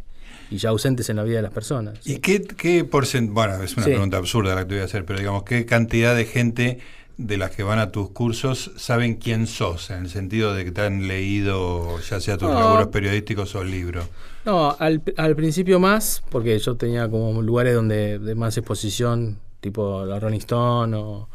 y 0.51 0.59
ya 0.59 0.71
ausentes 0.71 1.09
en 1.11 1.17
la 1.17 1.23
vida 1.25 1.37
de 1.37 1.43
las 1.43 1.53
personas. 1.53 1.99
¿Y 2.05 2.19
qué, 2.19 2.43
qué 2.43 2.85
porcentaje? 2.85 3.33
Bueno, 3.35 3.63
es 3.63 3.77
una 3.77 3.85
Sí. 3.87 3.91
pregunta 3.93 4.17
absurda 4.17 4.55
la 4.55 4.63
que 4.63 4.69
te 4.69 4.75
voy 4.75 4.83
a 4.83 4.85
hacer, 4.87 5.05
pero 5.05 5.19
digamos, 5.19 5.43
¿qué 5.45 5.65
cantidad 5.67 6.15
de 6.17 6.25
gente 6.25 6.79
de 7.19 7.39
las 7.39 7.51
que 7.51 7.63
van 7.63 7.79
a 7.79 7.91
tus 7.93 8.11
cursos 8.11 8.73
saben 8.77 9.15
quién 9.15 9.47
sos? 9.47 9.91
En 9.91 10.01
el 10.05 10.11
sentido 10.11 10.55
de 10.55 10.65
que 10.65 10.73
te 10.73 10.83
han 10.83 11.09
leído 11.09 11.99
ya 12.01 12.21
sea 12.21 12.37
tus 12.37 12.49
No. 12.49 12.55
laburos 12.61 12.89
periodísticos 12.89 13.55
o 13.55 13.65
libros. 13.65 14.07
No, 14.45 14.77
al, 14.79 15.03
al 15.17 15.35
principio 15.35 15.81
más, 15.81 16.23
porque 16.31 16.59
yo 16.59 16.77
tenía 16.77 17.09
como 17.09 17.41
lugares 17.43 17.75
donde 17.75 18.19
de 18.19 18.35
más 18.35 18.57
exposición, 18.59 19.39
tipo 19.61 20.05
la 20.05 20.21
Rolling 20.21 20.39
Stone 20.39 20.97
o, 20.97 21.29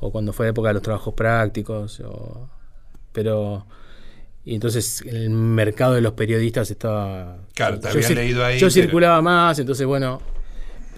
o 0.00 0.12
cuando 0.12 0.32
fue 0.32 0.48
época 0.48 0.68
de 0.68 0.74
los 0.74 0.82
trabajos 0.82 1.14
prácticos, 1.14 2.00
o- 2.00 2.48
pero 3.12 3.66
y 4.44 4.54
entonces 4.54 5.02
en 5.02 5.16
el 5.16 5.30
mercado 5.30 5.94
de 5.94 6.00
los 6.00 6.12
periodistas 6.14 6.70
estaba 6.70 7.38
Claro, 7.54 7.78
te 7.80 7.88
yo 7.88 7.94
habían 7.94 8.14
leído 8.14 8.44
ahí, 8.44 8.58
yo 8.58 8.66
pero- 8.66 8.70
circulaba 8.70 9.22
más, 9.22 9.58
entonces 9.58 9.86
bueno, 9.86 10.20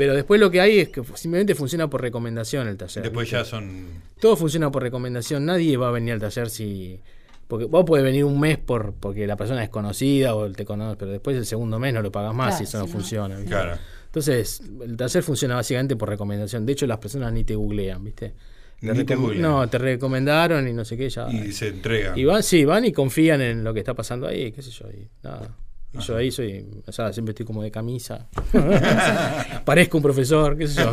pero 0.01 0.15
después 0.15 0.41
lo 0.41 0.51
que 0.51 0.63
hay 0.63 0.79
es 0.79 0.89
que 0.89 1.03
simplemente 1.15 1.55
funciona 1.55 1.91
por 1.91 2.01
recomendación 2.01 2.67
el 2.69 2.79
taller. 2.79 3.03
Después 3.03 3.27
¿viste? 3.27 3.37
ya 3.37 3.45
son... 3.45 3.87
Todo 4.19 4.35
funciona 4.35 4.71
por 4.71 4.83
recomendación. 4.83 5.45
Nadie 5.45 5.77
va 5.77 5.89
a 5.89 5.91
venir 5.91 6.15
al 6.15 6.21
taller 6.21 6.49
si. 6.49 6.99
Porque 7.47 7.67
vos 7.67 7.85
podés 7.85 8.03
venir 8.03 8.25
un 8.25 8.41
mes 8.41 8.57
por 8.57 8.95
porque 8.95 9.27
la 9.27 9.37
persona 9.37 9.63
es 9.63 9.69
conocida 9.69 10.35
o 10.35 10.51
te 10.53 10.65
conoce, 10.65 10.97
pero 10.97 11.11
después 11.11 11.37
el 11.37 11.45
segundo 11.45 11.79
mes 11.79 11.93
no 11.93 12.01
lo 12.01 12.11
pagas 12.11 12.35
más 12.35 12.47
Claro, 12.47 12.59
si 12.59 12.65
eso 12.65 12.79
no 12.79 12.87
funciona. 12.87 13.35
¿viste? 13.37 13.51
Claro. 13.51 13.77
Entonces, 14.07 14.63
el 14.83 14.97
taller 14.97 15.23
funciona 15.23 15.57
básicamente 15.57 15.97
por 15.97 16.09
recomendación. 16.09 16.65
De 16.65 16.73
hecho, 16.73 16.87
las 16.87 16.97
personas 16.99 17.31
ni 17.35 17.45
te 17.45 17.55
googlean, 17.55 18.03
¿viste? 18.03 18.33
Ni 18.81 19.05
te 19.05 19.05
recom- 19.05 19.21
googlean. 19.21 19.43
No, 19.43 19.69
te 19.69 19.77
recomendaron 19.77 20.67
y 20.67 20.73
no 20.73 20.87
sé 20.87 20.97
qué, 20.97 21.11
ya. 21.11 21.31
Y 21.31 21.53
se 21.53 21.69
entregan. 21.69 22.19
Y 22.19 22.25
van, 22.25 22.43
sí, 22.43 22.65
van 22.65 22.87
y 22.87 22.93
confían 22.93 23.43
en 23.43 23.63
lo 23.65 23.75
que 23.75 23.81
está 23.81 23.93
pasando 23.93 24.27
ahí, 24.27 24.51
qué 24.51 24.63
sé 24.63 24.71
yo, 24.71 24.87
y 24.91 25.07
nada. 25.23 25.55
Y 25.93 25.99
yo 25.99 26.17
ahí 26.17 26.31
soy, 26.31 26.65
o 26.87 26.93
sea, 26.93 27.13
siempre 27.13 27.33
estoy 27.33 27.45
como 27.45 27.63
de 27.63 27.71
camisa. 27.71 28.29
Parezco 29.65 29.97
un 29.99 30.03
profesor, 30.03 30.57
qué 30.57 30.69
sé 30.69 30.81
yo. 30.83 30.93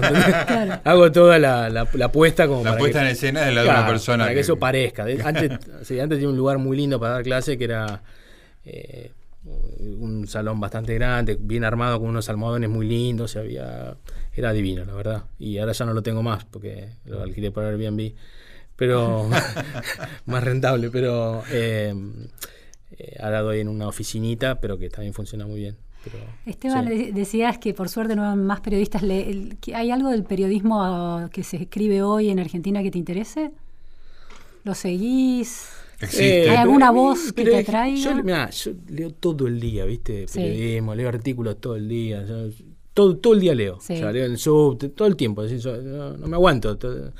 Hago 0.83 1.11
toda 1.11 1.37
la, 1.39 1.69
la, 1.69 1.87
la 1.93 2.11
puesta 2.11 2.47
como 2.47 2.63
La 2.63 2.71
para 2.71 2.79
puesta 2.79 2.99
que- 3.01 3.05
en 3.05 3.11
escena 3.11 3.41
de 3.41 3.51
la 3.51 3.63
de 3.63 3.69
una 3.69 3.87
persona. 3.87 4.23
Para 4.23 4.33
que, 4.33 4.39
eso 4.39 4.57
parezca. 4.57 5.03
Antes, 5.23 5.51
sí, 5.83 5.99
antes 5.99 6.17
tenía 6.17 6.29
un 6.29 6.37
lugar 6.37 6.57
muy 6.57 6.75
lindo 6.77 6.99
para 6.99 7.13
dar 7.13 7.23
clase 7.23 7.57
que 7.57 7.63
era. 7.65 8.01
eh, 8.65 9.11
un 9.45 10.27
salón 10.27 10.59
bastante 10.59 10.93
grande, 10.95 11.37
bien 11.39 11.63
armado 11.63 11.99
con 12.01 12.09
unos 12.09 12.27
almohadones 12.27 12.69
muy 12.69 12.85
lindos, 12.85 13.33
y 13.35 13.39
había, 13.39 13.95
era 14.33 14.51
divino, 14.51 14.83
la 14.83 14.93
verdad. 14.93 15.23
Y 15.39 15.57
ahora 15.59 15.71
ya 15.71 15.85
no 15.85 15.93
lo 15.93 16.01
tengo 16.03 16.21
más 16.21 16.43
porque 16.43 16.89
lo 17.05 17.21
alquilé 17.21 17.51
por 17.51 17.63
Airbnb, 17.63 18.11
pero 18.75 19.29
más 20.25 20.43
rentable, 20.43 20.89
pero 20.89 21.43
eh, 21.49 21.93
eh, 22.91 23.15
ahora 23.21 23.41
doy 23.41 23.59
en 23.59 23.67
una 23.67 23.87
oficinita, 23.87 24.59
pero 24.59 24.77
que 24.77 24.89
también 24.89 25.13
funciona 25.13 25.45
muy 25.45 25.59
bien. 25.59 25.75
Pero, 26.03 26.17
Esteban, 26.45 26.87
sí. 26.87 26.93
de- 26.95 27.11
decías 27.11 27.57
que 27.57 27.73
por 27.73 27.89
suerte 27.89 28.15
no 28.15 28.29
hay 28.29 28.37
más 28.37 28.61
periodistas. 28.61 29.01
le- 29.03 29.29
el- 29.29 29.57
que 29.57 29.75
¿Hay 29.75 29.91
algo 29.91 30.09
del 30.09 30.23
periodismo 30.23 30.81
ah, 30.83 31.29
que 31.31 31.43
se 31.43 31.57
escribe 31.57 32.01
hoy 32.01 32.29
en 32.29 32.39
Argentina 32.39 32.81
que 32.83 32.91
te 32.91 32.97
interese? 32.97 33.51
¿Lo 34.63 34.73
seguís? 34.75 35.67
Existe. 35.99 36.49
¿Hay 36.51 36.55
alguna 36.57 36.91
voz 36.91 37.33
que 37.33 37.43
pero 37.43 37.51
te 37.51 37.57
atraiga? 37.59 37.97
Yo, 38.15 38.23
mirá, 38.23 38.49
yo 38.51 38.71
leo 38.89 39.11
todo 39.11 39.47
el 39.47 39.59
día, 39.59 39.85
¿viste? 39.85 40.27
Sí. 40.27 40.39
Periodismo, 40.39 40.93
leo 40.95 41.09
artículos 41.09 41.59
todo 41.59 41.75
el 41.75 41.87
día. 41.89 42.23
yo- 42.25 42.49
todo, 42.93 43.17
todo 43.17 43.33
el 43.33 43.39
día 43.39 43.53
leo. 43.55 43.79
Sí. 43.81 43.93
O 43.93 43.97
sea, 43.97 44.11
leo 44.11 44.25
en 44.25 44.31
el 44.33 44.37
sub, 44.37 44.77
todo 44.95 45.07
el 45.07 45.15
tiempo. 45.15 45.41
así, 45.41 45.57
yo- 45.59 45.77
no, 45.81 46.15
no 46.17 46.27
me 46.27 46.35
aguanto. 46.35 46.77
todo. 46.77 47.11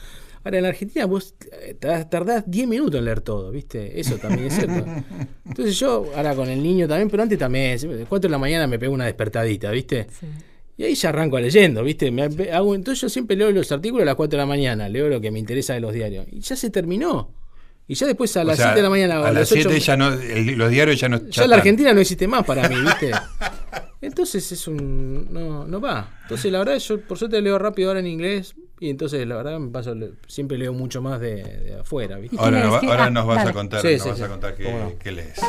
Ahora, 0.48 0.60
en 0.60 0.66
Argentina 0.66 1.06
vos 1.06 1.36
eh, 1.52 1.76
tardás- 1.78 2.10
tardás 2.10 2.44
10 2.48 2.68
minutos 2.70 2.98
en 3.00 3.04
leer 3.06 3.20
todo, 3.20 3.52
¿viste? 3.52 4.00
Eso 4.00 4.16
también 4.16 4.48
es 4.48 4.54
cierto. 4.56 4.86
Entonces 5.46 5.78
yo, 5.78 6.06
ahora 6.16 6.34
con 6.36 6.48
el 6.48 6.64
niño 6.64 6.88
también, 6.88 7.10
pero 7.10 7.24
antes 7.24 7.38
también, 7.38 7.78
de 7.78 8.06
4 8.08 8.30
de 8.30 8.32
la 8.32 8.38
mañana 8.38 8.66
me 8.66 8.80
pego 8.80 8.94
una 8.94 9.04
despertadita, 9.06 9.70
¿viste? 9.72 10.08
Sí. 10.18 10.26
Y 10.78 10.84
ahí 10.86 10.96
ya 10.96 11.10
arranco 11.10 11.38
leyendo, 11.38 11.84
¿viste? 11.84 12.12
Me 12.12 12.24
hago, 12.54 12.76
entonces 12.76 13.02
yo 13.02 13.10
siempre 13.10 13.36
leo 13.36 13.52
los 13.52 13.70
artículos 13.74 14.04
a 14.04 14.06
las 14.06 14.16
4 14.16 14.38
de 14.38 14.42
la 14.42 14.46
mañana, 14.46 14.88
leo 14.88 15.10
lo 15.10 15.20
que 15.20 15.32
me 15.32 15.40
interesa 15.40 15.74
de 15.74 15.82
los 15.82 15.92
diarios. 15.94 16.26
Y 16.32 16.40
ya 16.40 16.56
se 16.56 16.70
terminó. 16.70 17.30
Y 17.90 17.96
ya 17.96 18.08
después 18.08 18.38
a 18.38 18.44
las 18.46 18.56
sea, 18.56 18.68
7 18.68 18.78
de 18.80 18.84
la 18.84 18.90
mañana 18.90 19.20
o 19.22 19.26
A 19.26 19.32
las 19.34 19.50
7 19.50 19.68
8, 19.68 19.78
ya 19.80 19.98
no, 19.98 20.14
el- 20.14 20.58
los 20.58 20.70
diarios 20.72 20.98
ya 21.00 21.10
no. 21.10 21.18
ya 21.20 21.28
están. 21.30 21.50
la 21.50 21.56
Argentina 21.58 21.94
no 21.94 22.00
existe 22.00 22.26
más 22.28 22.46
para 22.46 22.70
mí, 22.70 22.76
¿viste? 22.80 23.12
Entonces 24.02 24.52
es 24.52 24.68
un. 24.68 25.28
No, 25.34 25.66
no 25.68 25.82
va. 25.82 26.20
Entonces 26.24 26.52
la 26.52 26.60
verdad, 26.60 26.78
yo 26.78 27.02
por 27.02 27.18
suerte 27.18 27.42
leo 27.42 27.58
rápido 27.60 27.90
ahora 27.90 28.00
en 28.00 28.08
inglés. 28.08 28.56
Y 28.80 28.90
entonces 28.90 29.28
la 29.28 29.36
verdad 29.38 29.60
me 29.60 29.72
paso. 29.72 29.96
le- 29.96 30.12
Siempre 30.28 30.58
leo 30.58 30.74
mucho 30.74 31.02
más 31.02 31.20
de, 31.20 31.44
de 31.44 31.80
afuera, 31.80 32.18
¿viste? 32.18 32.36
¿Y 32.36 32.40
qué 32.40 32.46
Ahora, 32.46 32.64
ahora 32.68 33.06
Ah, 33.06 33.10
nos 33.10 33.26
vas 33.26 33.38
dale. 33.38 33.50
a 33.50 33.54
contar, 33.54 33.82
Sí, 33.82 33.94
nos 33.94 34.02
sí, 34.04 34.10
vas 34.10 34.18
sí. 34.18 34.24
a 34.24 34.28
contar 34.28 34.56
qué 35.00 35.12
lees. 35.12 35.40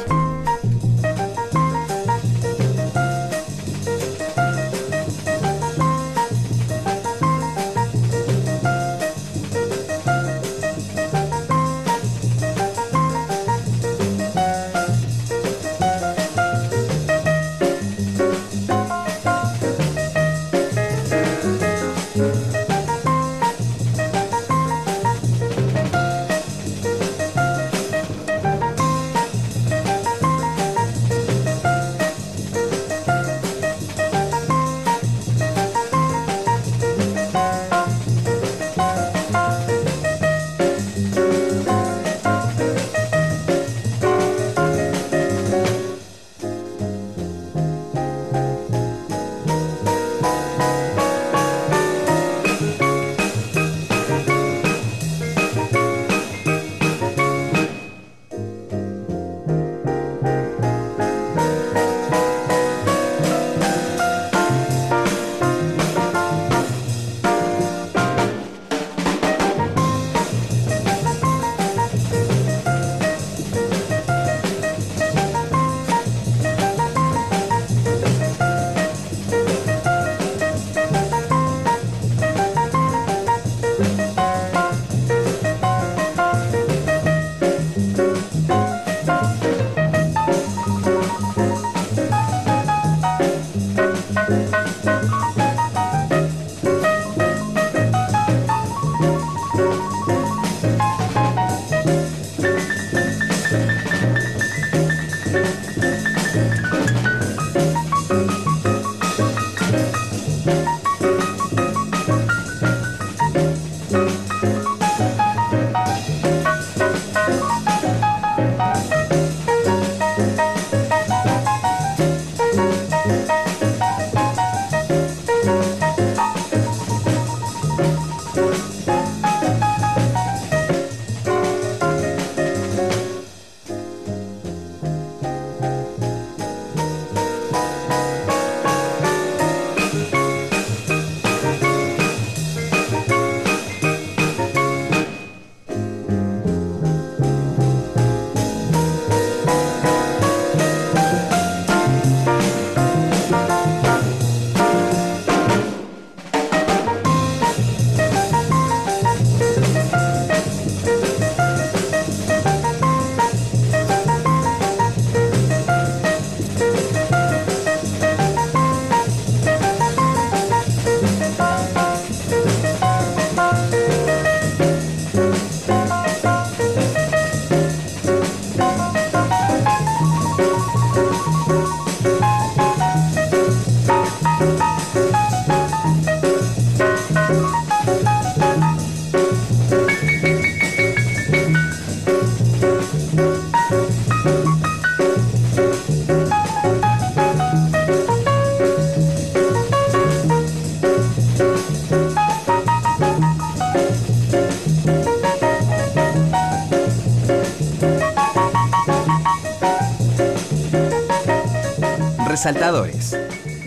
Resaltadores. 212.42 213.16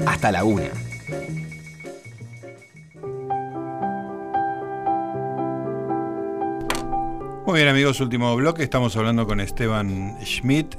Hasta 0.06 0.32
la 0.32 0.46
una. 0.46 0.70
Muy 7.46 7.56
bien 7.60 7.68
amigos, 7.68 8.00
último 8.00 8.34
bloque. 8.36 8.64
Estamos 8.64 8.96
hablando 8.96 9.28
con 9.28 9.40
Esteban 9.42 10.16
Schmidt. 10.24 10.76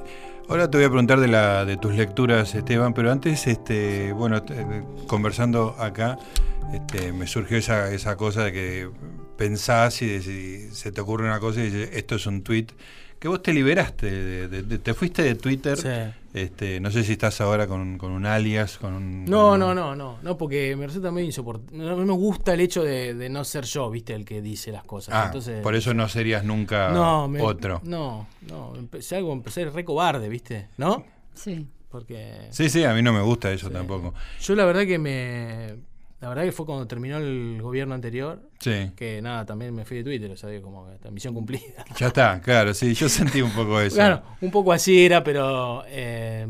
Ahora 0.48 0.70
te 0.70 0.78
voy 0.78 0.84
a 0.86 0.88
preguntar 0.88 1.20
de 1.20 1.28
la 1.28 1.64
de 1.64 1.76
tus 1.76 1.94
lecturas, 1.94 2.54
Esteban, 2.54 2.94
pero 2.94 3.10
antes, 3.12 3.46
este, 3.46 4.12
bueno, 4.12 4.38
eh, 4.48 4.82
conversando 5.06 5.76
acá, 5.78 6.18
este, 6.72 7.12
me 7.12 7.26
surgió 7.26 7.58
esa, 7.58 7.92
esa 7.92 8.16
cosa 8.16 8.44
de 8.44 8.52
que 8.52 8.90
pensás 9.36 10.00
y, 10.02 10.06
deci- 10.06 10.70
se 10.70 10.92
te 10.92 11.00
ocurre 11.00 11.24
una 11.26 11.40
cosa 11.40 11.60
y 11.60 11.64
dices, 11.64 11.90
esto 11.92 12.14
es 12.16 12.26
un 12.26 12.42
tweet, 12.42 12.66
que 13.18 13.28
vos 13.28 13.42
te 13.42 13.52
liberaste, 13.52 14.10
de- 14.10 14.48
de- 14.48 14.62
de- 14.62 14.78
te 14.78 14.94
fuiste 14.94 15.22
de 15.22 15.34
Twitter, 15.34 15.76
Sí. 15.76 16.21
Este, 16.34 16.80
no 16.80 16.90
sé 16.90 17.04
si 17.04 17.12
estás 17.12 17.40
ahora 17.40 17.66
con, 17.66 17.98
con 17.98 18.10
un 18.12 18.24
alias, 18.26 18.78
con 18.78 18.94
un... 18.94 19.24
No, 19.26 19.50
con 19.50 19.60
no, 19.60 19.68
un- 19.70 19.74
no, 19.76 19.94
no, 19.96 20.18
no, 20.22 20.38
porque 20.38 20.74
me 20.76 20.86
resulta 20.86 21.10
muy 21.10 21.22
insoportable. 21.22 21.76
No, 21.78 21.96
no 21.96 22.06
me 22.06 22.12
gusta 22.12 22.54
el 22.54 22.60
hecho 22.60 22.82
de, 22.82 23.14
de 23.14 23.28
no 23.28 23.44
ser 23.44 23.64
yo, 23.64 23.90
viste, 23.90 24.14
el 24.14 24.24
que 24.24 24.40
dice 24.40 24.72
las 24.72 24.84
cosas. 24.84 25.14
Ah, 25.14 25.24
Entonces, 25.26 25.60
por 25.62 25.74
eso 25.74 25.92
no 25.94 26.08
serías 26.08 26.44
nunca 26.44 26.90
no, 26.90 27.28
me- 27.28 27.40
otro. 27.42 27.80
No, 27.84 28.26
no, 28.48 28.74
empecé 28.76 29.16
algo, 29.16 29.32
empecé 29.32 29.66
re 29.66 29.84
cobarde, 29.84 30.28
viste, 30.28 30.68
¿no? 30.78 31.04
Sí. 31.34 31.66
Porque 31.90 32.46
Sí, 32.50 32.70
sí, 32.70 32.84
a 32.84 32.94
mí 32.94 33.02
no 33.02 33.12
me 33.12 33.20
gusta 33.20 33.52
eso 33.52 33.68
tampoco. 33.70 34.14
yo 34.40 34.54
la 34.54 34.64
verdad 34.64 34.86
que 34.86 34.98
me... 34.98 35.74
La 36.22 36.28
verdad 36.28 36.44
que 36.44 36.52
fue 36.52 36.64
cuando 36.64 36.86
terminó 36.86 37.18
el 37.18 37.58
gobierno 37.60 37.94
anterior, 37.94 38.48
Sí. 38.60 38.92
que 38.96 39.20
nada, 39.20 39.44
también 39.44 39.74
me 39.74 39.84
fui 39.84 39.98
de 39.98 40.04
Twitter, 40.04 40.30
o 40.30 40.36
sea, 40.36 40.48
como 40.62 40.88
misión 41.10 41.34
cumplida. 41.34 41.84
Ya 41.98 42.06
está, 42.06 42.40
claro, 42.40 42.72
sí, 42.72 42.94
yo 42.94 43.08
sentí 43.08 43.42
un 43.42 43.50
poco 43.50 43.80
eso. 43.80 43.96
Claro, 43.96 44.22
un 44.40 44.50
poco 44.52 44.72
así 44.72 45.04
era, 45.04 45.22
pero 45.24 45.82
eh, 45.88 46.46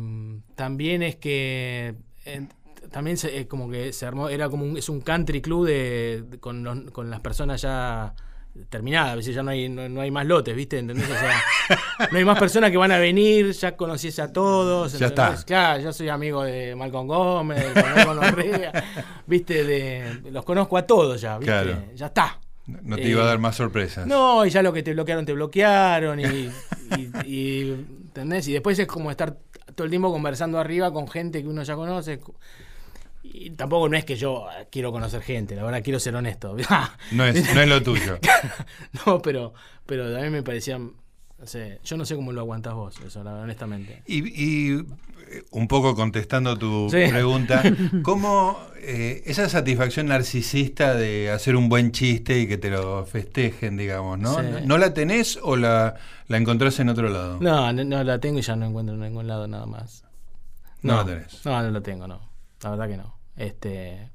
también 0.55 1.03
es 1.03 1.17
que 1.17 1.95
eh, 2.27 2.47
también 2.91 3.17
se- 3.17 3.37
eh, 3.39 3.49
como 3.49 3.71
que 3.71 3.95
se 3.95 4.05
armó, 4.07 4.29
era 4.29 4.49
como 4.51 4.65
un, 4.67 4.77
es 4.77 4.89
un 4.91 5.01
country 5.01 5.41
club 5.41 5.67
de, 5.67 6.23
de- 6.29 6.39
con, 6.39 6.63
los- 6.63 6.91
con 6.91 7.09
las 7.11 7.21
personas 7.21 7.63
ya 7.63 8.15
terminadas, 8.69 9.13
a 9.13 9.17
veces 9.17 9.35
ya 9.35 9.43
no 9.43 9.51
hay, 9.51 9.69
no, 9.69 9.89
no 9.89 10.01
hay 10.01 10.11
más 10.11 10.27
lotes, 10.27 10.55
¿viste? 10.55 10.79
¿Entendés? 10.79 11.09
O 11.11 11.15
sea, 11.15 11.43
no 12.11 12.19
hay 12.19 12.25
más 12.25 12.39
personas 12.39 12.71
que 12.71 12.77
van 12.77 12.93
a 12.93 12.99
venir, 12.99 13.53
ya 13.53 13.77
conocí 13.77 14.09
a 14.21 14.33
todos. 14.33 14.93
Ya 14.99 15.07
¿entendés? 15.09 15.35
está. 15.41 15.47
Claro, 15.47 15.83
yo 15.83 15.93
soy 15.93 16.09
amigo 16.09 16.43
de 16.43 16.75
Malcolm 16.77 17.07
Gómez, 17.09 17.75
de 17.75 17.83
Malcolm 17.83 18.19
Orrea, 18.19 18.73
¿viste? 19.27 19.65
De, 19.65 20.21
los 20.31 20.45
conozco 20.45 20.77
a 20.77 20.87
todos 20.87 21.21
ya, 21.21 21.39
¿viste? 21.39 21.53
Claro. 21.53 21.85
Ya 21.95 22.07
está. 22.07 22.39
No 22.67 22.97
te 22.97 23.09
iba 23.09 23.23
a 23.23 23.27
dar 23.27 23.39
más 23.39 23.57
sorpresas. 23.57 24.07
No, 24.07 24.47
y 24.47 24.51
ya 24.51 24.63
lo 24.63 24.73
que 24.73 24.83
te 24.83 24.93
bloquearon, 24.93 25.25
te 25.27 25.33
bloquearon. 25.33 26.21
Y, 26.21 26.25
y- 26.25 27.11
y- 27.27 27.71
¿entendés? 28.05 28.47
Y 28.49 28.53
después 28.53 28.79
es 28.79 28.87
como 28.87 29.11
estar 29.11 29.37
todo 29.75 29.85
el 29.85 29.91
tiempo 29.91 30.13
conversando 30.13 30.59
arriba 30.61 30.93
con 30.93 31.09
gente 31.09 31.43
que 31.43 31.49
uno 31.49 31.63
ya 31.65 31.75
conoce. 31.75 32.21
Y 33.25 33.51
tampoco 33.51 33.89
no 33.89 33.97
es 33.97 34.05
que 34.05 34.17
yo 34.17 34.47
eh, 34.51 34.67
quiero 34.71 34.91
conocer 34.93 35.23
gente, 35.23 35.55
la 35.55 35.63
verdad 35.65 35.83
quiero 35.83 36.01
ser 36.01 36.15
honesto. 36.17 36.57
No 37.13 37.25
es, 37.25 37.55
no 37.55 37.61
es 37.61 37.69
lo 37.69 37.83
tuyo. 37.83 38.19
no, 39.07 39.21
pero, 39.23 39.55
pero 39.87 40.17
a 40.17 40.21
mí 40.23 40.31
me 40.31 40.43
parecía. 40.43 40.79
no 40.79 40.93
sé, 41.47 41.81
yo 41.85 41.97
no 41.97 42.05
sé 42.05 42.17
cómo 42.17 42.33
lo 42.33 42.41
aguantás 42.41 42.75
vos, 42.75 42.97
eso, 43.07 43.23
la 43.23 43.31
verdad, 43.31 43.45
honestamente. 43.45 44.03
Y, 44.07 44.29
y, 44.29 44.79
eh, 45.31 45.45
un 45.53 45.69
poco 45.69 45.95
contestando 45.95 46.59
tu 46.59 46.89
Sí. 46.91 47.05
pregunta, 47.11 47.63
¿cómo 48.03 48.59
eh, 48.81 49.23
esa 49.27 49.49
satisfacción 49.49 50.07
narcisista 50.07 50.95
de 50.95 51.31
hacer 51.31 51.55
un 51.57 51.69
buen 51.69 51.93
chiste 51.93 52.39
y 52.41 52.49
que 52.49 52.59
te 52.59 52.71
lo 52.71 53.07
festejen, 53.07 53.77
digamos, 53.77 54.19
¿no? 54.19 54.35
Sí. 54.35 54.47
¿No, 54.67 54.79
la 54.79 54.93
tenés 54.95 55.39
o 55.43 55.57
la, 55.57 55.95
la 56.27 56.37
encontrás 56.37 56.79
en 56.81 56.89
otro 56.89 57.09
lado? 57.09 57.39
No, 57.41 57.73
no, 57.73 57.85
no 57.85 58.03
la 58.05 58.19
tengo 58.19 58.41
y 58.41 58.43
ya 58.43 58.57
no 58.57 58.67
encuentro 58.67 58.95
en 58.97 59.01
ningún 59.01 59.27
lado 59.29 59.47
nada 59.47 59.67
más. 59.67 60.05
No 60.83 60.97
la 60.97 61.05
tenés. 61.05 61.45
No, 61.47 61.63
no 61.63 61.71
la 61.71 61.81
tengo, 61.81 62.09
no. 62.09 62.32
La 62.63 62.71
verdad 62.71 62.89
que 62.89 62.97
no. 62.97 63.15
Este. 63.37 64.11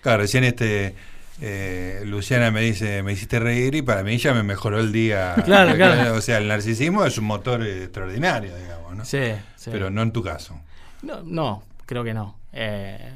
Claro, 0.00 0.18
recién 0.18 0.44
este 0.44 0.94
eh, 1.40 2.02
Luciana 2.06 2.50
me 2.50 2.62
dice, 2.62 3.02
me 3.02 3.12
hiciste 3.12 3.38
reír 3.38 3.74
y 3.74 3.82
para 3.82 4.02
mí 4.02 4.16
ya 4.16 4.32
me 4.32 4.42
mejoró 4.42 4.80
el 4.80 4.92
día. 4.92 5.34
Claro, 5.44 5.74
claro. 5.74 6.14
O 6.16 6.20
sea, 6.20 6.38
el 6.38 6.48
narcisismo 6.48 7.04
es 7.04 7.18
un 7.18 7.24
motor 7.24 7.62
extraordinario, 7.62 8.56
digamos, 8.56 8.96
¿no? 8.96 9.04
Sí, 9.04 9.32
sí. 9.56 9.70
Pero 9.70 9.90
no 9.90 10.02
en 10.02 10.12
tu 10.12 10.22
caso. 10.22 10.58
No, 11.02 11.22
no, 11.22 11.62
creo 11.84 12.02
que 12.04 12.14
no. 12.14 12.38
Eh, 12.52 13.12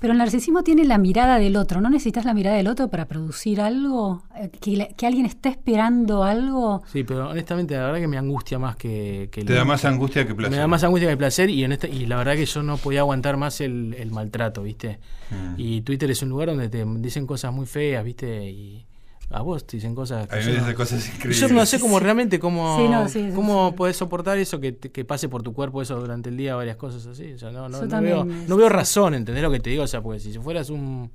Pero 0.00 0.12
el 0.14 0.18
narcisismo 0.18 0.62
tiene 0.64 0.84
la 0.84 0.96
mirada 0.98 1.38
del 1.38 1.56
otro. 1.56 1.80
¿No 1.80 1.90
necesitas 1.90 2.24
la 2.24 2.32
mirada 2.34 2.56
del 2.56 2.66
otro 2.68 2.88
para 2.88 3.06
producir 3.06 3.60
algo? 3.60 4.22
Eh, 4.34 4.50
¿Que, 4.60 4.76
la- 4.76 4.88
que 4.88 5.06
alguien 5.06 5.26
está 5.26 5.50
esperando 5.50 6.24
algo? 6.24 6.82
sí, 6.90 7.04
pero 7.04 7.28
honestamente, 7.28 7.74
la 7.76 7.84
verdad 7.86 8.00
que 8.00 8.08
me 8.08 8.16
angustia 8.18 8.58
más 8.58 8.76
que. 8.76 9.28
que 9.30 9.44
Te 9.44 9.52
lo- 9.52 9.58
da 9.58 9.64
más 9.64 9.84
angustia 9.84 10.26
que 10.26 10.34
placer. 10.34 10.50
Me 10.52 10.56
da 10.58 10.66
más 10.66 10.82
angustia 10.84 11.08
que 11.08 11.16
placer 11.16 11.50
y, 11.50 11.62
honesta- 11.64 11.88
y 11.88 12.06
la 12.06 12.16
verdad 12.16 12.34
que 12.34 12.46
yo 12.46 12.62
no 12.62 12.76
podía 12.78 13.00
aguantar 13.00 13.36
más 13.36 13.60
el, 13.60 13.94
el 13.98 14.10
maltrato, 14.10 14.62
¿viste? 14.62 14.98
Mm. 15.30 15.54
Y 15.58 15.82
Twitter 15.82 16.10
es 16.10 16.22
un 16.22 16.30
lugar 16.30 16.48
donde 16.48 16.68
te 16.68 16.84
dicen 16.84 17.26
cosas 17.26 17.52
muy 17.52 17.66
feas, 17.66 18.02
¿viste? 18.04 18.48
Y 18.50 18.86
a 19.32 19.42
vos 19.42 19.64
te 19.66 19.76
dicen 19.76 19.94
cosas. 19.94 20.26
que 20.28 20.34
A 20.34 20.38
mí 20.38 20.44
yo 20.44 20.50
me 20.50 20.56
no- 20.58 20.64
dice 20.64 20.74
cosas 20.74 21.06
increíbles. 21.06 21.40
yo 21.40 21.48
no 21.48 21.64
sé 21.66 21.78
cómo 21.80 22.00
realmente 22.00 22.38
cómo, 22.40 22.76
Sí, 22.78 22.88
no, 22.88 23.08
sí, 23.08 23.28
sí, 23.30 23.34
cómo 23.34 23.70
sí. 23.70 23.76
podés 23.76 23.96
soportar 23.96 24.38
eso 24.38 24.60
que, 24.60 24.76
que 24.76 25.04
pase 25.04 25.28
por 25.28 25.42
tu 25.42 25.52
cuerpo 25.52 25.80
eso 25.82 25.98
durante 26.00 26.28
el 26.30 26.36
día, 26.36 26.56
varias 26.56 26.76
cosas 26.76 27.06
así. 27.06 27.32
O 27.32 27.38
sea, 27.38 27.50
no, 27.50 27.68
no, 27.68 28.00
veo, 28.00 28.24
no 28.24 28.56
veo 28.56 28.68
razón, 28.68 29.14
¿entendés 29.14 29.42
lo 29.42 29.50
que 29.50 29.60
te 29.60 29.70
digo? 29.70 29.84
O 29.84 29.86
sea, 29.86 30.02
porque 30.02 30.18
si 30.20 30.32
fueras 30.38 30.68
un, 30.70 31.10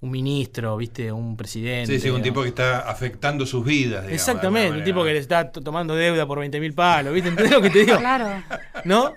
un 0.00 0.10
ministro, 0.10 0.76
¿viste? 0.76 1.10
Un 1.10 1.36
presidente. 1.36 1.94
Sí, 1.94 1.98
sí, 2.00 2.10
un 2.10 2.20
tipo 2.20 2.42
que 2.42 2.48
está 2.48 2.80
afectando 2.90 3.46
sus 3.46 3.64
vidas. 3.64 4.02
digamos, 4.02 4.12
Exactamente, 4.12 4.78
un 4.78 4.84
tipo 4.84 5.02
que 5.02 5.12
le 5.14 5.18
está 5.18 5.50
tomando 5.50 5.94
deuda 5.96 6.26
por 6.26 6.38
20 6.40 6.60
mil 6.60 6.74
palos, 6.74 7.14
¿viste? 7.14 7.30
¿Entendés 7.30 7.52
lo 7.54 7.62
que 7.62 7.70
te 7.70 7.78
digo? 7.86 7.96
Claro. 7.98 8.42
¿No? 8.84 9.14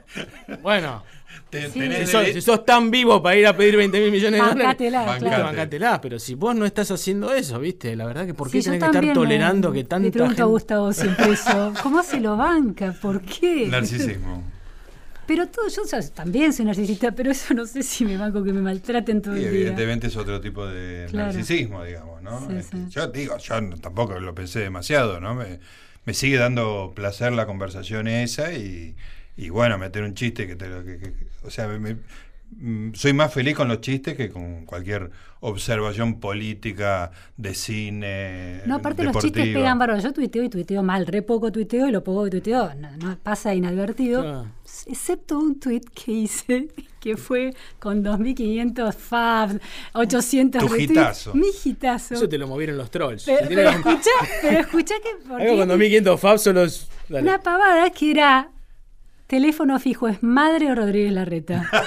Bueno, 0.62 1.04
Te- 1.50 1.70
Sí. 1.72 1.80
tenés 1.80 2.06
si 2.08 2.12
sos, 2.12 2.28
si 2.28 2.41
sos 2.41 2.64
tan 2.64 2.91
vivo 2.91 3.24
para 3.24 3.36
ir 3.36 3.47
a 3.47 3.58
pedir 3.58 3.76
20 3.76 4.00
mil 4.00 4.12
millones 4.12 4.39
de 4.41 4.47
dólares, 4.50 4.76
claro. 5.20 6.00
pero 6.02 6.20
si 6.20 6.36
vos 6.36 6.56
no 6.56 6.66
estás 6.66 6.91
haciendo 6.91 7.34
eso, 7.34 7.60
¿viste? 7.60 7.95
La 7.95 8.06
verdad 8.06 8.26
que 8.28 8.34
¿por 8.36 8.50
Sí, 8.50 8.60
qué 8.60 8.62
yo 8.62 8.72
tenés 8.72 8.89
que 8.91 8.97
estar 9.00 9.14
tolerando 9.14 9.70
me- 9.72 9.78
que 9.78 9.84
tanta 9.84 10.12
pregunto 10.12 10.30
gente... 10.30 10.41
a 10.43 10.45
Gustavo 10.45 10.93
siempre 10.93 11.32
eso. 11.32 11.74
¿Cómo 11.82 12.04
se 12.04 12.20
lo 12.20 12.38
banca? 12.38 12.93
¿Por 13.02 13.22
qué? 13.22 13.68
Narcisismo. 13.68 14.43
Pero 15.26 15.47
todo, 15.47 15.68
yo 15.70 15.84
o 15.84 15.86
sea, 15.86 16.02
también 16.10 16.52
soy 16.54 16.66
narcisista, 16.66 17.12
pero 17.12 17.30
eso 17.32 17.54
no 17.54 17.66
sé 17.68 17.84
si 17.84 18.04
me 18.04 18.18
banco 18.18 18.43
que 18.43 18.52
me 18.52 18.62
maltraten 18.62 19.22
todo 19.22 19.36
Y 19.36 19.43
el 19.43 19.43
día. 19.43 19.50
evidentemente 19.60 20.08
es 20.08 20.18
otro 20.18 20.41
tipo 20.41 20.66
de 20.66 21.06
Claro. 21.10 21.28
narcisismo, 21.28 21.84
digamos, 21.84 22.22
¿no? 22.24 22.47
Sí, 22.47 22.56
Este, 22.58 22.78
sí. 22.78 22.84
Yo 22.89 23.08
digo, 23.08 23.38
yo 23.38 23.56
tampoco 23.80 24.20
lo 24.20 24.34
pensé 24.34 24.60
demasiado, 24.60 25.20
¿no? 25.20 25.36
Me, 25.36 25.60
me 26.06 26.14
sigue 26.16 26.38
dando 26.38 26.93
placer 26.95 27.32
la 27.34 27.45
conversación 27.45 28.08
esa 28.08 28.54
y, 28.54 28.95
y 29.46 29.50
bueno, 29.50 29.78
meter 29.78 30.04
un 30.04 30.14
chiste 30.14 30.46
que 30.48 30.56
te 30.56 30.68
lo... 30.68 30.84
que- 30.84 30.98
que- 31.00 31.14
o 31.44 31.50
sea, 31.50 31.68
me- 31.68 31.98
mm, 32.58 32.94
soy 32.94 33.14
más 33.14 33.34
feliz 33.34 33.56
con 33.56 33.68
los 33.68 33.80
chistes 33.82 34.16
que 34.18 34.30
con 34.30 34.66
cualquier 34.66 35.10
observación 35.42 36.20
política 36.20 37.12
de 37.38 37.54
cine. 37.54 38.62
No, 38.66 38.76
aparte 38.76 39.04
los 39.04 39.18
chistes 39.18 39.46
pegan 39.54 39.80
bárbaro. 39.80 40.02
Yo 40.02 40.12
tuiteo 40.12 40.44
y 40.44 40.50
tuiteo 40.50 40.84
mal, 40.84 41.08
re 41.08 41.22
poco 41.22 41.52
tuiteo 41.52 41.88
y 41.88 41.92
lo 41.92 42.04
poco 42.04 42.26
que 42.26 42.32
tuiteo 42.32 42.74
no, 42.76 42.90
no 42.98 43.18
pasa 43.24 43.54
inadvertido. 43.56 44.22
Claro. 44.22 44.46
Excepto 44.86 45.40
un 45.40 45.60
tuit 45.60 45.88
que 45.92 46.12
hice 46.12 46.68
que 47.00 47.16
fue 47.16 47.54
con 47.80 48.04
2.500 48.04 48.94
faps, 48.94 49.56
800 49.94 50.66
Tu 50.66 50.76
hitazo. 50.76 51.34
Mi 51.34 51.48
hitazo. 51.64 52.16
Eso 52.16 52.28
te 52.28 52.38
lo 52.38 52.48
movieron 52.48 52.78
los 52.78 52.92
trolls. 52.92 53.24
Pero, 53.26 53.48
pero 53.48 53.70
escuchá, 53.70 54.10
pero 54.42 54.60
escuchá 54.60 54.96
que... 55.02 55.28
por 55.28 55.40
Algo 55.42 55.54
qué- 55.54 55.60
con 55.60 55.68
2500 55.70 56.20
fab 56.20 56.38
solo 56.40 56.64
es... 56.64 56.90
dale. 57.08 57.24
Una 57.30 57.40
pavada 57.42 57.90
que 57.92 58.12
era 58.12 58.50
teléfono 59.30 59.80
fijo, 59.80 60.08
¿es 60.10 60.22
madre 60.24 60.72
o 60.72 60.76
Rodríguez 60.76 61.14
Larreta? 61.14 61.70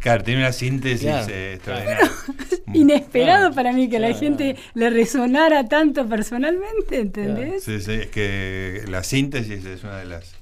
Claro, 0.00 0.22
tiene 0.22 0.40
una 0.42 0.52
síntesis 0.52 1.00
Claro, 1.08 1.26
eh, 1.32 1.54
extraordinaria. 1.54 2.10
Inesperado 2.74 3.38
Claro, 3.40 3.54
para 3.54 3.72
mí 3.72 3.88
que 3.88 3.98
la 3.98 4.08
claro. 4.08 4.20
gente 4.20 4.56
le 4.74 4.90
resonara 4.90 5.64
tanto 5.66 6.06
personalmente, 6.08 7.00
¿entendés? 7.00 7.64
Sí, 7.64 7.80
sí, 7.80 7.92
es 7.92 8.06
que 8.08 8.84
la 8.88 9.02
síntesis 9.02 9.64
es 9.64 9.82
una 9.82 9.98
de 9.98 10.04
las, 10.04 10.32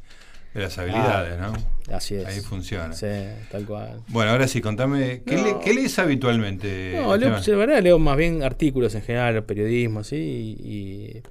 de 0.52 0.60
las 0.60 0.76
habilidades, 0.76 1.38
¿no? 1.40 1.52
Así 1.94 2.16
es. 2.16 2.26
Ahí 2.26 2.40
funciona. 2.40 2.92
Sí, 2.92 3.06
tal 3.50 3.64
cual. 3.64 4.00
Bueno, 4.08 4.32
ahora 4.32 4.48
sí, 4.48 4.60
contame, 4.60 5.22
¿qué, 5.24 5.36
No. 5.36 5.44
le- 5.44 5.58
qué 5.64 5.72
lees 5.72 5.98
habitualmente? 5.98 6.98
No, 7.00 7.16
leo, 7.16 7.30
la 7.30 7.56
verdad 7.56 7.82
leo 7.82 7.98
más 7.98 8.18
bien 8.18 8.42
artículos 8.42 8.94
en 8.96 9.02
general, 9.02 9.44
periodismo, 9.44 10.04
sí, 10.04 10.16
y, 10.16 10.68
y 10.68 11.22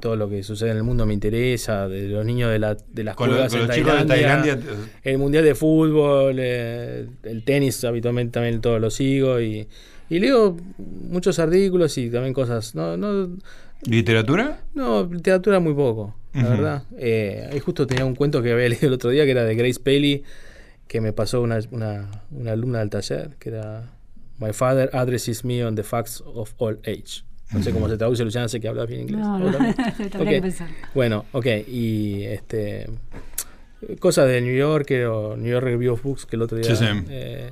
todo 0.00 0.16
lo 0.16 0.28
que 0.28 0.42
sucede 0.42 0.70
en 0.70 0.78
el 0.78 0.82
mundo 0.82 1.06
me 1.06 1.14
interesa, 1.14 1.88
de 1.88 2.08
los 2.08 2.24
niños 2.24 2.50
de, 2.50 2.58
la, 2.58 2.74
de 2.74 3.04
las 3.04 3.14
Con, 3.16 3.30
lo- 3.30 3.36
con 3.48 3.60
en 3.60 3.66
los 3.66 3.76
chicos 3.76 3.92
de 3.98 4.04
Tailandia, 4.06 4.56
Tailandia, 4.58 4.86
el 5.04 5.18
mundial 5.18 5.44
de 5.44 5.54
fútbol, 5.54 6.36
eh, 6.38 7.06
el 7.22 7.42
tenis 7.44 7.84
habitualmente 7.84 8.32
también 8.32 8.60
todo 8.60 8.78
lo 8.78 8.90
sigo 8.90 9.40
y, 9.40 9.68
y 10.08 10.18
leo 10.18 10.56
muchos 10.78 11.38
artículos 11.38 11.96
y 11.98 12.10
también 12.10 12.34
cosas, 12.34 12.74
no, 12.74 12.96
no, 12.96 13.36
¿literatura? 13.86 14.60
no 14.74 15.04
literatura 15.10 15.60
muy 15.60 15.74
poco, 15.74 16.14
la 16.34 16.40
Ujú. 16.42 16.50
verdad. 16.50 16.82
Eh, 16.98 17.48
ahí 17.52 17.58
justo 17.60 17.86
tenía 17.86 18.04
un 18.04 18.14
cuento 18.14 18.42
que 18.42 18.52
había 18.52 18.68
leído 18.70 18.88
el 18.88 18.94
otro 18.94 19.10
día 19.10 19.24
que 19.24 19.30
era 19.32 19.44
de 19.44 19.54
Grace 19.54 19.80
Paley, 19.80 20.22
que 20.88 21.00
me 21.00 21.12
pasó 21.12 21.40
una, 21.40 21.58
una, 21.70 22.10
una 22.30 22.52
alumna 22.52 22.80
del 22.80 22.90
taller, 22.90 23.30
que 23.38 23.50
era 23.50 23.92
My 24.38 24.52
father 24.52 24.88
addresses 24.92 25.44
me 25.44 25.62
on 25.64 25.74
the 25.76 25.82
facts 25.82 26.22
of 26.26 26.52
all 26.58 26.78
age. 26.86 27.22
No 27.52 27.62
sé 27.62 27.72
cómo 27.72 27.88
se 27.88 27.96
traduce, 27.96 28.24
Luciana, 28.24 28.48
sé 28.48 28.60
que 28.60 28.68
hablas 28.68 28.86
bien 28.88 29.02
inglés. 29.02 29.20
No, 29.20 29.38
no, 29.38 29.46
Hola. 29.46 29.74
tendría 29.96 30.20
Ok. 30.22 30.28
que 30.28 30.40
pensar. 30.42 30.68
Bueno, 30.94 31.24
ok, 31.32 31.46
y 31.68 32.22
este 32.24 32.88
cosas 33.98 34.28
de 34.28 34.40
New 34.42 34.54
Yorker 34.56 35.06
o 35.06 35.36
New 35.36 35.50
York 35.50 35.64
Review 35.64 35.94
of 35.94 36.02
Books 36.02 36.26
que 36.26 36.36
el 36.36 36.42
otro 36.42 36.58
día 36.58 36.76
Sí, 36.76 36.84
sí. 36.84 36.84
eh, 37.08 37.50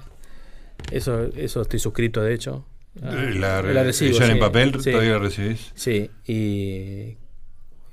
eso 0.92 1.22
eso 1.34 1.62
estoy 1.62 1.78
suscrito 1.78 2.22
de 2.22 2.34
hecho 2.34 2.64
Ah, 3.02 3.12
la, 3.14 3.62
la 3.62 3.82
recibo, 3.84 4.10
edición 4.10 4.30
en 4.30 4.36
sí, 4.36 4.40
papel 4.40 4.80
sí. 4.80 4.90
todavía 4.90 5.12
la 5.12 5.18
recibís. 5.20 5.72
Sí, 5.74 6.10
y 6.26 7.16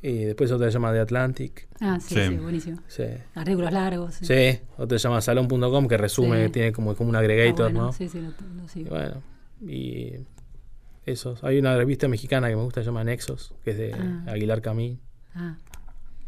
Y 0.02 0.24
después 0.26 0.52
otra 0.52 0.68
se 0.68 0.74
llama 0.74 0.92
The 0.94 1.00
Atlantic. 1.00 1.68
Ah, 1.80 1.98
sí, 2.00 2.14
Sí. 2.16 2.22
sí, 2.30 2.36
buenísimo. 2.36 2.80
Sí. 2.88 3.04
Artículos 3.36 3.72
largos. 3.72 4.16
Sí. 4.16 4.26
Sí, 4.26 4.60
otra 4.78 5.00
se 5.00 5.04
llama 5.08 5.22
salón.com 5.22 5.88
que 5.88 5.98
resume, 5.98 6.38
Sí. 6.38 6.44
que 6.44 6.50
tiene 6.50 6.72
como, 6.72 6.96
como 6.96 7.10
un 7.10 7.16
agregator, 7.16 7.72
bueno, 7.72 7.88
¿no? 7.88 7.94
Sí, 7.94 8.08
sí, 8.10 8.20
lo, 8.20 8.30
lo 8.62 8.68
sigo. 8.68 8.90
bueno, 8.92 9.22
y 9.68 10.12
eso. 11.06 11.38
Hay 11.42 11.58
una 11.60 11.76
revista 11.78 12.08
mexicana 12.08 12.50
que 12.50 12.56
me 12.56 12.64
gusta, 12.64 12.82
se 12.82 12.86
llama 12.88 13.04
Nexos, 13.04 13.54
que 13.64 13.72
es 13.72 13.78
de 13.78 13.94
Ah. 13.94 14.24
Aguilar 14.28 14.62
Camín, 14.62 15.00
Ah, 15.36 15.58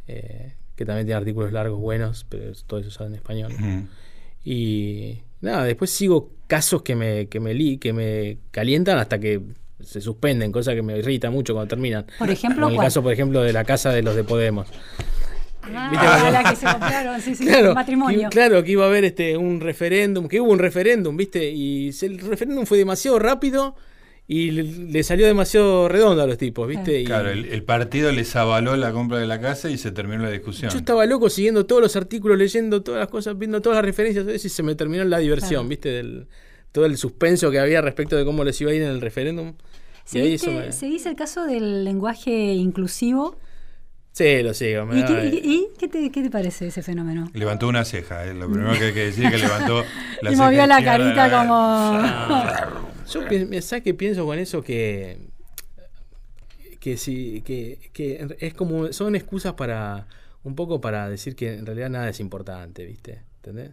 eh, 0.07 0.53
que 0.75 0.85
también 0.85 1.07
tiene 1.07 1.17
artículos 1.17 1.51
largos 1.51 1.79
buenos, 1.79 2.25
pero 2.29 2.51
todo 2.67 2.79
eso 2.79 2.89
está 2.89 3.05
en 3.05 3.15
español. 3.15 3.51
Ujú. 3.53 3.87
Y 4.45 5.19
nada, 5.41 5.63
después 5.65 5.89
sigo 5.89 6.31
casos 6.47 6.81
que 6.83 6.95
me, 6.95 7.27
que 7.27 7.39
me, 7.39 7.53
li- 7.53 7.77
que 7.77 7.93
me 7.93 8.37
calientan 8.51 8.97
hasta 8.99 9.19
que 9.19 9.41
se 9.83 10.01
suspenden, 10.01 10.51
cosa 10.51 10.73
que 10.73 10.81
me 10.81 10.97
irrita 10.97 11.29
mucho 11.29 11.53
cuando 11.53 11.69
terminan. 11.69 12.05
Por 12.17 12.29
ejemplo, 12.29 12.61
Como 12.63 12.69
el 12.71 12.75
¿cuál? 12.77 12.85
caso, 12.87 13.03
por 13.03 13.11
ejemplo, 13.13 13.41
de 13.41 13.53
la 13.53 13.63
casa 13.63 13.91
de 13.91 14.01
los 14.03 14.15
de 14.15 14.23
Podemos. 14.23 14.67
Ah, 15.63 15.89
¿Viste 15.91 16.05
cuando- 16.05 16.31
la 16.31 16.49
que 16.49 16.55
se 16.55 16.65
compraron, 16.65 17.21
sí, 17.21 17.35
sí, 17.35 17.45
Claro, 17.45 17.73
matrimonio. 17.75 18.29
que- 18.29 18.33
claro, 18.33 18.63
que 18.63 18.71
iba 18.71 18.85
a 18.85 18.87
haber 18.87 19.03
este 19.05 19.35
un 19.37 19.59
referéndum, 19.59 20.27
que 20.27 20.39
hubo 20.39 20.51
un 20.51 20.59
referéndum, 20.59 21.17
¿viste? 21.17 21.49
Y 21.51 21.89
el 22.01 22.19
referéndum 22.19 22.65
fue 22.65 22.77
demasiado 22.77 23.19
rápido 23.19 23.75
y 24.29 24.51
le, 24.51 24.63
le 24.63 25.03
salió 25.03 25.25
demasiado 25.25 25.87
redondo 25.87 26.21
a 26.21 26.27
los 26.27 26.37
tipos, 26.37 26.67
¿viste? 26.67 26.99
Y 26.99 27.05
Claro, 27.05 27.29
el, 27.29 27.45
el 27.45 27.63
partido 27.63 28.11
les 28.11 28.35
avaló 28.35 28.75
la 28.75 28.91
compra 28.91 29.19
de 29.19 29.25
la 29.27 29.39
casa 29.39 29.69
y 29.69 29.77
se 29.77 29.91
terminó 29.91 30.23
la 30.23 30.29
discusión. 30.31 30.69
yo 30.69 30.77
estaba 30.79 31.05
loco 31.05 31.29
siguiendo 31.29 31.65
todos 31.65 31.81
los 31.81 31.95
artículos, 31.95 32.37
leyendo 32.37 32.83
todas 32.83 32.99
las 32.99 33.07
cosas, 33.09 33.37
viendo 33.37 33.61
todas 33.61 33.77
las 33.77 33.85
referencias, 33.85 34.25
y 34.43 34.49
se 34.49 34.63
me 34.63 34.75
terminó 34.75 35.03
la 35.05 35.19
diversión, 35.19 35.61
Claro. 35.61 35.69
¿viste? 35.69 35.89
Del, 35.89 36.27
todo 36.73 36.85
el 36.85 36.97
suspenso 36.97 37.49
que 37.51 37.59
había 37.59 37.79
respecto 37.81 38.17
de 38.17 38.25
cómo 38.25 38.43
les 38.43 38.59
iba 38.59 38.71
a 38.71 38.73
ir 38.73 38.81
en 38.81 38.89
el 38.89 38.99
referéndum. 39.01 39.53
Y 39.53 40.09
¿Seguiste, 40.09 40.49
me- 40.51 40.71
seguís 40.73 41.05
el 41.05 41.15
caso 41.15 41.45
del 41.45 41.83
lenguaje 41.85 42.31
inclusivo? 42.53 43.37
Sí, 44.11 44.41
lo 44.43 44.53
sigo. 44.53 44.85
me 44.85 44.97
¿Y, 44.97 45.01
da- 45.01 45.07
qué, 45.07 45.27
y- 45.27 45.37
y 45.53 45.67
qué 45.79 45.87
te, 45.87 46.11
qué 46.11 46.21
te 46.23 46.29
parece 46.29 46.67
ese 46.67 46.81
fenómeno? 46.83 47.29
Levantó 47.33 47.67
una 47.67 47.85
ceja, 47.85 48.25
es 48.25 48.35
lo 48.35 48.49
primero 48.51 48.73
que 48.77 48.85
hay 48.85 48.93
que 48.93 49.05
decir 49.05 49.25
es 49.25 49.31
que 49.31 49.37
levantó 49.37 49.83
la 50.21 50.31
y 50.31 50.33
ceja 50.35 50.45
movió 50.45 50.67
la 50.67 50.83
carita 50.83 51.29
como... 51.31 52.87
Yo 53.11 53.21
¿sabes 53.61 53.83
qué 53.83 53.93
pienso 53.93 54.25
con 54.25 54.37
eso? 54.37 54.61
Que, 54.61 55.17
que, 56.79 56.97
sí, 56.97 57.41
que, 57.45 57.89
que 57.93 58.27
es 58.39 58.53
como 58.53 58.91
son 58.91 59.15
excusas 59.15 59.53
para 59.53 60.07
un 60.43 60.55
poco 60.55 60.81
para 60.81 61.09
decir 61.09 61.35
que 61.35 61.53
en 61.53 61.65
realidad 61.65 61.89
nada 61.89 62.09
es 62.09 62.19
importante, 62.19 62.85
¿viste? 62.85 63.21
¿Entendés? 63.37 63.71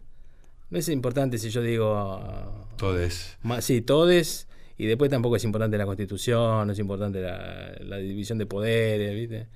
No 0.71 0.79
es 0.79 0.89
importante 0.89 1.39
si 1.39 1.51
yo 1.51 1.63
digo 1.63 1.95
ah, 1.95 2.67
Todes. 2.77 3.37
sí, 3.61 3.81
todes 3.81 4.49
y 4.77 4.87
después 4.87 5.11
tampoco 5.11 5.37
es 5.37 5.45
importante 5.45 5.79
la 5.79 5.87
constitución, 5.87 6.67
no 6.67 6.73
es 6.73 6.79
importante 6.79 7.21
la, 7.21 7.77
la 7.81 7.97
división 7.99 8.39
de 8.39 8.47
poderes, 8.47 9.15
¿viste? 9.15 9.47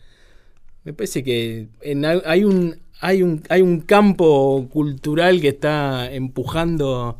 Me 0.84 0.92
parece 0.92 1.24
que 1.24 1.68
en 1.80 2.04
hay 2.04 2.44
un 2.44 2.80
hay 3.00 3.22
un 3.22 3.42
hay 3.48 3.62
un 3.62 3.80
campo 3.80 4.68
cultural 4.70 5.40
que 5.40 5.48
está 5.48 6.10
empujando 6.12 7.18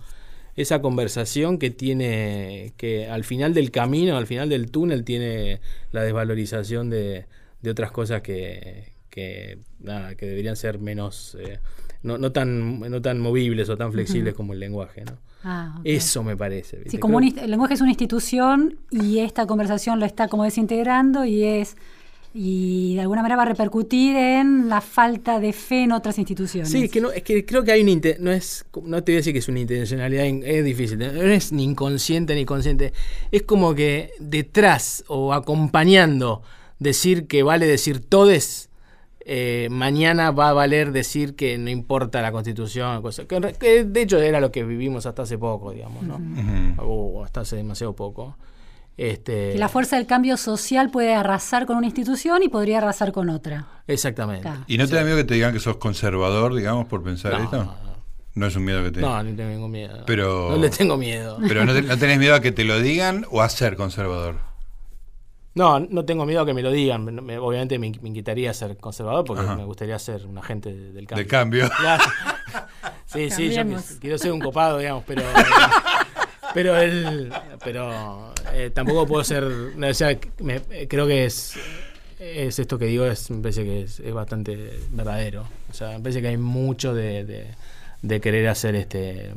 esa 0.61 0.81
conversación 0.83 1.59
que 1.59 1.71
tiene 1.71 2.73
que 2.77 3.09
al 3.09 3.25
final 3.25 3.55
del 3.55 3.71
camino, 3.71 4.17
al 4.17 4.27
final 4.27 4.49
del 4.49 4.71
túnel 4.71 5.05
tiene 5.05 5.61
la 5.93 6.03
desvalorización 6.03 6.91
de, 6.91 7.27
de 7.63 7.71
otras 7.71 7.93
cosas 7.93 8.23
que, 8.23 8.93
que, 9.09 9.59
nada, 9.81 10.15
que 10.17 10.27
deberían 10.27 10.57
ser 10.57 10.79
menos 10.79 11.37
eh, 11.41 11.59
no, 12.03 12.19
no 12.19 12.33
tan 12.33 12.81
no 12.81 13.01
tan 13.03 13.21
movibles 13.21 13.69
o 13.69 13.77
tan 13.77 13.93
flexibles 13.93 14.35
como 14.35 14.53
el 14.53 14.61
lenguaje, 14.61 15.05
¿no? 15.05 15.13
Ah. 15.45 15.81
Eso 15.85 16.25
me 16.25 16.37
parece. 16.37 16.77
¿viste? 16.79 16.91
Sí, 16.91 16.99
como 16.99 17.19
Creo- 17.19 17.45
el 17.45 17.51
lenguaje 17.51 17.75
es 17.75 17.81
una 17.81 17.91
institución 17.91 18.79
y 18.91 19.19
esta 19.21 19.47
conversación 19.47 20.01
lo 20.01 20.07
está 20.07 20.27
como 20.29 20.43
desintegrando 20.45 21.25
y 21.25 21.45
es 21.45 21.77
y 22.35 22.95
de 22.95 23.01
alguna 23.01 23.23
manera 23.23 23.37
va 23.37 23.43
a 23.43 23.47
repercutir 23.47 24.15
en 24.15 24.69
la 24.69 24.81
falta 24.81 25.41
de 25.41 25.53
fe 25.53 25.85
en 25.85 25.93
otras 25.93 26.19
instituciones. 26.19 26.71
Sí, 26.71 26.85
es 26.85 26.91
que, 26.91 27.01
no, 27.01 27.11
es 27.11 27.23
que 27.23 27.45
creo 27.45 27.65
que 27.65 27.73
hay 27.73 27.81
inte- 27.83 28.19
no 28.21 28.31
es 28.31 28.65
no 28.85 29.03
te 29.03 29.13
voy 29.13 29.17
a 29.17 29.21
decir 29.21 29.33
que 29.33 29.39
es 29.41 29.49
una 29.49 29.61
intencionalidad, 29.61 30.25
in- 30.25 30.43
es 30.45 30.65
difícil, 30.65 30.99
no 30.99 31.07
es 31.07 31.53
ni 31.53 31.65
inconsciente 31.65 32.35
ni 32.35 32.45
consciente, 32.45 32.93
es 33.33 33.43
como 33.43 33.75
que 33.75 34.11
detrás 34.21 35.05
o 35.09 35.33
acompañando 35.33 36.43
decir 36.79 37.27
que 37.27 37.43
vale 37.43 37.67
decir 37.67 38.01
todes, 38.01 38.69
eh, 39.31 39.69
mañana 39.71 40.31
va 40.31 40.51
a 40.51 40.53
valer 40.53 40.93
decir 40.93 41.35
que 41.35 41.59
no 41.59 41.69
importa 41.71 42.23
la 42.23 42.31
constitución, 42.33 43.03
cosa, 43.03 43.25
que 43.27 43.85
de 43.85 44.03
hecho 44.03 44.19
era 44.21 44.41
lo 44.41 44.51
que 44.53 44.65
vivimos 44.65 45.05
hasta 45.07 45.23
hace 45.23 45.37
poco, 45.39 45.73
digamos, 45.73 46.03
¿no? 46.05 46.21
O 46.83 47.25
hasta 47.25 47.41
hace 47.41 47.57
demasiado 47.57 47.95
poco. 47.95 48.37
Este, 48.99 49.53
Que 49.53 49.59
la 49.59 49.69
fuerza 49.69 49.97
del 49.97 50.07
cambio 50.07 50.37
social 50.37 50.91
puede 50.91 51.15
arrasar 51.15 51.65
con 51.67 51.77
una 51.77 51.87
institución 51.87 52.43
y 52.43 52.49
podría 52.49 52.79
arrasar 52.79 53.13
con 53.13 53.31
otra. 53.31 53.67
Exactamente. 53.87 54.43
Claro. 54.43 54.65
¿Y 54.67 54.77
no 54.77 54.87
te 54.89 54.97
da 54.97 55.05
miedo 55.05 55.17
que 55.17 55.25
te 55.25 55.35
digan 55.35 55.53
que 55.53 55.61
sos 55.61 55.77
conservador, 55.77 56.55
digamos, 56.55 56.87
por 56.89 57.03
pensar 57.05 57.33
No, 57.35 57.45
esto? 57.45 57.57
no, 57.59 57.65
no. 57.65 57.89
No 58.35 58.47
es 58.47 58.55
un 58.57 58.65
miedo 58.65 58.83
que 58.85 58.91
te 58.91 59.01
No, 59.01 59.23
no 59.23 59.35
tengo 59.37 59.51
ningún 59.51 59.71
miedo. 59.71 60.03
Pero- 60.07 60.51
No 60.51 60.57
le 60.59 60.69
tengo 60.71 60.97
miedo. 60.97 61.39
Pero 61.47 61.65
no, 61.65 61.73
te- 61.73 61.83
no 61.83 61.97
tenés 61.97 62.19
miedo 62.19 62.35
a 62.35 62.41
que 62.41 62.53
te 62.53 62.65
lo 62.65 62.81
digan 62.81 63.25
o 63.31 63.41
a 63.41 63.49
ser 63.49 63.77
conservador. 63.77 64.37
No, 65.55 65.81
no 65.81 66.05
tengo 66.05 66.25
miedo 66.27 66.43
a 66.43 66.47
que 66.47 66.55
me 66.55 66.63
lo 66.63 66.71
digan. 66.73 67.05
Me- 67.05 67.13
me- 67.23 67.39
obviamente 67.39 67.79
me, 67.79 67.91
me 68.03 68.09
inquietaría 68.09 68.53
ser 68.53 68.77
conservador 68.79 69.25
porque 69.25 69.45
Ajá. 69.45 69.57
me 69.57 69.65
gustaría 69.65 69.99
ser 69.99 70.27
un 70.27 70.39
agente 70.39 70.73
de- 70.73 70.93
del 70.93 71.07
cambio. 71.07 71.25
De 71.25 71.29
cambio. 71.29 71.71
Claro. 71.79 72.05
Sí, 73.07 73.31
sí, 73.31 73.51
yo 73.55 73.63
quiero 74.03 74.19
ser 74.19 74.33
un 74.33 74.39
copado, 74.41 74.77
digamos, 74.79 75.03
pero. 75.07 75.23
Pero 76.55 76.77
el, 76.79 77.33
pero 77.63 78.33
eh, 78.55 78.71
tampoco 78.73 79.07
puedo 79.07 79.23
ser. 79.25 79.45
no, 79.77 79.87
o 79.89 79.95
sea, 79.95 80.17
me- 80.41 80.61
creo 80.89 81.07
que 81.07 81.25
es. 81.27 81.55
Es 82.19 82.59
esto 82.59 82.79
que 82.79 82.87
digo, 82.87 83.07
es, 83.07 83.31
me 83.31 83.41
parece 83.43 83.63
que 83.65 83.83
es, 83.83 84.01
es 84.01 84.13
bastante 84.13 84.71
verdadero. 84.91 85.47
O 85.71 85.75
sea, 85.75 85.91
me 85.97 86.01
parece 86.01 86.21
que 86.21 86.29
hay 86.29 86.37
mucho 86.37 86.93
de, 86.95 87.25
de, 87.25 87.47
de 88.03 88.21
querer 88.21 88.49
hacer 88.49 88.75
este. 88.75 89.31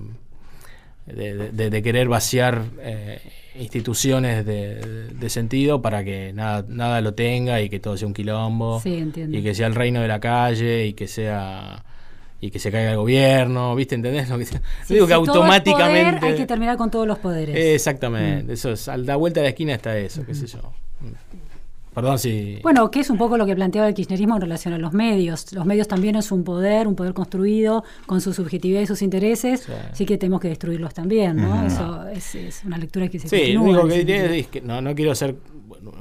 De, 1.06 1.52
de- 1.52 1.70
de 1.72 1.82
querer 1.84 2.08
vaciar 2.08 2.64
eh, 2.80 3.20
instituciones 3.56 4.46
de, 4.46 5.08
de 5.08 5.30
sentido 5.30 5.82
para 5.82 6.04
que 6.04 6.32
nada, 6.32 6.64
nada 6.68 7.02
lo 7.02 7.14
tenga 7.16 7.60
y 7.62 7.70
que 7.70 7.80
todo 7.80 7.98
sea 7.98 8.08
un 8.08 8.14
quilombo 8.14 8.80
Sí, 8.82 8.96
entiendo. 8.98 9.36
y 9.36 9.42
que 9.42 9.54
sea 9.56 9.66
el 9.68 9.74
reino 9.76 10.00
de 10.00 10.08
la 10.08 10.20
calle 10.20 10.86
y 10.86 10.94
que 10.94 11.08
sea 11.08 11.84
y 12.42 12.50
que 12.52 12.60
se 12.60 12.72
caiga 12.72 12.92
el 12.92 12.98
gobierno, 12.98 13.76
¿viste? 13.76 13.96
¿Entendés? 13.96 14.28
Lo 14.30 14.38
que 14.38 14.46
sea- 14.46 14.62
Sí, 14.86 14.96
digo 14.96 15.06
si 15.06 15.10
que 15.10 15.14
automáticamente 15.14 16.18
poder, 16.20 16.32
hay 16.34 16.38
que 16.38 16.46
terminar 16.48 16.76
con 16.76 16.90
todos 16.92 17.08
los 17.08 17.20
poderes. 17.20 17.56
Exactamente, 17.56 18.54
eso 18.54 18.72
es, 18.72 18.88
a 18.90 18.98
la 18.98 19.16
vuelta 19.16 19.40
de 19.40 19.46
la 19.46 19.50
esquina 19.50 19.74
está 19.76 19.98
eso, 19.98 20.26
qué 20.26 20.34
sé 20.34 20.48
yo. 20.48 20.60
Perdón 21.94 22.20
si 22.20 22.58
Bueno, 22.64 22.90
que 22.90 23.02
es 23.02 23.10
un 23.10 23.18
poco 23.18 23.38
lo 23.38 23.46
que 23.46 23.54
planteaba 23.54 23.86
el 23.90 23.94
kirchnerismo 23.94 24.36
en 24.36 24.42
relación 24.42 24.74
a 24.74 24.78
los 24.78 24.94
medios. 24.94 25.52
Los 25.52 25.66
medios 25.66 25.90
también 25.90 26.16
es 26.16 26.32
un 26.32 26.46
poder, 26.46 26.88
un 26.88 26.96
poder 26.96 27.14
construido 27.14 27.84
con 28.06 28.22
su 28.22 28.34
subjetividad 28.34 28.80
y 28.80 28.88
sus 28.88 29.02
intereses, 29.02 29.64
Sí. 29.64 29.72
así 29.92 30.06
que 30.06 30.18
tenemos 30.18 30.40
que 30.40 30.48
destruirlos 30.48 30.94
también, 30.94 31.36
¿no? 31.36 31.66
Eso 31.68 32.08
es, 32.08 32.34
es 32.36 32.64
una 32.66 32.78
lectura 32.78 33.10
que 33.10 33.20
se 33.20 33.28
Sí, 33.28 33.52
lo 33.52 33.64
único 33.64 33.86
que 33.90 33.96
sentido. 33.98 34.24
es 34.28 34.48
que 34.48 34.62
no, 34.62 34.82
no 34.82 34.96
quiero 34.96 35.14
ser, 35.16 35.36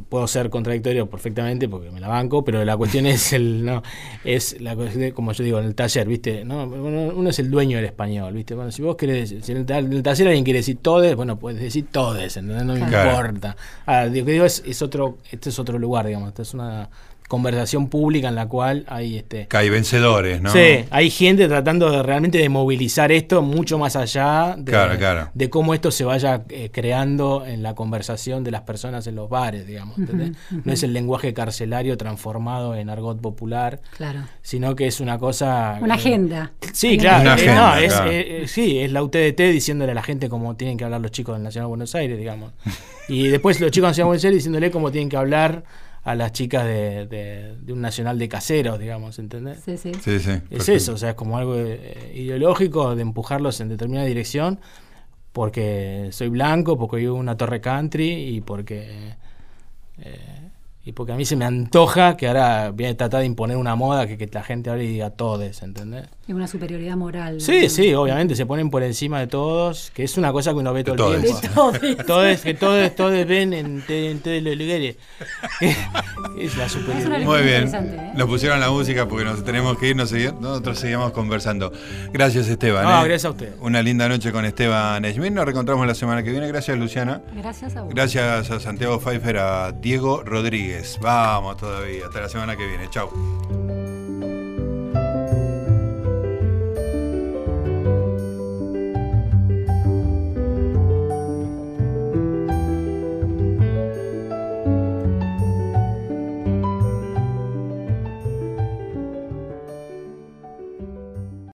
puedo 0.08 0.26
ser 0.26 0.50
contradictorio 0.50 1.08
perfectamente 1.08 1.68
porque 1.68 1.90
me 1.90 2.00
la 2.00 2.08
banco, 2.08 2.44
pero 2.44 2.64
la 2.64 2.76
cuestión 2.76 3.06
es 3.06 3.32
el, 3.32 3.64
no, 3.64 3.82
es 4.24 4.60
la 4.60 4.76
cuestión 4.76 5.02
de, 5.02 5.12
como 5.12 5.32
yo 5.32 5.44
digo, 5.44 5.58
en 5.58 5.64
el 5.66 5.74
taller, 5.74 6.06
¿viste? 6.06 6.44
No, 6.44 6.64
uno 6.64 7.30
es 7.30 7.38
el 7.38 7.50
dueño 7.50 7.76
del 7.76 7.86
español, 7.86 8.32
¿viste? 8.34 8.54
Bueno, 8.54 8.70
si 8.72 8.82
vos 8.82 8.96
querés, 8.96 9.30
si 9.42 9.52
en 9.52 9.58
el, 9.58 9.70
en 9.70 9.92
el 9.92 10.02
taller 10.02 10.28
alguien 10.28 10.44
quiere 10.44 10.58
decir 10.60 10.78
todes, 10.82 11.14
bueno, 11.16 11.38
puedes 11.38 11.60
decir 11.60 11.86
todes, 11.90 12.36
¿entendés? 12.36 12.64
No 12.64 12.74
me 12.74 12.86
Claro. 12.86 13.10
importa. 13.10 13.56
Ah, 13.86 14.04
lo 14.06 14.12
que 14.12 14.24
digo 14.24 14.44
es, 14.44 14.62
es 14.66 14.82
otro, 14.82 15.18
este 15.30 15.48
es 15.50 15.58
otro 15.58 15.78
lugar, 15.78 16.06
digamos, 16.06 16.28
esta 16.28 16.42
es 16.42 16.54
una 16.54 16.88
conversación 17.30 17.86
pública 17.86 18.26
en 18.26 18.34
la 18.34 18.48
cual 18.48 18.84
hay 18.88 19.16
este 19.16 19.46
Que 19.46 19.56
hay 19.56 19.70
vencedores, 19.70 20.42
¿no? 20.42 20.50
Sí, 20.50 20.84
hay 20.90 21.10
gente 21.10 21.46
tratando 21.46 21.88
de 21.88 22.02
realmente 22.02 22.38
de 22.38 22.48
movilizar 22.48 23.12
esto 23.12 23.40
mucho 23.40 23.78
más 23.78 23.94
allá 23.94 24.56
de, 24.58 24.72
Claro, 24.72 24.98
claro. 24.98 25.30
de 25.32 25.48
cómo 25.48 25.72
esto 25.72 25.92
se 25.92 26.04
vaya 26.04 26.42
eh, 26.48 26.70
creando 26.72 27.46
en 27.46 27.62
la 27.62 27.76
conversación 27.76 28.42
de 28.42 28.50
las 28.50 28.62
personas 28.62 29.06
en 29.06 29.14
los 29.14 29.30
bares, 29.30 29.64
digamos. 29.64 29.96
¿entendés? 29.96 30.32
No 30.64 30.72
es 30.72 30.82
el 30.82 30.92
lenguaje 30.92 31.32
carcelario 31.32 31.96
transformado 31.96 32.74
en 32.74 32.90
argot 32.90 33.20
popular, 33.20 33.80
Claro. 33.96 34.24
sino 34.42 34.74
que 34.74 34.88
es 34.88 34.98
una 34.98 35.20
cosa... 35.20 35.78
Una 35.80 35.94
eh, 35.94 35.98
agenda. 35.98 36.50
Sí, 36.72 36.98
claro. 36.98 37.20
Una 37.22 37.30
eh, 37.30 37.34
agenda, 37.34 37.74
no, 37.76 37.80
es, 37.80 37.92
claro. 37.94 38.10
eh, 38.10 38.42
eh, 38.42 38.48
sí, 38.48 38.80
es 38.80 38.90
la 38.90 39.04
UTDT 39.04 39.38
diciéndole 39.52 39.92
a 39.92 39.94
la 39.94 40.02
gente 40.02 40.28
cómo 40.28 40.56
tienen 40.56 40.76
que 40.76 40.82
hablar 40.82 41.00
los 41.00 41.12
chicos 41.12 41.36
del 41.36 41.44
Nacional 41.44 41.66
de 41.66 41.68
Buenos 41.68 41.94
Aires, 41.94 42.18
digamos. 42.18 42.52
Y 43.08 43.26
después 43.28 43.60
los 43.60 43.70
chicos 43.70 43.86
del 43.86 43.90
Nacional 43.90 44.06
de 44.06 44.08
Buenos 44.10 44.24
Aires 44.24 44.38
diciéndole 44.38 44.70
cómo 44.72 44.90
tienen 44.90 45.08
que 45.08 45.16
hablar 45.16 45.62
a 46.02 46.14
las 46.14 46.32
chicas 46.32 46.64
de, 46.64 47.06
de- 47.06 47.56
de 47.60 47.72
un 47.72 47.80
Nacional 47.80 48.18
de 48.18 48.28
Caseros, 48.28 48.78
digamos, 48.78 49.18
¿entendés? 49.18 49.60
Sí, 49.64 49.76
sí. 49.76 49.92
Sí, 49.94 50.18
sí. 50.18 50.30
Es 50.30 50.40
perfecto. 50.48 50.72
eso, 50.72 50.92
o 50.94 50.96
sea, 50.96 51.10
es 51.10 51.14
como 51.16 51.36
algo 51.38 51.54
eh, 51.56 52.12
ideológico 52.14 52.94
de 52.96 53.02
empujarlos 53.02 53.60
en 53.60 53.68
determinada 53.68 54.06
dirección 54.06 54.60
porque 55.32 56.08
soy 56.12 56.28
blanco, 56.28 56.78
porque 56.78 56.96
vivo 56.98 57.14
en 57.16 57.20
una 57.20 57.36
torre 57.36 57.60
country 57.60 58.10
y 58.36 58.40
porque 58.40 59.14
eh, 59.98 60.49
Y 60.82 60.92
porque 60.92 61.12
a 61.12 61.16
mí 61.16 61.26
se 61.26 61.36
me 61.36 61.44
antoja 61.44 62.16
que 62.16 62.26
ahora 62.26 62.70
viene 62.70 62.94
a 62.94 62.96
tratar 62.96 63.20
de 63.20 63.26
imponer 63.26 63.58
una 63.58 63.74
moda 63.76 64.06
que, 64.06 64.16
que 64.16 64.26
la 64.32 64.42
gente 64.42 64.70
ahora 64.70 64.82
y 64.82 64.86
diga 64.86 65.10
todes, 65.10 65.62
¿entendés? 65.62 66.06
Es 66.26 66.34
una 66.34 66.46
superioridad 66.48 66.96
moral. 66.96 67.40
Sí, 67.40 67.68
sí, 67.68 67.92
obviamente 67.92 68.34
se 68.34 68.46
ponen 68.46 68.70
por 68.70 68.82
encima 68.82 69.20
de 69.20 69.26
todos, 69.26 69.90
que 69.94 70.04
es 70.04 70.16
una 70.16 70.32
cosa 70.32 70.52
que 70.52 70.56
uno 70.58 70.72
ve 70.72 70.82
todo 70.82 70.94
el 71.14 71.20
todes. 71.22 71.40
tiempo. 71.40 71.72
De 71.72 71.78
todes. 71.80 72.06
Todos, 72.06 72.40
que 72.40 72.54
todos, 72.54 72.94
todos 72.96 73.26
ven 73.26 73.52
en, 73.52 73.82
te- 73.86 74.10
en 74.10 74.20
todos 74.20 74.42
los 74.42 74.56
lugares. 74.56 74.96
es 76.38 76.56
la 76.56 76.68
superioridad. 76.68 77.20
Muy 77.26 77.42
bien. 77.42 77.68
¿eh? 77.74 78.12
Nos 78.16 78.28
pusieron 78.28 78.58
la 78.60 78.70
música 78.70 79.06
porque 79.06 79.24
nos 79.24 79.44
tenemos 79.44 79.76
que 79.78 79.88
ir, 79.88 79.96
nos 79.96 80.12
segui- 80.12 80.36
nosotros 80.40 80.78
seguimos 80.78 81.12
conversando. 81.12 81.72
Gracias, 82.12 82.48
Esteban. 82.48 82.84
No, 82.84 82.90
¿eh? 83.02 83.08
gracias 83.08 83.24
a 83.26 83.30
usted. 83.30 83.54
Una 83.60 83.82
linda 83.82 84.08
noche 84.08 84.32
con 84.32 84.44
Esteban 84.44 85.04
Schmidt. 85.04 85.32
Nos 85.32 85.44
reencontramos 85.44 85.86
la 85.86 85.94
semana 85.94 86.22
que 86.22 86.30
viene. 86.30 86.48
Gracias, 86.48 86.78
Luciana. 86.78 87.20
Gracias 87.34 87.76
a 87.76 87.82
vos. 87.82 87.92
Gracias 87.94 88.50
a 88.50 88.60
Santiago 88.60 88.98
Pfeiffer, 88.98 89.36
a 89.38 89.72
Diego 89.72 90.22
Vamos 91.00 91.56
todavía. 91.56 92.06
Hasta 92.06 92.20
la 92.20 92.28
semana 92.28 92.56
que 92.56 92.66
viene. 92.66 92.88
Chau. 92.90 93.10